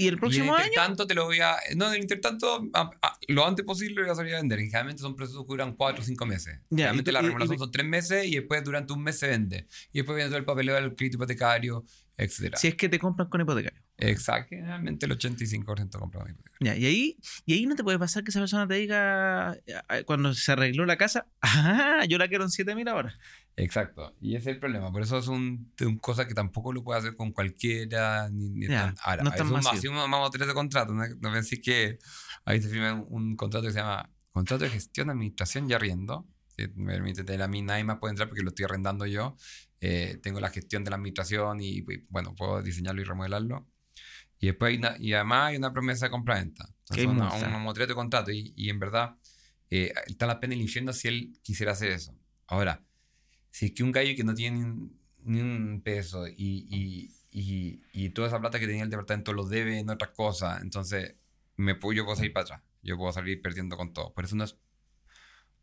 Y 0.00 0.08
el 0.08 0.14
Y 0.14 0.16
próximo 0.16 0.54
año... 0.54 0.64
intertanto 0.66 1.06
te 1.06 1.14
lo 1.14 1.24
voy 1.26 1.40
a... 1.40 1.56
No, 1.76 1.88
en 1.88 1.94
el 1.96 2.00
intertanto, 2.00 2.68
a- 2.72 2.90
a- 3.02 3.18
lo 3.28 3.46
antes 3.46 3.64
posible 3.64 3.96
lo 3.96 4.02
voy 4.02 4.10
a 4.12 4.14
salir 4.14 4.34
a 4.34 4.38
vender. 4.38 4.58
Y 4.60 4.66
generalmente 4.66 5.02
son 5.02 5.14
procesos 5.14 5.42
que 5.44 5.48
duran 5.48 5.74
4 5.74 6.02
o 6.02 6.04
5 6.04 6.26
meses. 6.26 6.58
Ya, 6.70 6.76
generalmente 6.90 7.10
y 7.10 7.12
tú- 7.12 7.12
la 7.12 7.20
y- 7.20 7.26
remodelación 7.26 7.56
y- 7.56 7.58
son 7.58 7.70
3 7.70 7.86
meses 7.86 8.24
y 8.26 8.34
después 8.36 8.64
durante 8.64 8.92
un 8.92 9.02
mes 9.02 9.18
se 9.18 9.28
vende. 9.28 9.66
Y 9.92 9.98
después 9.98 10.16
viene 10.16 10.28
todo 10.30 10.38
el 10.38 10.44
papeleo 10.44 10.74
del 10.76 10.94
crédito 10.96 11.16
hipotecario, 11.18 11.84
etc. 12.16 12.56
Si 12.56 12.68
es 12.68 12.74
que 12.76 12.88
te 12.88 12.98
compran 12.98 13.28
con 13.28 13.40
hipotecario. 13.42 13.80
Exacto. 14.02 14.48
Generalmente 14.56 15.04
el 15.04 15.12
85% 15.12 15.98
compra 15.98 16.20
con 16.22 16.30
hipotecario. 16.30 16.56
Ya, 16.60 16.74
y 16.76 16.86
ahí, 16.86 17.16
y 17.44 17.52
ahí 17.54 17.66
no 17.66 17.74
te 17.76 17.84
puede 17.84 17.98
pasar 17.98 18.24
que 18.24 18.30
esa 18.30 18.40
persona 18.40 18.66
te 18.66 18.74
diga, 18.76 19.58
eh, 19.66 20.04
cuando 20.06 20.32
se 20.32 20.52
arregló 20.52 20.86
la 20.86 20.96
casa, 20.96 21.26
ah, 21.42 22.04
yo 22.08 22.16
la 22.16 22.28
quiero 22.28 22.44
en 22.44 22.50
7.000 22.50 22.88
ahora. 22.88 23.18
Exacto. 23.56 24.14
Y 24.20 24.36
ese 24.36 24.50
es 24.50 24.54
el 24.54 24.60
problema. 24.60 24.90
Por 24.90 25.02
eso 25.02 25.18
es 25.18 25.28
un, 25.28 25.72
un 25.80 25.98
cosa 25.98 26.26
que 26.26 26.34
tampoco 26.34 26.72
lo 26.72 26.82
puede 26.82 26.98
hacer 27.00 27.14
con 27.16 27.32
cualquiera. 27.32 28.28
Ni, 28.30 28.48
ni 28.48 28.68
Ya, 28.68 28.86
tan, 28.86 28.94
ahora, 29.02 29.22
no 29.24 29.34
es 29.34 29.40
un 29.40 29.50
masivo. 29.52 29.94
vamos 29.94 30.30
tres 30.30 30.46
de 30.48 30.54
contrato. 30.54 30.94
No, 30.94 31.02
no 31.06 31.32
pensé 31.32 31.60
que 31.60 31.98
ahí 32.44 32.62
se 32.62 32.68
firma 32.68 32.94
un, 32.94 33.06
un 33.10 33.36
contrato 33.36 33.66
que 33.66 33.72
se 33.72 33.78
llama 33.80 34.08
Contrato 34.32 34.64
de 34.64 34.70
Gestión, 34.70 35.10
Administración 35.10 35.68
y 35.68 35.74
Arriendo. 35.74 36.26
Que 36.56 36.68
me 36.74 36.92
permite 36.94 37.24
tener 37.24 37.42
a 37.42 37.48
mí, 37.48 37.62
nadie 37.62 37.84
más 37.84 37.98
puede 37.98 38.12
entrar 38.12 38.28
porque 38.28 38.42
lo 38.42 38.48
estoy 38.50 38.64
arrendando 38.64 39.06
yo. 39.06 39.36
Eh, 39.80 40.18
tengo 40.22 40.40
la 40.40 40.50
gestión 40.50 40.84
de 40.84 40.90
la 40.90 40.96
administración 40.96 41.60
y, 41.60 41.78
y, 41.78 41.84
bueno, 42.08 42.34
puedo 42.34 42.62
diseñarlo 42.62 43.00
y 43.00 43.04
remodelarlo. 43.04 43.66
Y 44.38 44.46
después 44.46 44.70
hay 44.72 44.78
una- 44.78 44.96
y 44.98 45.12
además 45.12 45.48
hay 45.50 45.56
una 45.56 45.72
promesa 45.72 46.06
de 46.06 46.10
compra-venta. 46.10 46.66
Entonces, 46.80 47.06
una- 47.06 47.32
un 47.34 47.52
mamotreto 47.52 47.88
de 47.88 47.94
contrato. 47.94 48.30
Y, 48.30 48.52
y 48.56 48.70
en 48.70 48.78
verdad, 48.78 49.16
eh, 49.70 49.92
está 50.06 50.26
la 50.26 50.40
pena 50.40 50.54
el 50.54 50.60
infierno 50.62 50.92
si 50.92 51.08
él 51.08 51.32
quisiera 51.42 51.72
hacer 51.72 51.90
eso. 51.90 52.14
Ahora, 52.46 52.82
si 53.50 53.74
que 53.74 53.82
un 53.82 53.92
gallo 53.92 54.14
que 54.16 54.24
no 54.24 54.34
tiene 54.34 54.88
ni 55.24 55.40
un, 55.40 55.82
peso 55.82 56.26
y, 56.26 56.66
y, 56.70 57.14
y, 57.30 57.82
y 57.92 58.10
toda 58.10 58.28
esa 58.28 58.40
plata 58.40 58.58
que 58.58 58.66
tenía 58.66 58.84
el 58.84 58.90
departamento 58.90 59.32
lo 59.32 59.46
debe 59.46 59.78
en 59.78 59.90
otras 59.90 60.10
cosas, 60.10 60.62
entonces 60.62 61.14
me 61.56 61.74
puedo, 61.74 61.92
yo 61.92 62.04
puedo 62.04 62.16
salir 62.16 62.32
para 62.32 62.44
atrás. 62.44 62.62
Yo 62.82 62.96
puedo 62.96 63.12
salir 63.12 63.42
perdiendo 63.42 63.76
con 63.76 63.92
todo. 63.92 64.12
Por 64.14 64.24
eso 64.24 64.36
no, 64.36 64.44
es, 64.44 64.56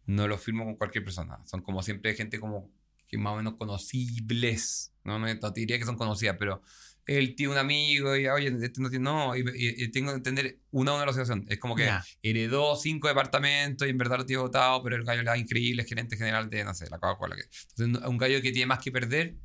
no 0.05 0.27
lo 0.27 0.37
firmo 0.37 0.65
con 0.65 0.75
cualquier 0.75 1.03
persona. 1.03 1.39
Son 1.45 1.61
como 1.61 1.81
siempre 1.81 2.13
gente 2.13 2.39
como 2.39 2.69
que 3.07 3.17
más 3.17 3.33
o 3.33 3.37
menos 3.37 3.55
conocibles. 3.55 4.93
No, 5.03 5.17
no, 5.17 5.33
no 5.33 5.53
te 5.53 5.59
diría 5.59 5.79
que 5.79 5.85
son 5.85 5.97
conocidas, 5.97 6.35
pero 6.37 6.61
él 7.07 7.35
tiene 7.35 7.53
un 7.53 7.57
amigo 7.57 8.15
y, 8.15 8.27
oye, 8.27 8.47
este 8.61 8.81
no 8.81 8.89
tiene, 8.89 9.03
no, 9.05 9.35
y, 9.35 9.39
y- 9.55 9.83
y 9.85 9.91
tengo 9.91 10.11
que 10.11 10.17
entender 10.17 10.59
una 10.71 10.93
o 10.93 11.01
una 11.01 11.11
situación. 11.11 11.45
Es 11.49 11.57
como 11.59 11.75
que 11.75 11.85
Ya. 11.85 12.03
heredó 12.21 12.75
cinco 12.75 13.07
departamentos 13.07 13.87
y 13.87 13.91
en 13.91 13.97
verdad 13.97 14.17
lo 14.17 14.25
tiene 14.25 14.41
votado, 14.41 14.83
pero 14.83 14.95
el 14.97 15.03
gallo 15.05 15.21
le 15.23 15.29
da 15.29 15.37
increíble, 15.37 15.83
es 15.83 15.87
gerente 15.89 16.17
general 16.17 16.49
de, 16.49 16.63
no 16.63 16.73
sé, 16.73 16.89
la 16.89 16.99
Coca-Cola. 16.99 17.35
Entonces, 17.77 18.07
un 18.07 18.17
gallo 18.17 18.41
que 18.41 18.51
tiene 18.51 18.65
más 18.67 18.79
que 18.83 18.91
perder, 18.91 19.35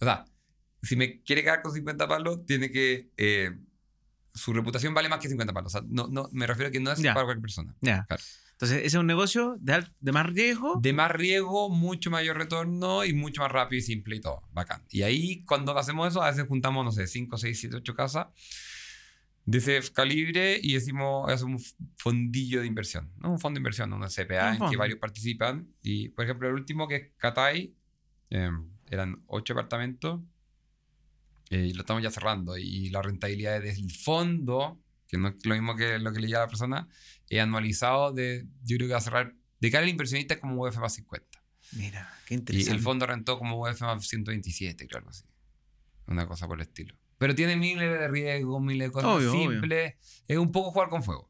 o 0.00 0.04
sea, 0.04 0.24
si 0.82 0.96
me 0.96 1.22
quiere 1.22 1.42
quedar 1.42 1.60
con 1.62 1.72
50 1.72 2.08
palos, 2.08 2.46
tiene 2.46 2.70
que, 2.70 3.10
eh, 3.16 3.50
su 4.34 4.52
reputación 4.52 4.94
vale 4.94 5.08
más 5.08 5.18
que 5.18 5.28
50 5.28 5.52
palos. 5.52 5.74
O 5.74 5.78
sea, 5.78 5.86
no, 5.90 6.06
no, 6.08 6.28
me 6.32 6.46
refiero 6.46 6.68
a 6.68 6.72
que 6.72 6.80
no 6.80 6.92
es 6.92 7.00
Ya. 7.00 7.12
para 7.14 7.24
cualquier 7.26 7.42
persona. 7.42 7.74
Ya. 7.80 8.04
Claro. 8.06 8.22
Entonces, 8.58 8.78
ese 8.78 8.86
es 8.88 8.94
un 8.94 9.06
negocio 9.06 9.56
de, 9.60 9.84
de 10.00 10.10
más 10.10 10.26
riesgo. 10.26 10.80
De 10.82 10.92
más 10.92 11.12
riesgo, 11.12 11.70
mucho 11.70 12.10
mayor 12.10 12.38
retorno 12.38 13.04
y 13.04 13.12
mucho 13.12 13.40
más 13.42 13.52
rápido 13.52 13.78
y 13.78 13.82
simple 13.82 14.16
y 14.16 14.20
todo. 14.20 14.42
Bacán. 14.52 14.82
Y 14.90 15.02
ahí, 15.02 15.44
cuando 15.44 15.78
hacemos 15.78 16.08
eso, 16.08 16.20
a 16.20 16.30
veces 16.30 16.44
juntamos, 16.48 16.84
no 16.84 16.90
sé, 16.90 17.06
5, 17.06 17.36
6, 17.36 17.60
7, 17.60 17.76
8 17.76 17.94
casas 17.94 18.26
de 19.44 19.58
ese 19.58 19.80
calibre 19.92 20.58
y 20.60 20.74
decimos, 20.74 21.32
es 21.32 21.42
un 21.42 21.62
fondillo 21.98 22.60
de 22.60 22.66
inversión. 22.66 23.12
No 23.18 23.30
un 23.30 23.38
fondo 23.38 23.58
de 23.58 23.60
inversión, 23.60 23.92
una 23.92 24.08
CPA 24.08 24.56
en 24.56 24.68
que 24.68 24.76
varios 24.76 24.98
participan. 24.98 25.72
Y, 25.80 26.08
por 26.08 26.24
ejemplo, 26.24 26.48
el 26.48 26.54
último 26.54 26.88
que 26.88 26.96
es 26.96 27.10
Catay, 27.16 27.76
eh, 28.30 28.50
eran 28.90 29.22
8 29.28 29.52
apartamentos 29.52 30.20
eh, 31.50 31.68
y 31.70 31.74
lo 31.74 31.82
estamos 31.82 32.02
ya 32.02 32.10
cerrando. 32.10 32.58
Y 32.58 32.90
la 32.90 33.02
rentabilidad 33.02 33.62
del 33.62 33.92
fondo, 33.92 34.80
que 35.08 35.18
no 35.18 35.28
es 35.28 35.44
lo 35.44 35.54
mismo 35.54 35.74
que 35.74 35.98
lo 35.98 36.12
que 36.12 36.20
le 36.20 36.26
lleva 36.28 36.40
a 36.40 36.44
la 36.44 36.48
persona, 36.48 36.88
es 37.28 37.40
anualizado 37.40 38.12
de, 38.12 38.46
yo 38.62 38.76
creo 38.76 38.88
que 38.88 38.92
va 38.92 38.98
a 38.98 39.02
cerrar, 39.02 39.34
de 39.60 39.70
cara 39.70 39.82
al 39.84 39.90
inversionista 39.90 40.38
como 40.38 40.62
UF 40.62 40.76
más 40.78 40.94
50. 40.94 41.26
Mira, 41.72 42.08
qué 42.26 42.34
Y 42.34 42.38
interesante. 42.38 42.76
el 42.76 42.80
fondo 42.82 43.06
rentó 43.06 43.38
como 43.38 43.60
UF 43.60 43.80
más 43.82 44.06
127, 44.06 44.86
claro, 44.86 45.08
así. 45.10 45.24
Una 46.06 46.26
cosa 46.26 46.46
por 46.46 46.58
el 46.58 46.62
estilo. 46.62 46.94
Pero 47.18 47.34
tiene 47.34 47.56
miles 47.56 47.90
de 47.90 48.08
riesgos, 48.08 48.62
miles 48.62 48.88
de 48.88 48.92
cosas 48.92 49.10
Obvio, 49.10 49.32
obvio. 49.32 49.50
simples. 49.50 49.94
Es 50.28 50.38
un 50.38 50.52
poco 50.52 50.70
jugar 50.70 50.88
con 50.88 51.02
fuego. 51.02 51.28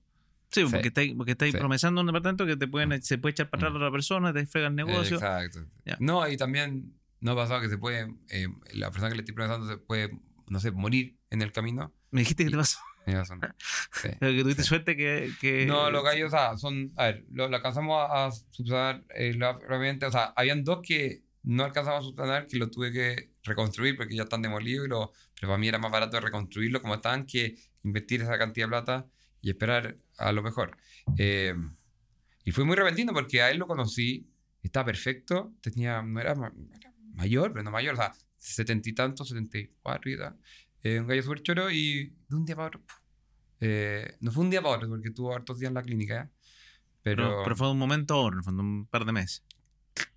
Sí, 0.50 0.64
Sí. 0.64 0.68
porque 0.70 0.88
estáis 0.88 1.14
porque 1.14 1.32
estáis 1.32 1.52
Sí. 1.52 1.58
promesando 1.58 2.00
un 2.00 2.06
departamento 2.06 2.46
que 2.46 2.56
te 2.56 2.68
pueden, 2.68 3.02
se 3.02 3.18
puede 3.18 3.32
echar 3.32 3.50
para 3.50 3.62
atrás 3.62 3.72
Mm. 3.72 3.74
a 3.74 3.78
otra 3.78 3.92
persona, 3.92 4.32
te 4.32 4.46
frega 4.46 4.68
el 4.68 4.74
negocio. 4.76 5.16
Exacto. 5.16 5.66
No, 5.98 6.28
y 6.28 6.36
también 6.36 6.94
no 7.20 7.32
ha 7.32 7.36
pasado 7.36 7.60
que 7.60 7.68
se 7.68 7.78
puede, 7.78 8.14
eh, 8.30 8.46
la 8.74 8.90
persona 8.90 9.08
que 9.10 9.16
le 9.16 9.22
estoy 9.22 9.34
promesando 9.34 9.66
se 9.66 9.78
puede, 9.78 10.18
no 10.48 10.60
sé, 10.60 10.70
morir 10.70 11.18
en 11.30 11.42
el 11.42 11.52
camino. 11.52 11.92
Me 12.10 12.20
dijiste 12.20 12.44
que 12.44 12.50
te 12.50 12.56
Y- 12.56 12.58
pasó. 12.58 12.78
Tiene 13.08 13.20
razón. 13.20 13.40
Sí. 13.92 14.08
Pero 14.20 14.32
que 14.32 14.42
tuviste 14.42 14.62
Sí. 14.62 14.68
suerte 14.68 14.96
que. 14.96 15.30
que- 15.40 15.66
No, 15.66 15.90
los 15.90 16.04
gallos, 16.04 16.28
o 16.28 16.36
sea, 16.36 16.56
son. 16.58 16.92
A 16.96 17.06
ver, 17.06 17.24
lo, 17.30 17.48
lo 17.48 17.56
alcanzamos 17.56 17.96
a, 18.10 18.26
a 18.26 18.30
subsanar 18.32 19.04
eh, 19.14 19.32
realmente. 19.66 20.06
O 20.06 20.10
sea, 20.12 20.32
habían 20.36 20.62
dos 20.64 20.80
que 20.82 21.22
no 21.42 21.64
alcanzamos 21.64 22.00
a 22.00 22.06
subsanar, 22.06 22.46
que 22.46 22.56
lo 22.58 22.68
tuve 22.70 22.92
que 22.92 23.30
reconstruir 23.44 23.96
porque 23.96 24.14
ya 24.14 24.24
están 24.24 24.42
demolidos. 24.42 24.86
Y 24.86 24.90
lo, 24.90 25.12
pero 25.34 25.48
para 25.48 25.58
mí 25.58 25.68
era 25.68 25.78
más 25.78 25.90
barato 25.90 26.20
reconstruirlo 26.20 26.82
como 26.82 26.94
estaban 26.96 27.24
que 27.24 27.56
invertir 27.84 28.20
esa 28.22 28.38
cantidad 28.38 28.66
de 28.66 28.70
plata 28.70 29.06
y 29.40 29.50
esperar 29.50 29.96
a 30.18 30.32
lo 30.32 30.42
mejor. 30.42 30.76
Eh, 31.16 31.54
y 32.44 32.50
fue 32.50 32.64
muy 32.64 32.76
repentino 32.76 33.12
porque 33.12 33.40
a 33.42 33.50
él 33.50 33.58
lo 33.58 33.66
conocí, 33.66 34.28
estaba 34.62 34.86
perfecto, 34.86 35.54
tenía, 35.60 36.02
no 36.02 36.20
era, 36.20 36.32
era 36.32 36.92
mayor, 37.14 37.52
pero 37.52 37.62
no 37.62 37.70
mayor, 37.70 37.94
o 37.94 37.96
sea, 37.96 38.12
setenta 38.36 38.88
y 38.88 38.92
tantos, 38.94 39.28
setenta 39.28 39.58
y 39.58 39.70
cuatro 39.82 40.10
y 40.10 40.18
tal. 40.18 40.36
Eh, 40.82 41.00
un 41.00 41.06
gallo 41.06 41.22
súper 41.22 41.42
choro 41.42 41.70
y 41.70 42.14
de 42.28 42.36
un 42.36 42.44
día 42.44 42.56
para 42.56 42.68
otro. 42.68 42.82
eh, 43.60 44.16
no 44.20 44.30
fue 44.30 44.44
un 44.44 44.50
día 44.50 44.62
para 44.62 44.76
otro 44.76 44.88
porque 44.88 45.10
tuvo 45.10 45.34
hartos 45.34 45.58
días 45.58 45.70
en 45.70 45.74
la 45.74 45.82
clínica. 45.82 46.30
Pero, 47.02 47.28
Pero, 47.28 47.42
pero 47.44 47.56
fue 47.56 47.70
un 47.70 47.78
momento 47.78 48.14
a 48.14 48.18
otro, 48.18 48.42
fue 48.42 48.52
un 48.52 48.86
par 48.86 49.04
de 49.04 49.12
meses. 49.12 49.42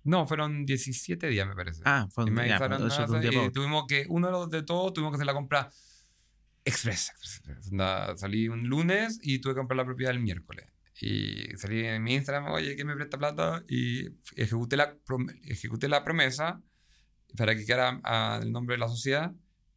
no, 0.04 0.26
fueron 0.26 0.64
17 0.66 1.26
días, 1.28 1.46
me 1.46 1.54
parece. 1.54 1.82
Ah, 1.84 2.06
fue 2.10 2.24
un, 2.24 2.34
nada, 2.34 2.46
de 2.68 3.14
un 3.14 3.20
día 3.20 3.30
para 3.30 3.40
otro. 3.40 3.52
tuvimos 3.52 3.86
que, 3.88 4.06
uno 4.08 4.26
de 4.26 4.32
los 4.32 4.50
de 4.50 4.62
todos, 4.62 4.92
tuvimos 4.92 5.12
que 5.12 5.16
hacer 5.16 5.26
la 5.26 5.34
compra 5.34 5.70
express. 6.64 7.10
express. 7.10 7.70
Salí 8.20 8.48
un 8.48 8.68
lunes 8.68 9.18
y 9.22 9.38
tuve 9.40 9.54
que 9.54 9.58
comprar 9.58 9.76
la 9.76 9.84
propiedad 9.84 10.14
el 10.14 10.20
miércoles. 10.20 10.66
Y 11.00 11.56
salí 11.56 11.84
en 11.84 12.02
mi 12.02 12.14
Instagram, 12.14 12.52
oye, 12.52 12.74
¿quién 12.76 12.86
me 12.86 12.94
presta 12.94 13.18
plata? 13.18 13.64
Y 13.68 14.06
ejecuté 14.36 14.76
la, 14.76 14.96
ejecuté 15.44 15.88
la 15.88 16.04
promesa 16.04 16.62
para 17.36 17.56
que 17.56 17.64
quedara 17.64 18.00
ah, 18.04 18.38
el 18.42 18.52
nombre 18.52 18.74
de 18.74 18.78
la 18.78 18.88
sociedad. 18.88 19.32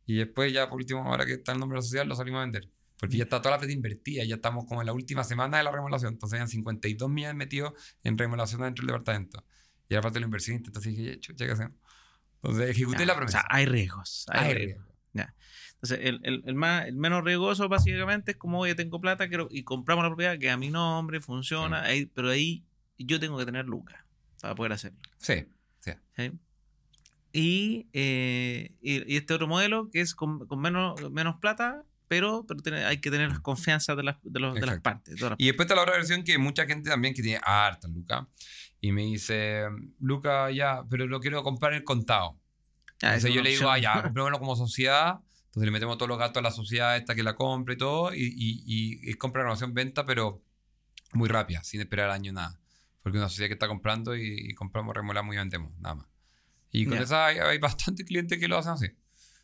Y 0.05 0.15
después 0.17 0.53
ya 0.53 0.69
por 0.69 0.77
último, 0.77 1.03
ahora 1.03 1.25
que 1.25 1.33
está 1.33 1.51
el 1.53 1.59
nombre 1.59 1.75
de 1.75 1.79
la 1.79 1.83
sociedad, 1.83 2.05
lo 2.05 2.15
salimos 2.15 2.39
a 2.39 2.41
vender. 2.43 2.69
Porque 2.97 3.17
ya 3.17 3.23
está 3.23 3.41
toda 3.41 3.55
la 3.55 3.57
plata 3.59 3.73
invertida, 3.73 4.23
ya 4.23 4.35
estamos 4.35 4.65
como 4.65 4.81
en 4.81 4.87
la 4.87 4.93
última 4.93 5.23
semana 5.23 5.57
de 5.57 5.63
la 5.63 5.71
remodelación. 5.71 6.13
Entonces 6.13 6.35
habían 6.37 6.47
52 6.47 7.09
millones 7.09 7.35
metidos 7.35 7.73
en 8.03 8.17
remodelación 8.17 8.61
dentro 8.61 8.83
del 8.83 8.87
departamento. 8.93 9.43
Y 9.89 9.93
era 9.95 10.01
parte 10.01 10.15
de 10.15 10.21
la 10.21 10.25
inversión, 10.27 10.57
entonces 10.57 10.95
dije, 10.95 11.19
chucha, 11.19 11.45
¿qué 11.45 11.51
hacemos? 11.51 11.77
Entonces 12.35 12.69
ejecuté 12.69 13.05
la 13.05 13.13
O 13.13 13.15
promesa. 13.17 13.39
sea, 13.41 13.47
hay 13.49 13.65
riesgos. 13.65 14.25
Hay 14.31 14.47
Ay, 14.49 14.53
riesgos. 14.55 14.85
Entonces, 15.75 15.99
el, 16.07 16.19
el, 16.23 16.41
el 16.45 16.55
más, 16.55 16.87
el 16.87 16.95
menos 16.95 17.23
riesgoso 17.23 17.67
básicamente 17.69 18.31
es 18.31 18.37
como, 18.37 18.59
oye, 18.61 18.73
tengo 18.75 18.99
plata 19.01 19.27
quiero, 19.27 19.47
y 19.51 19.63
compramos 19.63 20.03
la 20.03 20.09
propiedad 20.09 20.39
que 20.39 20.49
a 20.49 20.57
mi 20.57 20.69
nombre 20.71 21.19
funciona, 21.21 21.81
Mm. 21.81 21.85
ahí- 21.85 22.05
pero 22.07 22.29
ahí 22.29 22.63
yo 22.97 23.19
tengo 23.19 23.37
que 23.37 23.45
tener 23.45 23.65
lucas 23.65 23.99
para 24.41 24.55
poder 24.55 24.71
hacerlo. 24.71 24.97
Sí, 25.19 25.45
¿sí? 25.79 25.91
Y, 27.38 27.88
eh, 27.91 28.71
y, 28.81 29.13
y 29.13 29.17
este 29.17 29.33
otro 29.33 29.47
modelo 29.47 29.89
que 29.91 29.99
es 29.99 30.15
con, 30.15 30.47
con 30.47 30.59
menos, 30.61 31.11
menos 31.11 31.36
plata, 31.41 31.83
pero, 32.07 32.45
pero 32.47 32.61
tiene- 32.61 32.86
hay 32.86 33.01
que 33.01 33.11
tener 33.11 33.27
las 33.29 33.39
confianzas 33.41 33.97
de 33.97 34.03
las, 34.03 34.15
de 34.23 34.39
los- 34.39 34.55
de 34.55 34.65
las 34.65 34.79
partes. 34.79 35.19
las 35.19 35.33
Y 35.38 35.47
después 35.47 35.65
está 35.65 35.75
la 35.75 35.81
otra 35.81 35.95
versión 35.97 36.23
que 36.23 36.38
mucha 36.38 36.65
gente 36.65 36.89
también 36.89 37.13
que 37.13 37.21
tiene 37.21 37.41
harta, 37.43 37.88
Luca. 37.89 38.27
Y 38.79 38.91
me 38.93 39.01
dice, 39.01 39.63
Luca, 39.99 40.49
ya, 40.51 40.83
pero 40.89 41.07
lo 41.07 41.19
quiero 41.19 41.43
comprar 41.43 41.73
en 41.73 41.83
contado. 41.83 42.39
Ah, 43.01 43.15
Entonces 43.15 43.25
es 43.25 43.36
yo 43.36 43.41
le 43.41 43.49
digo, 43.49 43.69
ah, 43.69 43.77
ya, 43.79 44.01
comprémoslo 44.13 44.39
como 44.39 44.55
sociedad. 44.55 45.19
Entonces 45.47 45.65
le 45.65 45.71
metemos 45.71 45.97
todos 45.97 46.07
los 46.09 46.17
gastos 46.17 46.39
a 46.39 46.43
la 46.43 46.51
sociedad 46.51 46.95
esta 46.95 47.15
que 47.15 47.23
la 47.23 47.36
compra 47.36 47.73
y 47.73 47.77
todo. 47.77 48.13
Y, 48.13 48.23
y, 48.23 48.63
y 48.65 49.09
es 49.09 49.17
compra, 49.17 49.41
renovación, 49.41 49.73
venta, 49.73 50.05
pero 50.05 50.41
muy 51.13 51.27
rápida, 51.27 51.63
sin 51.63 51.81
esperar 51.81 52.11
año 52.11 52.31
nada. 52.31 52.59
Porque 53.01 53.17
una 53.17 53.27
sociedad 53.29 53.49
que 53.49 53.53
está 53.53 53.67
comprando 53.67 54.15
y, 54.15 54.21
y 54.49 54.53
compramos, 54.53 54.95
remolamos 54.95 55.33
y 55.36 55.38
vendemos, 55.38 55.71
nada 55.79 55.95
más. 55.95 56.07
Y 56.82 56.86
con 56.86 56.97
Ya. 56.97 57.03
esa 57.03 57.26
hay, 57.28 57.38
hay 57.39 57.57
bastantes 57.59 58.05
clientes 58.05 58.38
que 58.39 58.47
lo 58.47 58.57
hacen 58.57 58.73
así. 58.73 58.88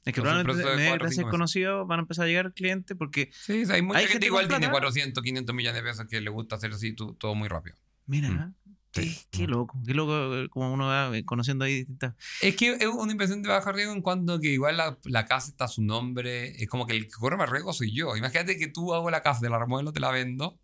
Es 0.04 0.14
que 0.16 0.22
probablemente 0.22 0.68
de 0.68 0.98
meses. 0.98 1.26
conocido 1.26 1.86
van 1.86 2.00
a 2.00 2.02
empezar 2.02 2.26
a 2.26 2.28
llegar 2.28 2.54
clientes 2.54 2.98
porque, 2.98 3.30
Sí, 3.34 3.64
hay 3.70 3.82
mucha 3.84 4.00
Hay 4.00 4.06
gente, 4.06 4.14
gente 4.14 4.26
igual 4.28 4.48
tiene 4.48 4.62
plata. 4.68 4.72
400, 4.72 5.24
500 5.24 5.56
millones 5.56 5.84
de 5.84 5.88
pesos 5.90 6.08
que 6.10 6.20
le 6.22 6.30
gusta 6.32 6.56
hacer 6.56 6.72
así 6.72 6.96
todo 6.96 7.36
muy 7.36 7.48
rápido. 7.48 7.76
mira, 8.08 8.30
Mm. 8.30 8.56
qué, 8.92 9.04
Sí. 9.04 9.20
qué 9.30 9.48
Mm. 9.48 9.52
loco, 9.52 9.80
qué 9.86 9.94
loco 9.94 10.36
eh, 10.38 10.50
como 10.50 10.74
uno 10.74 10.88
va 10.88 11.16
eh, 11.16 11.24
conociendo 11.24 11.64
ahí 11.66 11.76
distintas... 11.76 12.16
Es 12.42 12.56
que 12.56 12.74
es 12.74 12.88
una 12.88 13.12
inversión 13.12 13.42
de 13.44 13.50
bajo 13.50 13.72
riesgo 13.72 13.94
en 13.94 14.02
cuanto 14.02 14.40
que 14.40 14.50
igual 14.50 14.76
la, 14.76 14.98
la 15.06 15.26
casa 15.28 15.52
está 15.52 15.66
a 15.66 15.68
su 15.70 15.82
nombre. 15.84 16.50
Es 16.62 16.68
como 16.68 16.86
que 16.88 16.98
el 16.98 17.06
que 17.06 17.12
corre 17.12 17.38
más 17.38 17.50
riesgo 17.50 17.72
soy 17.72 17.94
yo. 17.96 18.18
Imagínate 18.18 18.58
que 18.58 18.68
tú 18.68 18.94
hago 18.96 19.10
la 19.12 19.22
casa, 19.22 19.40
te 19.42 19.50
la 19.50 19.60
remodelo, 19.60 19.94
te 19.94 20.00
la 20.02 20.10
vendo, 20.12 20.60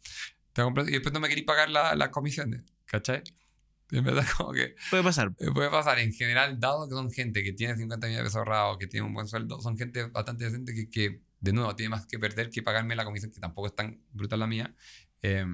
te 0.52 0.62
compro 0.64 0.84
y 0.84 0.92
después 0.94 1.14
no 1.14 1.20
me 1.22 1.30
querís 1.30 1.46
pagar 1.46 1.70
la- 1.70 1.96
las 1.96 2.10
comisiones. 2.10 2.64
¿Cachai? 2.86 3.22
En 3.92 4.04
verdad, 4.04 4.26
como 4.38 4.52
que 4.52 4.76
Puede 4.90 5.04
pasar. 5.04 5.32
eh, 5.40 5.48
puede 5.54 5.70
pasar. 5.70 5.98
En 6.00 6.12
general, 6.14 6.60
dado 6.60 6.88
que 6.90 6.94
son 6.96 7.10
gente 7.12 7.42
que 7.44 7.54
tiene 7.54 7.76
50 7.78 8.08
millones 8.08 8.24
de 8.24 8.28
pesos 8.30 8.38
ahorrados, 8.38 8.78
que 8.78 8.88
tiene 8.88 9.06
un 9.08 9.14
buen 9.14 9.28
sueldo, 9.28 9.62
son 9.62 9.78
gente 9.78 10.04
bastante 10.10 10.44
decente 10.46 10.74
que, 10.74 10.90
que, 10.90 11.22
de 11.40 11.54
nuevo, 11.54 11.74
tiene 11.76 11.90
más 11.90 12.06
que 12.06 12.20
perder 12.20 12.50
que 12.50 12.62
pagarme 12.62 12.96
la 12.96 13.06
comisión, 13.06 13.32
que 13.32 13.40
tampoco 13.40 13.68
es 13.68 13.76
tan 13.76 14.02
brutal 14.12 14.40
la 14.40 14.48
mía. 14.48 14.76
Eh, 15.22 15.46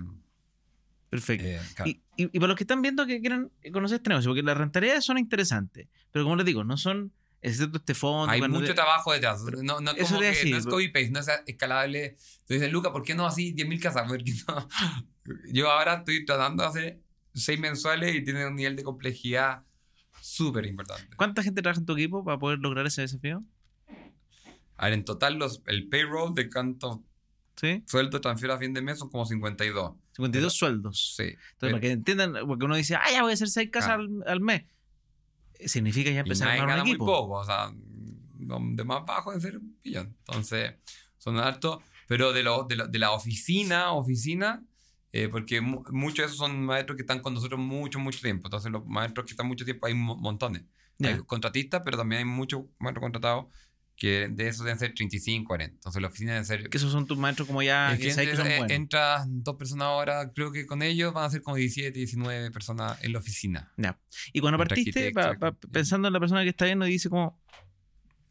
Perfecto. 1.10 1.46
eh, 1.46 1.60
claro. 1.76 1.92
Y, 1.92 2.02
y, 2.18 2.24
y 2.36 2.40
para 2.40 2.48
los 2.48 2.58
que 2.58 2.64
están 2.64 2.82
viendo 2.82 3.06
que 3.06 3.20
quieren 3.22 3.52
conocer 3.72 3.98
este 3.98 4.10
negocio, 4.10 4.32
porque 4.32 4.42
las 4.42 4.58
rentabilidades 4.58 5.06
son 5.06 5.20
interesantes, 5.20 5.88
pero 6.12 6.26
como 6.26 6.36
les 6.36 6.46
digo, 6.46 6.64
no 6.64 6.76
son, 6.76 7.12
excepto 7.40 7.78
este 7.78 7.94
fondo. 7.94 8.32
Hay 8.32 8.42
mucho 8.42 8.66
te- 8.68 8.74
trabajo 8.74 9.14
detrás. 9.14 9.44
No, 9.62 9.80
no, 9.80 9.96
como 9.96 10.20
que 10.20 10.26
decir, 10.26 10.52
no 10.52 10.58
es 10.58 10.66
copy-paste, 10.66 11.12
no 11.12 11.20
es 11.20 11.28
escalable. 11.46 12.18
Entonces 12.48 12.72
Luca, 12.72 12.92
¿por 12.92 13.04
qué 13.04 13.14
no 13.14 13.28
así 13.28 13.54
10.000 13.54 13.80
casas? 13.80 14.06
Porque 14.08 14.32
no. 14.48 14.68
Yo 15.54 15.70
ahora 15.70 15.96
estoy 15.98 16.26
tratando 16.26 16.64
de 16.64 16.70
hacer 16.70 17.00
6 17.34 17.60
mensuales 17.60 18.16
y 18.16 18.24
tiene 18.24 18.46
un 18.48 18.56
nivel 18.56 18.76
de 18.76 18.84
complejidad 18.84 19.64
súper 20.22 20.66
importante. 20.66 21.16
¿Cuánta 21.18 21.44
gente 21.44 21.62
trabaja 21.62 21.80
en 21.80 21.86
tu 21.86 21.94
equipo 21.94 22.24
para 22.24 22.38
poder 22.40 22.60
lograr 22.60 22.86
ese 22.86 23.02
desafío? 23.02 23.44
A 24.78 24.86
ver, 24.86 24.94
en 24.94 25.06
total 25.06 25.36
los, 25.36 25.62
el 25.68 25.88
payroll 25.90 26.34
de 26.34 26.50
cuánto 26.50 27.04
¿Sí? 27.56 27.84
sueldo 27.88 28.20
transfiero 28.22 28.54
a 28.54 28.58
fin 28.58 28.74
de 28.74 28.82
mes 28.82 29.00
son 29.00 29.10
como 29.10 29.26
52. 29.26 29.94
52 30.14 30.32
Pero- 30.42 30.50
sueldos. 30.50 31.14
Sí. 31.16 31.24
Entonces, 31.24 31.56
pero- 31.60 31.72
para 31.74 31.82
que 31.82 31.92
entiendan, 31.92 32.34
porque 32.48 32.66
uno 32.66 32.76
dice, 32.76 32.96
ah, 32.96 33.04
ya 33.12 33.22
voy 33.22 33.32
a 33.32 33.34
hacer 33.36 33.50
6 33.50 33.70
casas 33.72 33.90
Claro. 33.96 34.04
al, 34.04 34.24
al 34.28 34.40
mes. 34.42 34.64
Significa 35.66 36.10
ya 36.10 36.18
Y 36.18 36.20
empezar 36.20 36.48
a 36.48 36.52
nadie 36.52 36.62
armar 36.62 36.74
gana 36.78 36.84
un 36.84 36.88
muy 36.90 36.96
equipo. 36.96 37.06
poco, 37.06 37.34
o 37.36 37.46
sea, 37.46 37.72
de 37.74 38.84
más 38.84 39.06
bajo 39.06 39.32
de 39.32 39.40
ser 39.42 39.58
un 39.58 39.78
billón. 39.84 40.16
Entonces, 40.28 40.74
son 41.18 41.38
hartos, 41.38 41.82
pero 42.08 42.34
de, 42.34 42.44
lo, 42.44 42.64
de, 42.64 42.76
lo- 42.76 42.88
de 42.88 43.00
la 43.00 43.12
oficina, 43.12 43.92
oficina, 43.94 44.64
eh, 45.14 45.30
porque 45.30 45.62
mu- 45.62 45.84
muchos 45.92 46.18
de 46.18 46.26
esos 46.26 46.38
son 46.38 46.66
maestros 46.66 46.98
que 46.98 47.04
están 47.04 47.22
con 47.22 47.34
nosotros 47.34 47.60
mucho, 47.60 48.00
mucho 48.00 48.20
tiempo. 48.20 48.48
Entonces, 48.48 48.72
los 48.72 48.86
maestros 48.86 49.26
que 49.26 49.32
están 49.32 49.48
mucho 49.48 49.64
tiempo 49.64 49.86
hay 49.88 49.94
mo- 49.94 50.18
montones. 50.18 50.64
Hay 51.02 51.18
contratistas, 51.26 51.82
pero 51.86 51.98
también 51.98 52.20
hay 52.20 52.26
muchos 52.26 52.64
maestros 52.80 53.02
contratados 53.04 53.46
que 53.96 54.28
de 54.28 54.48
esos 54.48 54.66
deben 54.66 54.80
ser 54.80 54.94
35, 54.96 55.48
40. 55.48 55.76
Entonces, 55.76 56.02
la 56.02 56.08
oficina 56.08 56.32
deben 56.32 56.46
ser... 56.46 56.68
Que 56.70 56.78
esos 56.78 56.92
son 56.92 57.06
tus 57.06 57.18
maestros 57.18 57.48
como 57.48 57.62
ya, 57.62 57.94
Es 57.94 58.00
que 58.00 58.06
que 58.26 58.36
son 58.36 58.48
buenos. 58.48 58.72
entran 58.72 59.44
dos 59.44 59.56
personas 59.56 59.86
ahora, 59.86 60.32
creo 60.34 60.52
que 60.52 60.66
con 60.66 60.82
ellos 60.82 61.14
van 61.14 61.26
a 61.26 61.30
ser 61.30 61.42
como 61.44 61.58
17, 61.58 61.92
19 62.00 62.50
personas 62.52 62.98
en 63.04 63.14
la 63.14 63.20
oficina. 63.20 63.72
Ya. 63.78 64.00
Y 64.34 64.40
cuando 64.40 64.56
Entre 64.62 64.76
partiste, 64.76 65.12
pa- 65.12 65.38
pa- 65.38 65.52
pensando 65.72 66.08
en 66.08 66.14
la 66.14 66.20
persona 66.20 66.42
que 66.42 66.50
está 66.50 66.66
viendo 66.66 66.88
y 66.88 66.92
dice 66.92 67.10
como, 67.10 67.40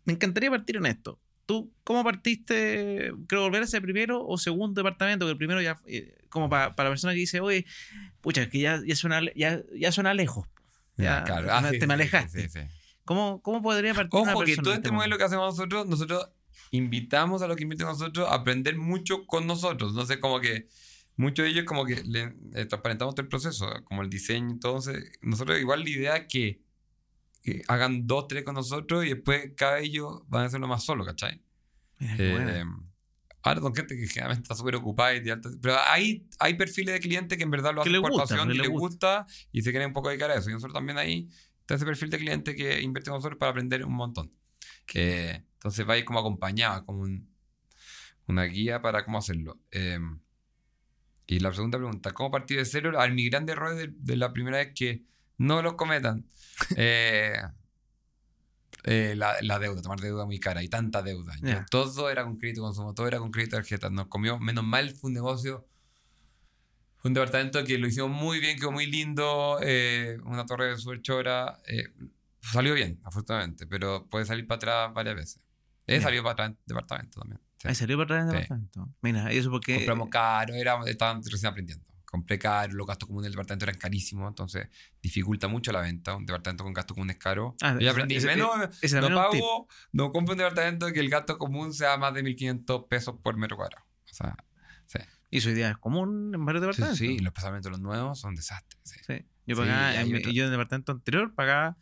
me 0.04 0.14
encantaría 0.14 0.50
partir 0.50 0.76
en 0.76 0.86
esto. 0.86 1.20
¿Tú 1.46 1.72
cómo 1.84 2.02
partiste? 2.02 3.12
Creo 3.28 3.42
volver 3.42 3.62
a 3.62 3.64
ese 3.64 3.80
primero 3.80 4.24
o 4.26 4.36
segundo 4.38 4.80
departamento, 4.80 5.26
que 5.26 5.32
el 5.32 5.38
primero 5.38 5.60
ya, 5.62 5.78
eh, 5.86 6.16
como 6.32 6.48
para, 6.48 6.74
para 6.74 6.88
la 6.88 6.92
persona 6.94 7.12
que 7.12 7.20
dice, 7.20 7.40
oye, 7.40 7.64
pucha, 8.20 8.42
es 8.42 8.48
que 8.48 8.58
ya, 8.58 8.80
ya, 8.84 8.96
suena, 8.96 9.20
ya, 9.36 9.60
ya 9.78 9.92
suena 9.92 10.14
lejos. 10.14 10.48
Ya, 10.96 11.22
Claro. 11.24 11.46
te 11.46 11.52
Ah, 11.52 11.60
me- 11.60 11.70
sí, 11.70 11.78
te 11.78 11.86
me 11.86 11.94
sí, 11.94 11.98
sí, 11.98 12.02
alejaste. 12.02 12.48
sí, 12.48 12.60
sí. 12.60 12.66
¿Cómo, 13.04 13.40
¿Cómo 13.42 13.62
podría 13.62 13.94
partir 13.94 14.18
una 14.20 14.32
Ojo, 14.32 14.40
que 14.40 14.46
persona 14.46 14.62
todo 14.64 14.74
en 14.74 14.78
este 14.78 14.88
este 14.88 14.96
modelo 14.96 15.18
que 15.18 15.24
hacemos 15.24 15.54
nosotros, 15.56 15.86
nosotros 15.86 16.28
invitamos 16.70 17.42
a 17.42 17.46
los 17.46 17.56
que 17.56 17.62
invierten 17.64 17.86
con 17.86 17.98
nosotros 17.98 18.28
a 18.28 18.34
aprender 18.34 18.76
mucho 18.76 19.26
con 19.26 19.46
nosotros. 19.46 19.90
Entonces, 19.92 20.18
como 20.18 20.40
que 20.40 20.68
muchos 21.16 21.44
de 21.44 21.50
ellos 21.50 21.64
como 21.64 21.84
que 21.84 22.02
le 22.04 22.32
eh, 22.54 22.64
transparentamos 22.66 23.14
todo 23.14 23.22
el 23.22 23.28
proceso, 23.28 23.68
como 23.84 24.02
el 24.02 24.08
diseño. 24.10 24.50
Entonces, 24.50 25.18
nosotros 25.20 25.58
igual 25.60 25.82
la 25.84 25.90
idea 25.90 26.16
es 26.16 26.26
que, 26.28 26.62
que 27.42 27.62
hagan 27.68 28.06
dos, 28.06 28.28
tres 28.28 28.44
con 28.44 28.54
nosotros 28.54 29.04
y 29.04 29.10
después 29.10 29.52
cada 29.56 29.80
ellos 29.80 30.22
van 30.28 30.44
a 30.44 30.46
hacerlo 30.46 30.68
más 30.68 30.84
solo, 30.84 31.04
¿cachai? 31.04 31.42
Eh, 32.00 32.30
buena. 32.30 32.66
Ahora 33.42 33.60
son 33.60 33.74
gente 33.74 33.96
que 33.96 34.06
generalmente 34.06 34.42
está 34.44 34.54
súper 34.54 34.76
ocupada 34.76 35.14
y 35.14 35.20
de 35.20 35.32
alta- 35.32 35.50
Pero 35.60 35.76
hay, 35.86 36.26
hay 36.38 36.54
perfiles 36.54 36.94
de 36.94 37.00
clientes 37.00 37.36
que 37.38 37.44
en 37.44 37.50
verdad 37.50 37.74
lo 37.74 37.82
hacen 37.82 37.92
por 38.02 38.10
gusta, 38.12 38.22
pasión 38.34 38.50
y 38.50 38.54
le 38.56 38.62
les 38.62 38.70
gusta 38.80 39.26
y 39.52 39.62
se 39.62 39.70
quieren 39.70 39.88
un 39.88 39.92
poco 39.92 40.08
dedicar 40.08 40.30
a 40.30 40.34
eso. 40.36 40.48
Y 40.50 40.52
nosotros 40.52 40.74
también 40.74 40.98
ahí 40.98 41.28
está 41.60 41.74
ese 41.74 41.84
perfil 41.84 42.10
de 42.10 42.18
cliente 42.18 42.54
que 42.56 42.80
invierte 42.80 43.10
con 43.10 43.18
nosotros 43.18 43.38
para 43.38 43.50
aprender 43.50 43.84
un 43.84 43.94
montón. 43.94 44.32
Eh, 44.94 45.42
entonces 45.54 45.88
va 45.88 45.94
a 45.94 45.98
ir 45.98 46.04
como 46.04 46.18
acompañado, 46.20 46.84
como 46.84 47.00
un- 47.02 47.28
una 48.26 48.44
guía 48.44 48.80
para 48.82 49.04
cómo 49.04 49.18
hacerlo. 49.18 49.58
Eh, 49.70 49.98
y 51.26 51.38
la 51.40 51.52
segunda 51.52 51.78
pregunta, 51.78 52.12
¿cómo 52.12 52.30
partir 52.30 52.58
de 52.58 52.64
cero? 52.64 52.98
Al 53.00 53.12
mi 53.14 53.28
grande 53.28 53.52
error 53.52 53.74
de, 53.74 53.90
de 53.96 54.16
la 54.16 54.32
primera 54.32 54.58
vez 54.58 54.72
que 54.74 55.02
no 55.38 55.62
los 55.62 55.74
cometan. 55.74 56.26
Eh, 56.76 57.34
eh, 58.84 59.14
la, 59.16 59.34
la 59.42 59.58
deuda, 59.58 59.80
tomar 59.82 60.00
deuda 60.00 60.24
muy 60.26 60.38
cara 60.40 60.62
y 60.62 60.68
tanta 60.68 61.02
deuda. 61.02 61.34
Todo 61.70 62.10
era 62.10 62.24
con 62.24 62.36
crédito 62.36 62.60
de 62.62 62.66
consumo, 62.66 62.94
todo 62.94 63.06
era 63.08 63.18
con 63.18 63.30
crédito 63.30 63.56
de 63.56 63.62
tarjeta. 63.62 63.90
Nos 63.90 64.06
comió, 64.08 64.38
menos 64.38 64.64
mal 64.64 64.90
fue 64.90 65.08
un 65.08 65.14
negocio, 65.14 65.66
fue 66.96 67.08
un 67.10 67.14
departamento 67.14 67.62
que 67.64 67.78
lo 67.78 67.86
hicimos 67.88 68.10
muy 68.10 68.38
bien, 68.40 68.58
quedó 68.58 68.70
muy 68.72 68.86
lindo, 68.86 69.58
eh, 69.62 70.18
una 70.24 70.46
torre 70.46 70.76
súper 70.78 71.02
chora. 71.02 71.58
eh, 71.68 71.88
salió 72.40 72.74
bien, 72.74 73.00
afortunadamente, 73.04 73.66
pero 73.68 74.08
puede 74.08 74.24
salir 74.24 74.46
para 74.48 74.56
atrás 74.56 74.94
varias 74.94 75.14
veces. 75.14 75.42
He 75.86 75.96
Ya. 75.96 76.02
salido 76.02 76.22
para 76.24 76.32
atrás 76.32 76.48
en 76.50 76.58
departamento 76.66 77.20
también. 77.20 77.40
sí. 77.58 77.68
Ahí 77.68 77.74
salió 77.76 77.96
para 77.98 78.04
atrás 78.22 78.26
Sí. 78.30 78.32
departamento. 78.42 78.88
Mira, 79.00 79.30
eso 79.32 79.50
porque... 79.50 79.74
Compramos 79.76 80.08
caro, 80.08 80.54
era, 80.54 80.80
estaban 80.86 81.22
recién 81.22 81.50
aprendiendo. 81.50 81.84
Compré 82.12 82.38
caro, 82.38 82.74
los 82.74 82.86
gastos 82.86 83.06
comunes 83.06 83.24
del 83.24 83.32
departamento 83.32 83.64
eran 83.64 83.78
carísimos, 83.78 84.28
entonces 84.28 84.68
dificulta 85.02 85.48
mucho 85.48 85.72
la 85.72 85.80
venta. 85.80 86.14
Un 86.14 86.26
departamento 86.26 86.62
con 86.62 86.74
gastos 86.74 86.94
comunes 86.94 87.16
caros. 87.16 87.54
Ah, 87.62 87.74
Yo 87.80 87.90
aprendí, 87.90 88.16
ese- 88.16 88.26
menos, 88.26 88.50
ese 88.82 89.00
no 89.00 89.08
pago, 89.08 89.66
no 89.92 90.12
compro 90.12 90.32
un 90.32 90.38
departamento 90.38 90.92
que 90.92 91.00
el 91.00 91.08
gasto 91.08 91.38
común 91.38 91.72
sea 91.72 91.96
más 91.96 92.12
de 92.12 92.22
1.500 92.22 92.84
pesos 92.86 93.14
por 93.22 93.38
metro 93.38 93.56
cuadrado. 93.56 93.86
O 94.10 94.14
sea, 94.14 94.36
sí. 94.84 94.98
Y 95.30 95.40
su 95.40 95.48
idea 95.48 95.70
es 95.70 95.78
común 95.78 96.32
en 96.34 96.44
varios 96.44 96.60
Sí, 96.62 96.66
departamentos. 96.82 96.98
sí, 96.98 97.06
y 97.06 97.18
los 97.20 97.28
especialmente 97.28 97.70
los 97.70 97.80
nuevos 97.80 98.20
son 98.20 98.34
desastres. 98.34 98.78
sí. 98.84 98.98
Sí. 99.06 99.24
Yo 99.46 99.56
Sí, 99.56 99.62
pagaba, 99.62 99.94
en 100.00 100.08
yo 100.10 100.16
en 100.18 100.44
el 100.44 100.50
departamento 100.50 100.92
anterior 100.92 101.34
pagaba 101.34 101.78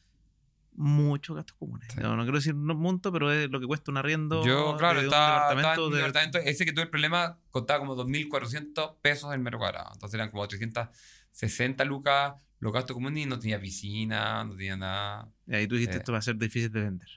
muchos 0.81 1.37
gastos 1.37 1.57
comunes. 1.59 1.87
Sí. 1.93 2.01
No, 2.01 2.17
no 2.17 2.23
quiero 2.23 2.39
decir 2.39 2.55
un 2.55 2.65
monto, 2.67 3.13
pero 3.13 3.31
es 3.33 3.51
lo 3.51 3.61
que 3.61 3.67
cuesta 3.67 3.91
un 3.91 3.97
arriendo 3.99 4.45
Yo, 4.45 4.77
claro, 4.77 5.01
de 5.01 5.07
un 5.07 5.13
estaba, 5.13 5.35
estaba 5.37 5.51
departamento. 5.55 5.91
de- 5.91 5.97
departamento. 5.97 6.39
Ese 6.39 6.65
que 6.65 6.73
tuve 6.73 6.85
el 6.85 6.91
problema 6.91 7.39
costaba 7.51 7.79
como 7.81 7.95
2.400 7.97 8.97
pesos 9.03 9.33
el 9.35 9.41
metro 9.41 9.59
cuadrado. 9.59 9.91
Entonces 9.93 10.15
eran 10.15 10.31
como 10.31 10.47
360 10.49 11.85
lucas 11.85 12.35
los 12.59 12.73
gastos 12.73 12.95
comunes 12.95 13.23
y 13.23 13.27
no 13.27 13.39
tenía 13.39 13.61
piscina, 13.61 14.45
no 14.45 14.55
tenía 14.57 14.77
nada. 14.77 15.29
Y 15.47 15.55
ahí 15.55 15.67
tú 15.67 15.75
dijiste, 15.77 15.97
Eh. 15.97 15.99
esto 15.99 16.13
va 16.13 16.19
a 16.19 16.23
ser 16.23 16.37
difícil 16.37 16.71
de 16.71 16.81
vender. 16.83 17.09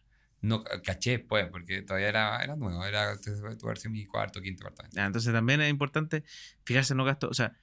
No 0.41 0.63
caché, 0.83 1.19
pues, 1.19 1.47
porque 1.49 1.81
todavía 1.83 2.09
era, 2.09 2.43
era 2.43 2.55
nuevo. 2.57 2.83
Era, 2.85 3.15
tuve 3.19 3.55
haber 3.63 3.77
sido 3.77 3.91
mi 3.91 4.05
cuarto, 4.05 4.41
quinto 4.41 4.59
departamento. 4.63 4.99
Ah, 4.99 5.05
entonces 5.05 5.31
también 5.33 5.61
es 5.61 5.69
importante 5.69 6.23
fijarse 6.65 6.93
en 6.93 6.97
los 6.97 7.05
gastos. 7.05 7.29
O 7.31 7.33
sea, 7.33 7.53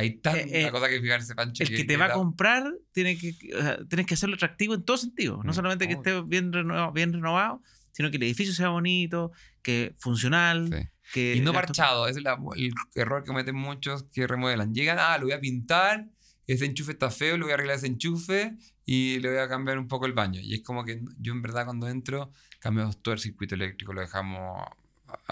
Hay 0.00 0.16
tanta 0.16 0.40
Eh, 0.40 0.66
eh, 0.66 0.70
cosa 0.70 0.88
que 0.88 1.00
fijarse, 1.00 1.34
Pancho. 1.34 1.62
el 1.62 1.68
que 1.70 1.84
te 1.84 1.96
va 1.96 2.06
a 2.06 2.12
comprar 2.12 2.72
tiene 2.92 3.16
que, 3.18 3.34
o 3.56 3.60
sea, 3.60 3.78
tienes 3.88 4.06
que 4.06 4.14
hacerlo 4.14 4.34
atractivo 4.36 4.74
en 4.74 4.82
todo 4.84 4.96
sentido. 4.96 5.40
No 5.44 5.52
Mm, 5.52 5.54
solamente 5.54 5.86
que 5.88 5.94
obvio. 5.96 6.18
esté 6.18 6.28
bien 6.28 6.52
renovado, 6.52 6.92
bien 6.92 7.12
renovado, 7.12 7.62
sino 7.92 8.10
que 8.10 8.16
el 8.16 8.22
edificio 8.24 8.54
sea 8.54 8.68
bonito, 8.70 9.32
que 9.62 9.94
funcional, 9.98 10.68
Sí. 10.68 10.88
que... 11.12 11.34
Y 11.36 11.40
no 11.40 11.52
parchado, 11.52 12.06
ese 12.08 12.20
es 12.20 12.24
la- 12.24 12.38
el 12.56 12.72
error 12.94 13.22
que 13.22 13.28
cometen 13.28 13.56
muchos 13.56 14.04
que 14.04 14.26
remodelan. 14.26 14.72
Llegan, 14.74 14.98
ah, 15.00 15.16
lo 15.18 15.24
voy 15.24 15.32
a 15.32 15.40
pintar, 15.40 16.08
ese 16.46 16.64
enchufe 16.66 16.92
está 16.92 17.10
feo, 17.10 17.36
le 17.36 17.42
voy 17.44 17.52
a 17.52 17.54
arreglar 17.54 17.76
ese 17.76 17.86
enchufe 17.88 18.56
y 18.86 19.18
le 19.20 19.28
voy 19.28 19.38
a 19.38 19.48
cambiar 19.48 19.78
un 19.78 19.86
poco 19.88 20.06
el 20.06 20.12
baño. 20.14 20.40
Y 20.40 20.54
es 20.54 20.62
como 20.62 20.84
que 20.84 21.00
yo 21.18 21.32
en 21.32 21.42
verdad 21.42 21.64
cuando 21.64 21.88
entro 21.88 22.32
cambiamos 22.58 23.00
todo 23.02 23.14
el 23.14 23.20
circuito 23.20 23.54
eléctrico, 23.54 23.92
lo 23.92 24.00
dejamos 24.00 24.66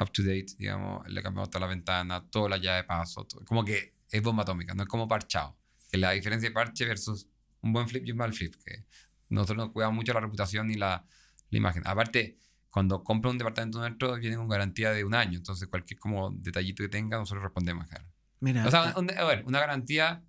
up 0.01 0.11
to 0.13 0.23
date, 0.23 0.47
digamos, 0.59 1.09
le 1.09 1.23
cambiamos 1.23 1.51
toda 1.51 1.61
la 1.61 1.67
ventana, 1.69 2.25
toda 2.31 2.49
la 2.49 2.57
llave 2.59 2.79
de 2.79 2.85
paso, 2.85 3.25
todo. 3.25 3.45
como 3.45 3.65
que 3.65 3.95
es 4.11 4.23
bomba 4.23 4.43
atómica, 4.43 4.75
no 4.75 4.83
es 4.83 4.89
como 4.89 5.07
parchado. 5.09 5.57
Que 5.91 5.99
la 5.99 6.11
diferencia 6.13 6.49
de 6.49 6.55
parche 6.55 6.85
versus 6.87 7.29
un 7.63 7.73
buen 7.73 7.89
flip 7.89 8.07
y 8.07 8.11
un 8.13 8.19
mal 8.19 8.33
flip, 8.33 8.55
que 8.65 8.85
nosotros 9.31 9.57
nos 9.59 9.71
cuidamos 9.73 9.97
mucho 9.97 10.13
la 10.15 10.21
reputación 10.21 10.71
y 10.71 10.75
la, 10.75 11.05
la 11.51 11.59
imagen. 11.59 11.83
Aparte, 11.87 12.39
cuando 12.71 13.03
compra 13.03 13.31
un 13.31 13.39
departamento 13.39 13.79
nuestro 13.79 14.17
viene 14.17 14.37
con 14.37 14.49
garantía 14.49 14.91
de 14.93 15.05
un 15.05 15.15
año, 15.15 15.39
entonces 15.39 15.69
cualquier 15.69 15.99
como 15.99 16.31
detallito 16.31 16.83
que 16.83 16.89
tenga 16.89 17.19
nosotros 17.19 17.43
respondemos. 17.43 17.87
claro. 17.89 18.05
Mira, 18.41 18.67
O 18.67 18.71
sea, 18.71 18.95
un- 18.97 19.11
a 19.11 19.25
ver, 19.25 19.45
una 19.47 19.59
garantía 19.61 20.23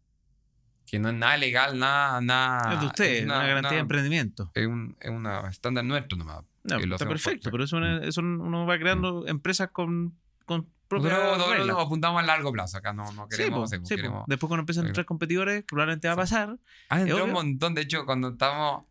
que 0.86 0.98
no 0.98 1.10
es 1.10 1.16
nada 1.16 1.38
legal, 1.38 1.78
nada, 1.78 2.20
nada. 2.22 2.74
es 2.74 2.80
de 2.80 2.86
usted, 2.88 3.06
es 3.18 3.24
una, 3.26 3.46
garantía 3.46 3.72
de 3.74 3.80
emprendimiento. 3.80 4.52
Es 4.56 4.66
un, 4.66 4.98
es 5.00 5.10
una 5.12 5.48
estándar 5.50 5.86
nuestro 5.86 6.18
nomás. 6.18 6.44
No, 6.64 6.78
está 6.80 7.08
perfecto, 7.08 7.44
por- 7.44 7.52
pero 7.52 7.64
eso, 7.66 7.78
es- 7.86 8.08
eso 8.08 8.22
uno 8.22 8.66
va 8.66 8.78
creando 8.80 9.28
empresas 9.28 9.70
con, 9.72 10.18
con 10.46 10.68
propias 10.90 11.14
Nosotros, 11.14 11.50
reglas. 11.58 11.68
nos 11.68 11.86
apuntamos 11.86 12.22
a 12.22 12.26
largo 12.26 12.52
plazo, 12.52 12.78
acá 12.78 12.92
no, 12.92 13.10
no 13.14 13.28
queremos. 13.30 13.70
sí, 13.70 13.78
po, 13.78 13.86
sí, 13.86 13.96
queremos- 13.96 14.26
Después 14.28 14.48
cuando 14.50 14.62
empiezan 14.64 14.86
a 14.86 14.88
entrar 14.90 15.06
competidores, 15.06 15.64
probablemente 15.64 16.08
va 16.08 16.16
a 16.16 16.18
pasar. 16.18 16.58
Ah, 16.90 17.00
entró 17.02 17.24
un 17.24 17.32
montón. 17.32 17.76
De 17.76 17.82
hecho, 17.82 18.06
cuando 18.06 18.30
estábamos 18.30 18.86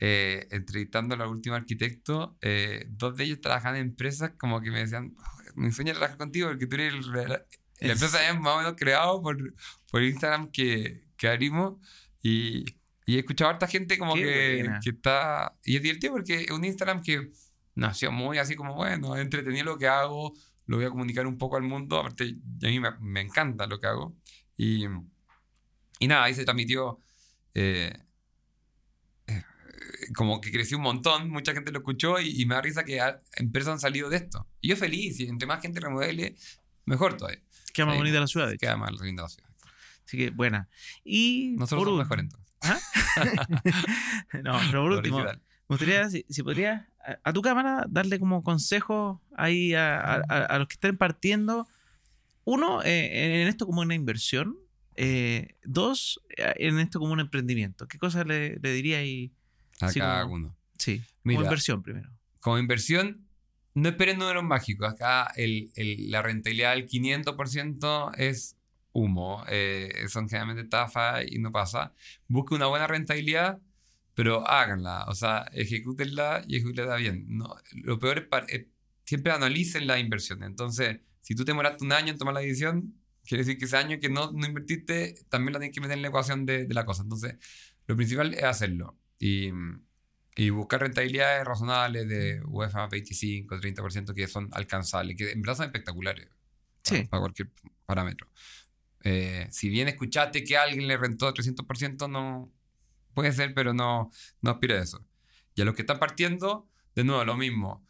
eh, 0.00 0.48
entrevistando 0.50 1.14
a 1.14 1.18
los 1.18 1.30
últimos 1.30 1.58
arquitectos, 1.58 2.30
eh, 2.40 2.86
dos 2.88 3.16
de 3.16 3.24
ellos 3.24 3.40
trabajan 3.40 3.76
en 3.76 3.82
empresas 3.82 4.32
como 4.36 4.60
que 4.60 4.70
me 4.70 4.80
decían, 4.80 5.14
"Oh, 5.16 5.40
mi 5.54 5.70
sueño 5.70 5.92
trabajar 5.92 6.18
contigo 6.18 6.48
porque 6.48 6.66
tú 6.66 6.74
eres 6.74 6.94
el... 6.94 7.12
la 7.12 7.44
Es- 7.78 7.90
empresa 7.92 8.28
es 8.28 8.38
más 8.40 8.54
o 8.54 8.58
menos 8.58 8.74
creado 8.76 9.22
por, 9.22 9.36
por 9.90 10.02
Instagram 10.02 10.50
que, 10.50 11.04
que 11.16 11.28
abrimos 11.28 11.74
y, 12.22 12.64
y 13.06 13.16
he 13.16 13.18
escuchado 13.20 13.50
a 13.50 13.52
harta 13.54 13.66
gente 13.68 13.96
como 13.98 14.14
que, 14.14 14.68
que 14.82 14.90
está... 14.90 15.52
Y 15.64 15.76
es 15.76 15.82
divertido 15.82 16.12
porque 16.14 16.42
es 16.42 16.50
un 16.50 16.64
Instagram 16.64 17.02
que 17.02 17.30
nació 17.76 18.10
muy 18.12 18.38
así 18.38 18.56
como, 18.56 18.74
bueno, 18.74 19.16
entretenido 19.16 19.64
lo 19.64 19.78
que 19.78 19.86
hago, 19.88 20.34
lo 20.66 20.76
voy 20.76 20.86
a 20.86 20.90
comunicar 20.90 21.26
un 21.26 21.36
poco 21.38 21.56
al 21.56 21.62
mundo, 21.62 21.98
aparte 21.98 22.36
a 22.62 22.66
mí 22.66 22.80
me, 22.80 22.90
me 23.00 23.20
encanta 23.20 23.66
lo 23.66 23.78
que 23.80 23.86
hago. 23.86 24.16
Y, 24.56 24.84
y 25.98 26.08
nada, 26.08 26.24
ahí 26.24 26.34
se 26.34 26.44
transmitió... 26.44 27.00
eh, 27.54 27.92
eh, 29.26 29.42
como 30.14 30.40
que 30.40 30.50
creció 30.52 30.76
un 30.76 30.82
montón, 30.84 31.30
mucha 31.30 31.52
gente 31.52 31.70
lo 31.72 31.78
escuchó 31.78 32.20
y, 32.20 32.40
y 32.40 32.46
me 32.46 32.54
da 32.54 32.62
risa 32.62 32.84
que 32.84 33.00
a- 33.00 33.20
empresas 33.36 33.72
han 33.74 33.80
salido 33.80 34.08
de 34.10 34.16
esto. 34.18 34.46
Y 34.60 34.68
yo 34.68 34.76
feliz, 34.76 35.18
y 35.20 35.24
entre 35.26 35.46
más 35.46 35.60
gente 35.62 35.80
remodele, 35.80 36.36
mejor 36.84 37.16
todavía. 37.16 37.42
Queda 37.72 37.86
más 37.86 37.96
bonita 37.96 38.20
la 38.20 38.26
ciudad. 38.26 38.48
de. 38.48 38.56
Queda 38.58 38.76
más 38.76 38.92
linda 39.00 39.22
la 39.24 39.28
ciudad. 39.28 39.50
Así 40.06 40.16
que, 40.18 40.30
buena. 40.30 40.68
Y 41.04 41.54
Nosotros 41.58 41.80
por 41.84 41.88
somos 41.88 41.98
mejores 42.04 42.24
entonces. 42.24 42.44
no, 44.44 44.58
pero 44.70 44.82
por 44.82 44.92
último, 44.98 45.16
original. 45.16 45.42
Me 45.68 45.76
gustaría, 45.76 46.08
si, 46.10 46.24
si 46.28 46.42
podrías, 46.42 46.82
a, 47.00 47.18
a 47.24 47.32
tu 47.32 47.42
cámara, 47.42 47.86
darle 47.88 48.18
como 48.18 48.42
consejos 48.42 49.18
ahí 49.36 49.74
a, 49.74 49.98
a- 50.00 50.22
a- 50.28 50.44
a 50.44 50.58
los 50.58 50.68
que 50.68 50.74
estén 50.74 50.96
partiendo. 50.96 51.66
Uno, 52.44 52.82
eh, 52.82 53.42
en 53.42 53.48
esto 53.48 53.66
como 53.66 53.80
una 53.80 53.94
inversión. 53.94 54.56
Eh, 54.96 55.56
dos, 55.64 56.20
eh, 56.36 56.52
en 56.58 56.78
esto 56.78 56.98
como 57.00 57.12
un 57.12 57.20
emprendimiento. 57.20 57.88
¿Qué 57.88 57.98
cosas 57.98 58.26
le, 58.26 58.56
le 58.60 58.72
diría 58.72 58.98
ahí? 58.98 59.32
A 59.80 59.88
sí, 59.90 59.98
cada 60.00 60.22
como- 60.22 60.34
uno. 60.34 60.56
Sí, 60.78 61.02
Mira. 61.22 61.38
como 61.38 61.44
inversión 61.46 61.82
primero. 61.82 62.10
Como 62.40 62.58
inversión, 62.58 63.26
no 63.74 63.88
esperen 63.88 64.18
números 64.18 64.44
mágicos. 64.44 64.88
Acá 64.92 65.32
el, 65.36 65.70
el- 65.76 66.10
la 66.10 66.20
rentabilidad 66.22 66.72
del 66.74 66.86
500% 66.86 68.12
es 68.18 68.56
humo. 68.92 69.42
Eh, 69.48 69.92
son 70.08 70.28
generalmente 70.28 70.62
estafas 70.62 71.24
y 71.26 71.38
no 71.38 71.50
pasa. 71.50 71.92
Busque 72.28 72.54
una 72.54 72.66
buena 72.66 72.86
rentabilidad, 72.86 73.58
pero 74.14 74.48
háganla. 74.48 75.04
O 75.08 75.14
sea, 75.14 75.46
ejecútenla 75.52 76.44
y 76.46 76.56
ejecútenla 76.56 76.96
bien. 76.96 77.24
No, 77.28 77.54
lo 77.82 77.98
peor 77.98 78.28
es, 78.48 78.54
eh, 78.54 78.68
siempre 79.04 79.32
analicen 79.32 79.86
la 79.86 79.98
inversión. 79.98 80.42
Entonces, 80.42 81.00
si 81.20 81.34
tú 81.34 81.44
te 81.44 81.52
demoraste 81.52 81.84
un 81.84 81.92
año 81.92 82.12
en 82.12 82.18
tomar 82.18 82.34
la 82.34 82.40
decisión, 82.40 82.94
quiere 83.26 83.44
decir 83.44 83.58
que 83.58 83.64
ese 83.66 83.76
año 83.76 83.98
que 84.00 84.08
no, 84.08 84.30
no 84.32 84.46
invertiste, 84.46 85.14
también 85.28 85.52
la 85.54 85.58
tienes 85.58 85.74
que 85.74 85.80
meter 85.80 85.96
en 85.96 86.02
la 86.02 86.08
ecuación 86.08 86.46
de, 86.46 86.66
de 86.66 86.74
la 86.74 86.84
cosa. 86.84 87.02
Entonces, 87.02 87.36
lo 87.86 87.96
principal 87.96 88.32
es 88.34 88.44
hacerlo. 88.44 88.98
Y, 89.18 89.50
y 90.36 90.50
buscar 90.50 90.80
rentabilidades 90.80 91.44
razonables 91.44 92.08
de 92.08 92.42
UEFA 92.44 92.88
25, 92.88 93.56
30% 93.56 94.14
que 94.14 94.26
son 94.26 94.48
alcanzables, 94.52 95.16
que 95.16 95.30
en 95.32 95.40
verdad 95.42 95.56
son 95.56 95.66
espectaculares 95.66 96.28
Sí. 96.82 97.04
para 97.04 97.20
cualquier 97.20 97.50
parámetro. 97.86 98.28
Eh, 99.04 99.46
si 99.50 99.68
bien 99.68 99.88
escuchaste 99.88 100.42
que 100.44 100.56
alguien 100.56 100.86
le 100.86 100.96
rentó 100.96 101.32
300%, 101.32 102.08
no 102.10 102.52
puede 103.14 103.32
ser, 103.32 103.54
pero 103.54 103.72
no, 103.72 104.10
no 104.40 104.50
aspira 104.50 104.76
a 104.76 104.82
eso. 104.82 105.04
Y 105.54 105.62
a 105.62 105.64
los 105.64 105.74
que 105.74 105.82
están 105.82 105.98
partiendo, 105.98 106.68
de 106.94 107.04
nuevo, 107.04 107.24
lo 107.24 107.36
mismo. 107.36 107.86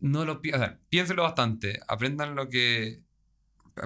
No 0.00 0.24
lo 0.24 0.34
o 0.34 0.40
sea, 0.42 0.78
piénselo 0.88 1.24
bastante, 1.24 1.80
aprendan 1.88 2.34
lo 2.34 2.48
que. 2.48 3.02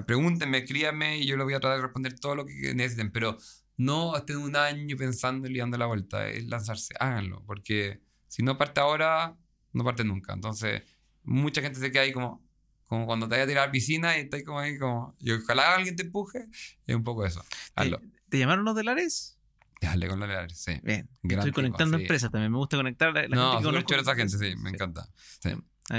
Pregúntenme, 0.07 0.59
escríbanme 0.59 1.19
y 1.19 1.27
yo 1.27 1.37
les 1.37 1.43
voy 1.43 1.53
a 1.53 1.59
tratar 1.59 1.77
de 1.77 1.83
responder 1.83 2.19
todo 2.19 2.35
lo 2.35 2.45
que 2.45 2.73
necesiten, 2.73 3.11
pero 3.11 3.37
no 3.77 4.15
estén 4.15 4.37
un 4.37 4.55
año 4.55 4.95
pensando 4.97 5.47
y 5.47 5.57
dando 5.57 5.77
la 5.77 5.85
vuelta, 5.85 6.27
es 6.29 6.45
lanzarse, 6.45 6.95
háganlo, 6.99 7.43
porque 7.45 8.01
si 8.27 8.41
no 8.41 8.57
parte 8.57 8.79
ahora, 8.79 9.37
no 9.71 9.83
parte 9.83 10.03
nunca. 10.03 10.33
Entonces, 10.33 10.81
mucha 11.23 11.61
gente 11.61 11.79
se 11.79 11.91
queda 11.91 12.03
ahí 12.03 12.11
como, 12.11 12.43
como 12.85 13.05
cuando 13.05 13.27
te 13.27 13.35
vayas 13.35 13.45
a 13.45 13.49
tirar 13.49 13.63
a 13.63 13.65
la 13.67 13.71
piscina 13.71 14.17
y 14.17 14.21
estás 14.21 14.43
como 14.43 14.59
ahí 14.59 14.79
como, 14.79 15.15
y 15.19 15.31
ojalá 15.31 15.75
alguien 15.75 15.95
te 15.95 16.03
empuje, 16.03 16.47
es 16.85 16.95
un 16.95 17.03
poco 17.03 17.25
eso. 17.25 17.43
Hazlo. 17.75 17.99
¿Te, 17.99 18.11
te 18.29 18.39
llamaron 18.39 18.65
los 18.65 18.75
de 18.75 18.83
Lares? 18.83 19.37
Dale 19.83 20.07
con 20.07 20.19
la 20.19 20.27
leal, 20.27 20.49
sí. 20.51 20.73
Bien. 20.83 21.09
Gran 21.21 21.39
Estoy 21.39 21.51
tipo, 21.51 21.55
conectando 21.61 21.97
sí. 21.97 22.03
empresas 22.03 22.31
también. 22.31 22.51
Me 22.51 22.57
gusta 22.57 22.77
conectar 22.77 23.09
a 23.09 23.11
la, 23.13 23.21
la 23.27 23.35
no, 23.35 23.51
gente 23.51 23.57
que 23.59 23.65
conozco. 23.69 23.87
chévere 23.87 24.01
esa 24.01 24.15
gente, 24.15 24.37
sí, 24.37 24.55
me 24.57 24.69
encanta. 24.69 25.07
Sí. 25.41 25.51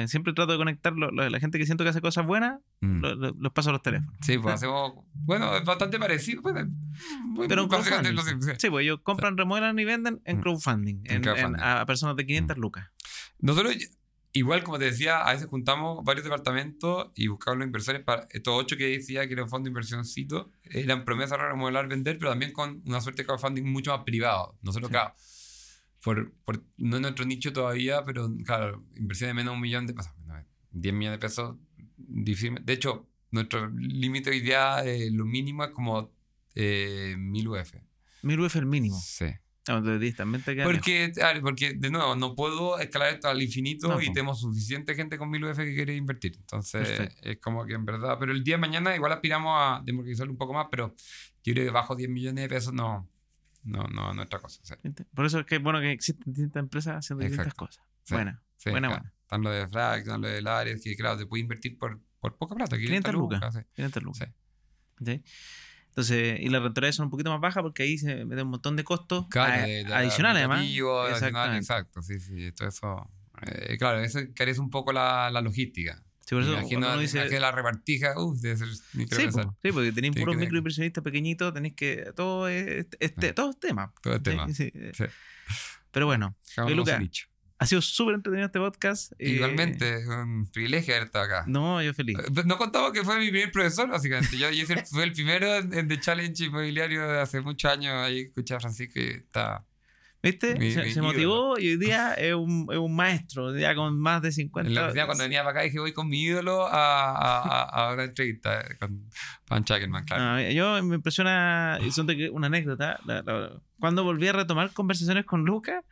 Siempre 0.07 0.32
trato 0.32 0.53
de 0.53 0.59
conectar 0.59 0.95
lo- 0.95 1.11
lo- 1.11 1.28
la 1.28 1.41
gente 1.41 1.59
que 1.59 1.66
siento 1.66 1.85
que 1.85 1.91
hace 1.91 2.01
cosas 2.01 2.24
buenas, 2.26 2.59
Mm. 2.80 3.01
lo- 3.01 3.14
lo- 3.16 3.32
los 3.39 3.53
paso 3.53 3.68
a 3.68 3.72
los 3.74 3.82
teléfonos. 3.82 4.14
Sí, 4.22 4.39
pues 4.39 4.55
hacemos. 4.55 4.93
Bueno, 5.12 5.55
es 5.57 5.64
bastante 5.64 5.99
parecido. 5.99 6.41
Pues, 6.41 6.55
muy- 7.22 7.47
Pero 7.49 7.62
en 7.64 7.68
muy 7.68 7.76
básicamente 7.76 8.11
crowdfunding. 8.14 8.47
lo- 8.47 8.55
sí. 8.55 8.59
Sí, 8.61 8.70
pues 8.70 8.82
ellos 8.85 9.01
compran, 9.03 9.37
remodelan 9.37 9.78
y 9.78 9.85
venden 9.85 10.22
en 10.24 10.39
Mm. 10.39 10.41
crowdfunding, 10.41 11.01
En 11.05 11.16
en- 11.16 11.22
crowdfunding. 11.22 11.61
en- 11.61 11.64
a 11.68 11.85
personas 11.85 12.16
de 12.16 12.24
500 12.24 12.57
lucas. 12.57 12.89
Nosotros, 13.41 13.76
igual 14.35 14.62
como 14.62 14.78
te 14.78 14.85
decía, 14.87 15.22
a 15.22 15.32
veces 15.32 15.47
juntamos 15.49 16.05
varios 16.05 16.24
departamentos 16.24 17.11
y 17.14 17.28
buscamos 17.28 17.59
los 17.59 17.66
inversores 17.66 18.03
para 18.03 18.26
estos 18.30 18.53
ocho 18.55 18.76
que 18.76 18.85
decía 18.89 19.26
que 19.26 19.32
era 19.32 19.45
un 19.45 19.49
fondo 19.49 19.64
de 19.64 19.70
inversioncito. 19.70 20.51
Eran 20.64 21.05
promesas 21.07 21.39
para 21.39 21.49
remodelar, 21.51 21.89
vender, 21.89 22.18
pero 22.18 22.30
también 22.32 22.53
con 22.53 22.82
una 22.85 23.01
suerte 23.01 23.22
de 23.22 23.26
crowdfunding 23.26 23.64
mucho 23.64 23.97
más 23.97 24.05
privado. 24.05 24.59
Nosotros, 24.62 24.89
Sí. 24.89 24.93
claro, 24.93 25.14
por, 26.03 26.32
por- 26.45 26.62
no 26.76 26.97
es 26.97 27.03
nuestro 27.03 27.24
nicho 27.24 27.53
todavía, 27.53 28.05
pero 28.05 28.30
claro, 28.45 28.85
inversión 28.97 29.28
de 29.30 29.35
menos 29.35 29.53
de 29.53 29.57
un 29.57 29.61
millón 29.62 29.87
de 29.87 29.95
pesos, 29.95 30.12
no, 30.26 30.35
10 30.72 30.95
millones 30.95 31.18
de 31.20 31.26
pesos, 31.26 31.57
difícil. 31.97 32.59
De 32.62 32.72
hecho, 32.74 33.09
nuestro 33.30 33.70
límite 33.70 34.30
hoy 34.30 34.41
día, 34.41 34.85
eh, 34.85 35.11
lo 35.11 35.24
mínimo 35.24 35.64
es 35.64 35.70
como 35.70 36.12
eh, 36.55 37.14
1000 37.18 37.49
UF. 37.49 37.74
1000 38.22 38.41
UF 38.41 38.57
el 38.57 38.66
mínimo. 38.66 39.01
Sí. 39.01 39.26
Entonces 39.67 39.99
10 40.01 40.17
también 40.17 40.43
te 40.45 40.55
queda 40.55 40.67
lejos. 40.67 40.77
Porque, 40.79 41.41
porque, 41.41 41.73
de 41.75 41.91
nuevo, 41.91 42.15
no 42.17 42.35
puedo 42.35 42.79
escalar 42.79 43.15
esto 43.15 43.29
al 43.29 43.41
infinito 43.43 43.89
No, 43.89 44.01
y 44.01 44.09
po. 44.09 44.12
tenemos 44.12 44.41
suficiente 44.41 44.95
gente 44.95 45.17
con 45.17 45.31
1000 45.31 45.45
UF 45.45 45.57
que 45.57 45.75
quiere 45.75 45.97
invertir. 45.97 46.37
Entonces, 46.37 46.87
Perfecto. 46.87 47.29
es 47.29 47.39
como 47.41 47.65
que 47.65 47.73
en 47.75 47.85
verdad. 47.87 48.17
Pero 48.21 48.33
el 48.33 48.45
día 48.45 48.57
de 48.57 48.61
mañana 48.61 48.95
igual 48.95 49.12
aspiramos 49.12 49.55
a 49.59 49.81
democratizarlo 49.85 50.33
un 50.33 50.39
poco 50.39 50.53
más, 50.53 50.67
pero 50.71 50.95
yo 51.43 51.55
creo 51.55 51.65
que 51.65 51.71
bajo 51.71 51.97
10 51.97 52.11
millones 52.11 52.43
de 52.45 52.49
pesos 52.49 52.75
no, 52.75 53.09
no, 53.62 53.85
no 53.85 54.11
es 54.11 54.17
nuestra 54.17 54.39
cosa. 54.39 54.61
Por 55.15 55.25
eso 55.25 55.41
es 55.41 55.47
que 55.47 55.57
bueno 55.59 55.81
que 55.81 55.93
existen 55.93 56.33
distintas 56.35 56.62
empresas 56.62 56.97
haciendo 56.99 57.23
distintas 57.23 57.47
Exacto. 57.47 57.67
cosas. 57.67 57.85
Sí. 58.03 58.15
Buena, 58.15 58.43
Sí, 58.59 58.71
buena, 58.71 58.89
claro. 58.89 59.03
buena. 59.03 59.15
Están 59.23 59.43
lo 59.43 59.51
de 59.51 59.69
Frac, 59.69 59.99
están 60.01 60.21
lo 60.21 60.29
de 60.29 60.43
Lares, 60.43 60.83
que 60.85 60.95
claro, 60.95 61.19
se 61.19 61.25
puede 61.27 61.41
invertir 61.43 61.79
por, 61.79 62.01
por 62.21 62.37
poca 62.37 62.55
plata, 62.55 62.77
500, 62.77 63.11
500 63.11 63.15
lucas. 63.15 63.41
lucas. 63.41 63.55
sí. 63.55 63.71
500 63.77 64.03
lucas. 64.03 64.29
Sí. 65.05 65.23
Entonces, 65.97 66.40
y 66.40 66.49
las 66.49 66.61
rentabilidades 66.61 66.97
son 66.97 67.05
un 67.05 67.11
poquito 67.11 67.30
más 67.30 67.40
bajas 67.40 67.62
porque 67.62 67.84
ahí 67.84 67.99
se 67.99 68.24
meten 68.24 68.47
un 68.47 68.51
montón 68.51 68.74
de 68.74 68.82
costos 68.82 69.26
Claro, 69.30 69.62
adicionales, 69.95 70.40
además. 70.40 70.61
adicional, 70.61 71.57
exacto, 71.57 72.03
sí, 72.03 72.18
sí, 72.18 72.51
todo 72.51 72.66
eso. 72.68 73.11
eh, 73.47 73.76
claro, 73.78 74.01
eso 74.01 74.18
carece 74.34 74.61
un 74.61 74.70
poco 74.70 74.92
la, 74.92 75.30
la 75.30 75.40
logística. 75.40 76.03
Sí, 76.26 76.34
por 76.34 76.42
eso 76.42 76.53
imagino, 76.55 76.78
uno 76.88 76.97
me 76.97 77.03
dice- 77.03 77.18
imagino 77.18 77.40
la 77.40 77.53
repartija, 77.53 78.18
uff, 78.18 78.40
debe 78.40 78.57
ser 78.57 78.68
Sí, 78.68 79.28
po, 79.30 79.57
sí, 79.62 79.70
porque 79.72 79.92
tenéis 79.92 80.14
puros 80.16 80.34
microinversionistas 80.36 81.05
pequeñitos, 81.05 81.53
tenéis 81.55 81.74
que. 81.74 82.12
Todo 82.16 82.49
es, 82.49 82.86
este, 82.99 83.32
todo 83.34 83.51
es 83.51 83.61
tema. 83.61 83.92
Todo 84.03 84.14
el 84.14 84.18
Sí, 84.20 84.24
tema. 84.24 84.49
sí. 84.53 84.72
Sí. 84.95 85.05
Pero 85.92 86.07
bueno, 86.07 86.34
Luca. 86.74 86.99
Ha 87.59 87.66
sido 87.66 87.80
súper 87.82 88.16
entretenido 88.16 88.46
este 88.46 88.59
podcast. 88.59 89.12
eh, 89.18 89.30
Igualmente, 89.30 89.98
es 89.98 90.07
un 90.07 90.46
privilegio 90.52 90.94
haber 90.94 91.07
estado 91.07 91.24
acá. 91.24 91.44
No, 91.46 91.82
yo 91.82 91.94
feliz. 91.94 92.18
Eh, 92.18 92.42
No 92.44 92.59
contamos 92.59 92.92
que 92.92 93.05
fue 93.05 93.18
mi 93.18 93.30
primer 93.30 93.52
profesor, 93.52 93.88
básicamente. 93.88 94.36
Yo, 94.36 94.50
yo 94.50 94.64
fue 94.90 95.05
el 95.05 95.12
primero 95.12 95.55
en, 95.57 95.72
en 95.72 95.88
The 95.88 96.00
Challenge 96.00 96.44
Inmobiliario 96.44 97.07
de 97.09 97.20
hace 97.20 97.40
muchos 97.40 97.70
años. 97.70 97.92
Ahí 97.94 98.20
escuché 98.22 98.55
a 98.55 98.61
Francisco 98.61 98.98
y 99.00 99.05
está. 99.05 99.64
¿Viste? 100.22 100.55
mi- 100.59 100.70
se 100.72 100.82
mi 100.84 100.90
se 100.90 101.02
motivó 101.02 101.59
y 101.59 101.68
hoy 101.68 101.76
día 101.76 102.14
es 102.18 102.32
un, 102.34 102.66
es 102.72 102.78
un 102.78 102.96
maestro, 102.96 103.55
ya 103.59 103.74
con 103.74 103.98
más 104.00 104.22
de 104.22 104.32
50 104.32 104.68
En 104.68 104.74
la 104.74 104.84
oficina, 104.86 105.05
cuando 105.05 105.24
venía 105.24 105.40
para 105.44 105.50
acá, 105.50 105.61
dije: 105.64 105.78
Voy 105.78 105.92
con 105.92 106.09
mi 106.09 106.22
ídolo 106.22 106.66
a, 106.66 107.11
a, 107.12 107.62
a, 107.90 107.92
una 107.92 108.05
entrevista 108.05 108.59
eh, 108.62 108.76
con 108.80 109.05
Pan 109.46 109.64
Chackelman, 109.64 110.05
claro. 110.07 110.24
No, 110.42 110.50
yo 110.50 110.82
me 110.82 110.94
impresiona, 110.96 111.78
y 111.86 111.90
son 111.90 112.09
una 112.32 112.46
anécdota, 112.46 112.98
la- 113.05 113.20
la- 113.22 113.50
cuando 113.78 114.02
volví 114.02 114.26
a 114.26 114.32
retomar 114.32 114.72
conversaciones 114.72 115.26
con 115.26 115.44
Lucas, 115.44 115.84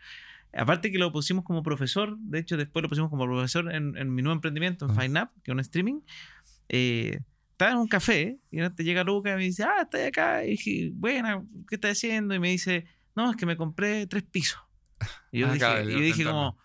aparte 0.55 0.91
que 0.93 0.99
lo 0.99 1.13
pusimos 1.13 1.45
como 1.45 1.63
profesor, 1.63 2.17
de 2.19 2.39
hecho 2.41 2.57
después 2.57 2.83
lo 2.83 2.89
pusimos 2.89 3.11
como 3.11 3.25
profesor 3.25 3.73
en, 3.75 3.97
en 3.97 4.15
mi 4.15 4.23
nuevo 4.23 4.35
emprendimiento, 4.35 4.85
en 4.87 4.91
Ah. 4.93 5.01
FineUp, 5.01 5.31
que 5.43 5.51
es 5.51 5.53
un 5.53 5.61
streaming, 5.61 6.01
eh, 6.69 7.21
estaba 7.53 7.73
en 7.73 7.79
un 7.79 7.89
café 7.89 8.39
y 8.51 8.59
repente 8.61 8.85
llega 8.85 9.05
Lucas 9.05 9.33
y 9.35 9.37
me 9.37 9.43
dice, 9.45 9.65
ah, 9.65 9.83
estoy 9.83 10.03
acá, 10.03 10.45
y 10.45 10.51
dije, 10.51 10.91
buena, 10.95 11.43
¿qué 11.69 11.77
estás 11.77 11.93
haciendo? 11.93 12.35
Y 12.35 12.39
me 12.39 12.51
dice, 12.51 12.87
no, 13.15 13.31
es 13.31 13.37
que 13.37 13.47
me 13.47 13.57
compré 13.57 14.07
tres 14.07 14.23
pisos. 14.25 14.61
Y 15.31 15.41
yo 15.41 15.49
Ah, 15.49 15.53
dije, 15.53 15.81
el 15.81 15.91
yo 15.91 15.99
dije 16.01 16.25
como, 16.25 16.59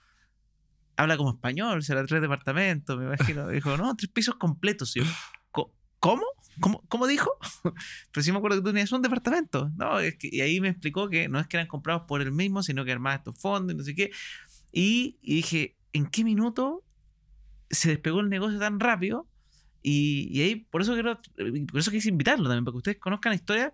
habla 0.96 1.18
como 1.18 1.30
español, 1.32 1.84
será 1.84 2.06
tres 2.06 2.22
departamentos, 2.22 2.98
me 2.98 3.06
imagino. 3.06 3.48
Dijo, 3.50 3.78
no, 3.78 3.96
tres 3.96 4.10
pisos 4.12 4.36
completos. 4.36 4.96
Y 4.96 5.02
yo, 5.02 5.06
"Co- 5.52 5.74
¿cómo? 6.00 6.24
¿Cómo, 6.60 6.84
¿Cómo 6.88 7.08
dijo? 7.08 7.32
Pero 8.12 8.24
sí 8.24 8.32
me 8.32 8.38
acuerdo 8.38 8.58
que 8.58 8.62
tú 8.64 8.70
tenías 8.70 8.92
un 8.92 9.02
departamento. 9.02 9.72
No, 9.76 10.00
es 10.00 10.16
que, 10.18 10.30
y 10.32 10.42
ahí 10.42 10.60
me 10.60 10.70
explicó 10.70 11.10
que 11.10 11.28
no 11.30 11.40
es 11.40 11.48
que 11.48 11.58
eran 11.58 11.68
comprados 11.68 12.04
por 12.08 12.22
él 12.22 12.32
mismo, 12.32 12.64
sino 12.64 12.84
que 12.86 12.92
armaba 12.92 13.16
estos 13.16 13.40
fondos 13.40 13.74
y 13.74 13.78
no 13.78 13.84
sé 13.84 13.96
qué. 13.96 14.12
Y, 14.72 15.18
y 15.22 15.36
dije, 15.36 15.76
¿en 15.94 16.08
qué 16.08 16.24
minuto 16.24 16.84
se 17.70 17.90
despegó 17.90 18.20
el 18.22 18.30
negocio 18.30 18.60
tan 18.60 18.80
rápido? 18.80 19.28
Y, 19.84 20.30
y 20.32 20.42
ahí, 20.42 20.56
por 20.56 20.82
eso 20.82 20.94
quiero, 20.94 21.20
por 21.72 21.80
eso 21.80 21.92
quise 21.92 22.10
invitarlo 22.10 22.46
también, 22.46 22.66
para 22.66 22.74
que 22.74 22.78
ustedes 22.78 22.98
conozcan 23.00 23.32
la 23.32 23.36
historia 23.36 23.74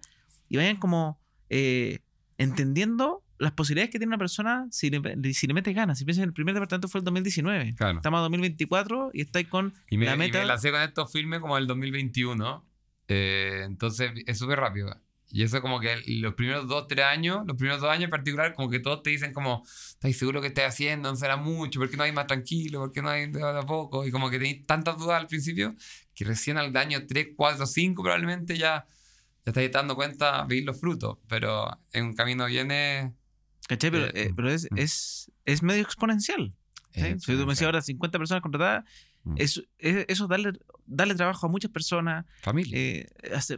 y 0.50 0.58
vayan 0.58 0.78
como 0.78 1.20
eh, 1.50 2.00
entendiendo 2.38 3.24
las 3.40 3.52
posibilidades 3.54 3.92
que 3.92 3.98
tiene 4.00 4.10
una 4.10 4.18
persona 4.18 4.68
si 4.72 4.90
le, 4.90 5.34
si 5.34 5.48
le 5.48 5.54
mete 5.54 5.74
ganas. 5.74 5.98
Si 6.00 6.06
piensan, 6.06 6.26
el 6.26 6.34
primer 6.34 6.54
departamento 6.54 6.88
fue 6.88 7.00
el 7.00 7.06
2019. 7.06 7.76
Claro. 7.76 7.98
Estamos 7.98 8.20
en 8.20 8.24
2024 8.24 9.12
y 9.14 9.22
estáis 9.22 9.48
con 9.48 9.74
Y 9.90 9.98
me, 9.98 10.06
la 10.06 10.16
y 10.16 10.18
meta. 10.18 10.40
me 10.40 10.46
lancé 10.46 10.72
con 10.72 10.82
estos 10.82 11.12
filmes 11.12 11.40
como 11.40 11.58
el 11.58 11.68
2021. 11.68 12.66
Eh, 13.08 13.62
entonces 13.66 14.12
es 14.26 14.38
súper 14.38 14.60
rápido. 14.60 14.96
Y 15.34 15.42
eso 15.42 15.62
como 15.62 15.80
que 15.80 15.98
los 16.06 16.36
primeros 16.36 16.68
dos, 16.68 16.88
tres 16.88 17.06
años, 17.06 17.42
los 17.48 17.58
primeros 17.58 17.82
dos 17.82 17.90
años 17.90 18.04
en 18.04 18.10
particular, 18.12 18.54
como 18.54 18.70
que 18.70 18.80
todos 18.80 19.02
te 19.02 19.10
dicen 19.10 19.34
como, 19.34 19.64
¿estás 19.66 20.16
seguro 20.16 20.42
que 20.42 20.48
estás 20.48 20.66
haciendo? 20.66 21.10
No 21.10 21.16
será 21.16 21.38
mucho, 21.38 21.80
¿por 21.80 21.90
qué 21.90 21.98
no 21.98 22.04
hay 22.04 22.12
más 22.12 22.28
tranquilo? 22.28 22.80
¿Por 22.80 22.92
qué 22.92 23.02
no 23.02 23.10
hay 23.10 23.32
de 23.32 23.42
a 23.42 23.62
poco? 23.64 24.06
Y 24.06 24.12
como 24.12 24.30
que 24.30 24.38
tenéis 24.38 24.68
tantas 24.68 24.96
dudas 24.96 25.20
al 25.20 25.26
principio 25.26 25.74
que 26.14 26.24
recién 26.24 26.60
al 26.60 26.76
año 26.78 27.08
3, 27.08 27.30
4, 27.36 27.66
5 27.66 28.04
probablemente 28.04 28.60
ya, 28.60 28.86
ya 29.44 29.50
estáis 29.50 29.72
dando 29.72 29.96
cuenta, 29.96 30.44
veis 30.46 30.64
los 30.66 30.80
frutos. 30.80 31.18
Pero 31.28 31.80
en 31.94 32.06
un 32.06 32.14
camino 32.14 32.46
viene... 32.46 33.16
¿Cachai? 33.68 33.90
Pero, 33.90 34.06
Eh, 34.06 34.12
eh, 34.14 34.34
pero 34.36 34.52
es, 34.52 34.68
mm. 34.70 34.78
es, 34.78 35.32
es 35.46 35.64
medio 35.64 35.82
exponencial. 35.82 36.54
¿sí? 36.92 37.02
eh, 37.02 37.16
si 37.20 37.32
tú 37.36 37.40
me 37.40 37.54
decías 37.54 37.64
ahora 37.64 37.82
50 37.82 38.20
personas 38.20 38.44
contratadas, 38.44 38.86
Mm. 39.26 39.36
es, 39.38 39.64
es- 39.78 40.06
eso 40.10 40.28
darle, 40.28 40.52
darle 40.86 41.16
trabajo 41.16 41.48
a 41.48 41.50
muchas 41.50 41.72
personas, 41.72 42.26
familia. 42.42 42.78
eh, 42.78 43.08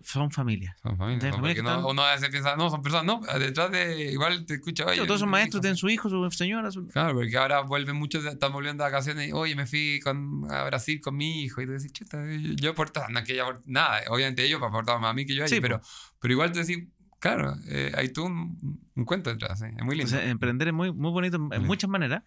son 0.03 0.30
familias. 0.32 0.76
son 0.82 0.95
familias. 0.95 1.24
¿no? 1.63 1.82
no- 1.82 1.88
uno 1.88 2.03
a 2.03 2.13
veces 2.13 2.30
piensa, 2.30 2.55
no, 2.55 2.70
son 2.70 2.84
personas, 2.84 3.05
no, 3.05 3.22
detrás 3.39 3.72
de, 3.72 4.11
igual 4.11 4.45
te 4.45 4.55
escucha, 4.55 4.86
oye, 4.86 5.05
todos 5.07 5.20
son 5.22 5.30
maestros, 5.30 5.61
tienen 5.61 5.76
su 5.78 5.89
hijo, 5.89 6.07
su 6.09 6.30
señora. 6.32 6.70
su- 6.72 6.88
Claro, 6.88 7.16
porque 7.16 7.36
ahora 7.38 7.61
vuelven 7.61 7.95
muchos, 7.95 8.24
están 8.26 8.51
volviendo 8.53 8.84
de 8.84 8.91
vacaciones 8.91 9.28
y, 9.30 9.32
oye, 9.32 9.55
me 9.55 9.66
fui 9.66 9.99
con, 10.03 10.43
a 10.51 10.66
Brasil 10.66 11.01
con 11.01 11.16
mi 11.18 11.43
hijo. 11.43 11.61
Y 11.61 11.66
tú 11.66 11.72
decís, 11.72 11.91
chuta, 11.93 12.20
yo- 12.55 12.70
aportaba, 12.72 13.07
no 13.09 13.24
que 13.24 13.41
nada, 13.66 14.01
obviamente 14.09 14.43
ellos 14.45 14.61
aportaban 14.61 15.01
más 15.01 15.11
a 15.11 15.13
mí 15.13 15.26
que 15.26 15.34
yo 15.34 15.43
a 15.43 15.47
Sí, 15.47 15.55
ellos, 15.55 15.61
pero, 15.63 15.82
pero 16.20 16.32
igual 16.34 16.51
te 16.51 16.59
decís, 16.59 16.88
claro, 17.20 17.55
eh, 17.70 17.91
hay 17.95 18.09
tú 18.09 18.26
un, 18.26 18.80
un 18.93 19.05
cuento 19.05 19.32
detrás, 19.32 19.59
sí, 19.59 19.66
es 19.66 19.84
muy 19.84 19.95
lindo. 19.95 20.11
Entonces, 20.11 20.30
emprender 20.30 20.68
es 20.68 20.74
muy, 20.76 20.91
muy 20.93 21.09
bonito 21.11 21.38
en- 21.38 21.53
en 21.53 21.63
muchas 21.66 21.89
maneras. 21.89 22.22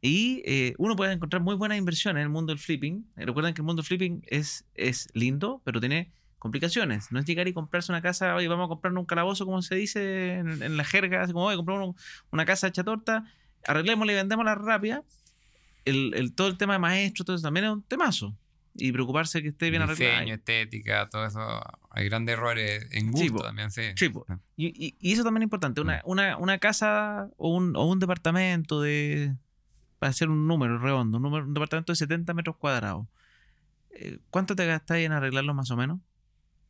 Y 0.00 0.42
eh, 0.44 0.74
uno 0.78 0.94
puede 0.94 1.12
encontrar 1.12 1.42
muy 1.42 1.56
buenas 1.56 1.76
inversiones 1.78 2.20
en 2.20 2.24
el 2.24 2.28
mundo 2.28 2.52
del 2.52 2.58
flipping. 2.60 3.04
Eh, 3.16 3.26
Recuerden 3.26 3.52
que 3.54 3.60
el 3.62 3.66
mundo 3.66 3.82
del 3.82 3.86
flipping 3.88 4.22
es, 4.28 4.64
es 4.74 5.08
lindo, 5.12 5.60
pero 5.64 5.80
tiene 5.80 6.12
complicaciones. 6.38 7.10
No 7.10 7.18
es 7.18 7.24
llegar 7.24 7.48
y 7.48 7.52
comprarse 7.52 7.90
una 7.90 8.00
casa, 8.00 8.34
oye, 8.36 8.46
vamos 8.46 8.66
a 8.66 8.68
comprarnos 8.68 9.00
un 9.00 9.06
calabozo, 9.06 9.44
como 9.44 9.60
se 9.60 9.74
dice 9.74 10.34
en, 10.34 10.62
en 10.62 10.76
la 10.76 10.84
jerga, 10.84 11.22
así 11.22 11.32
como, 11.32 11.46
oye, 11.46 11.56
compramos 11.56 11.96
una 12.30 12.44
casa 12.44 12.68
hecha 12.68 12.84
torta, 12.84 13.24
arreglémosla 13.66 14.12
y 14.12 14.14
vendémosla 14.16 14.54
rápida. 14.54 15.02
El, 15.84 16.14
el- 16.14 16.32
todo 16.34 16.46
el 16.48 16.56
tema 16.58 16.74
de 16.74 16.78
maestro, 16.78 17.24
todo 17.24 17.34
eso 17.36 17.42
también 17.42 17.66
es 17.66 17.72
un 17.72 17.82
temazo. 17.82 18.36
Y 18.80 18.92
preocuparse 18.92 19.42
que 19.42 19.48
esté 19.48 19.70
bien 19.70 19.84
Diseño, 19.88 20.10
arreglado. 20.10 20.34
estética, 20.36 21.08
todo 21.10 21.26
eso, 21.26 21.40
hay 21.90 22.04
grandes 22.08 22.34
errores 22.34 22.86
en 22.92 23.10
gusto 23.10 23.32
po. 23.38 23.42
también, 23.42 23.72
sí. 23.72 23.82
Ah. 24.28 24.38
Y, 24.56 24.66
y- 24.86 24.94
y 25.00 25.12
eso 25.12 25.24
también 25.24 25.42
es 25.42 25.46
importante. 25.46 25.80
Una, 25.80 25.96
Mm. 25.96 26.00
una, 26.10 26.36
una 26.36 26.58
casa 26.58 27.28
o 27.36 27.52
un, 27.56 27.74
o 27.74 27.84
un 27.86 27.98
departamento 27.98 28.80
de. 28.80 29.34
Para 29.98 30.10
hacer 30.10 30.28
un 30.28 30.46
número 30.46 30.78
redondo, 30.78 31.16
un, 31.18 31.22
número, 31.22 31.44
un 31.46 31.54
departamento 31.54 31.92
de 31.92 31.96
70 31.96 32.32
metros 32.34 32.56
cuadrados. 32.56 33.06
eh, 33.90 34.18
¿Cuánto 34.30 34.54
te 34.54 34.64
gastáis 34.66 35.06
en 35.06 35.12
arreglarlo 35.12 35.54
más 35.54 35.70
o 35.70 35.76
menos? 35.76 35.98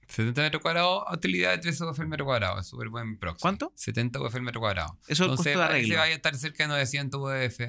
70 0.06 0.40
metros 0.40 0.62
cuadrados, 0.62 1.04
utilidad 1.12 1.50
de 1.50 1.58
3 1.58 1.78
UF 1.82 1.98
el 2.00 2.08
metro 2.08 2.24
cuadrado, 2.24 2.58
es 2.60 2.66
súper 2.66 2.88
buen 2.88 3.18
proxy. 3.18 3.42
¿Cuánto? 3.42 3.72
70 3.74 4.20
UF 4.22 4.34
el 4.36 4.42
metro 4.42 4.60
cuadrado. 4.60 4.96
Eso 5.02 5.12
es 5.12 5.20
el 5.20 5.24
Entonces, 5.26 5.52
costo 5.52 5.58
de 5.58 5.64
arreglo. 5.66 5.96
vaya 5.98 6.12
a 6.12 6.16
estar 6.16 6.34
cerca 6.36 6.64
de 6.64 6.68
900 6.68 7.20
UF. 7.20 7.60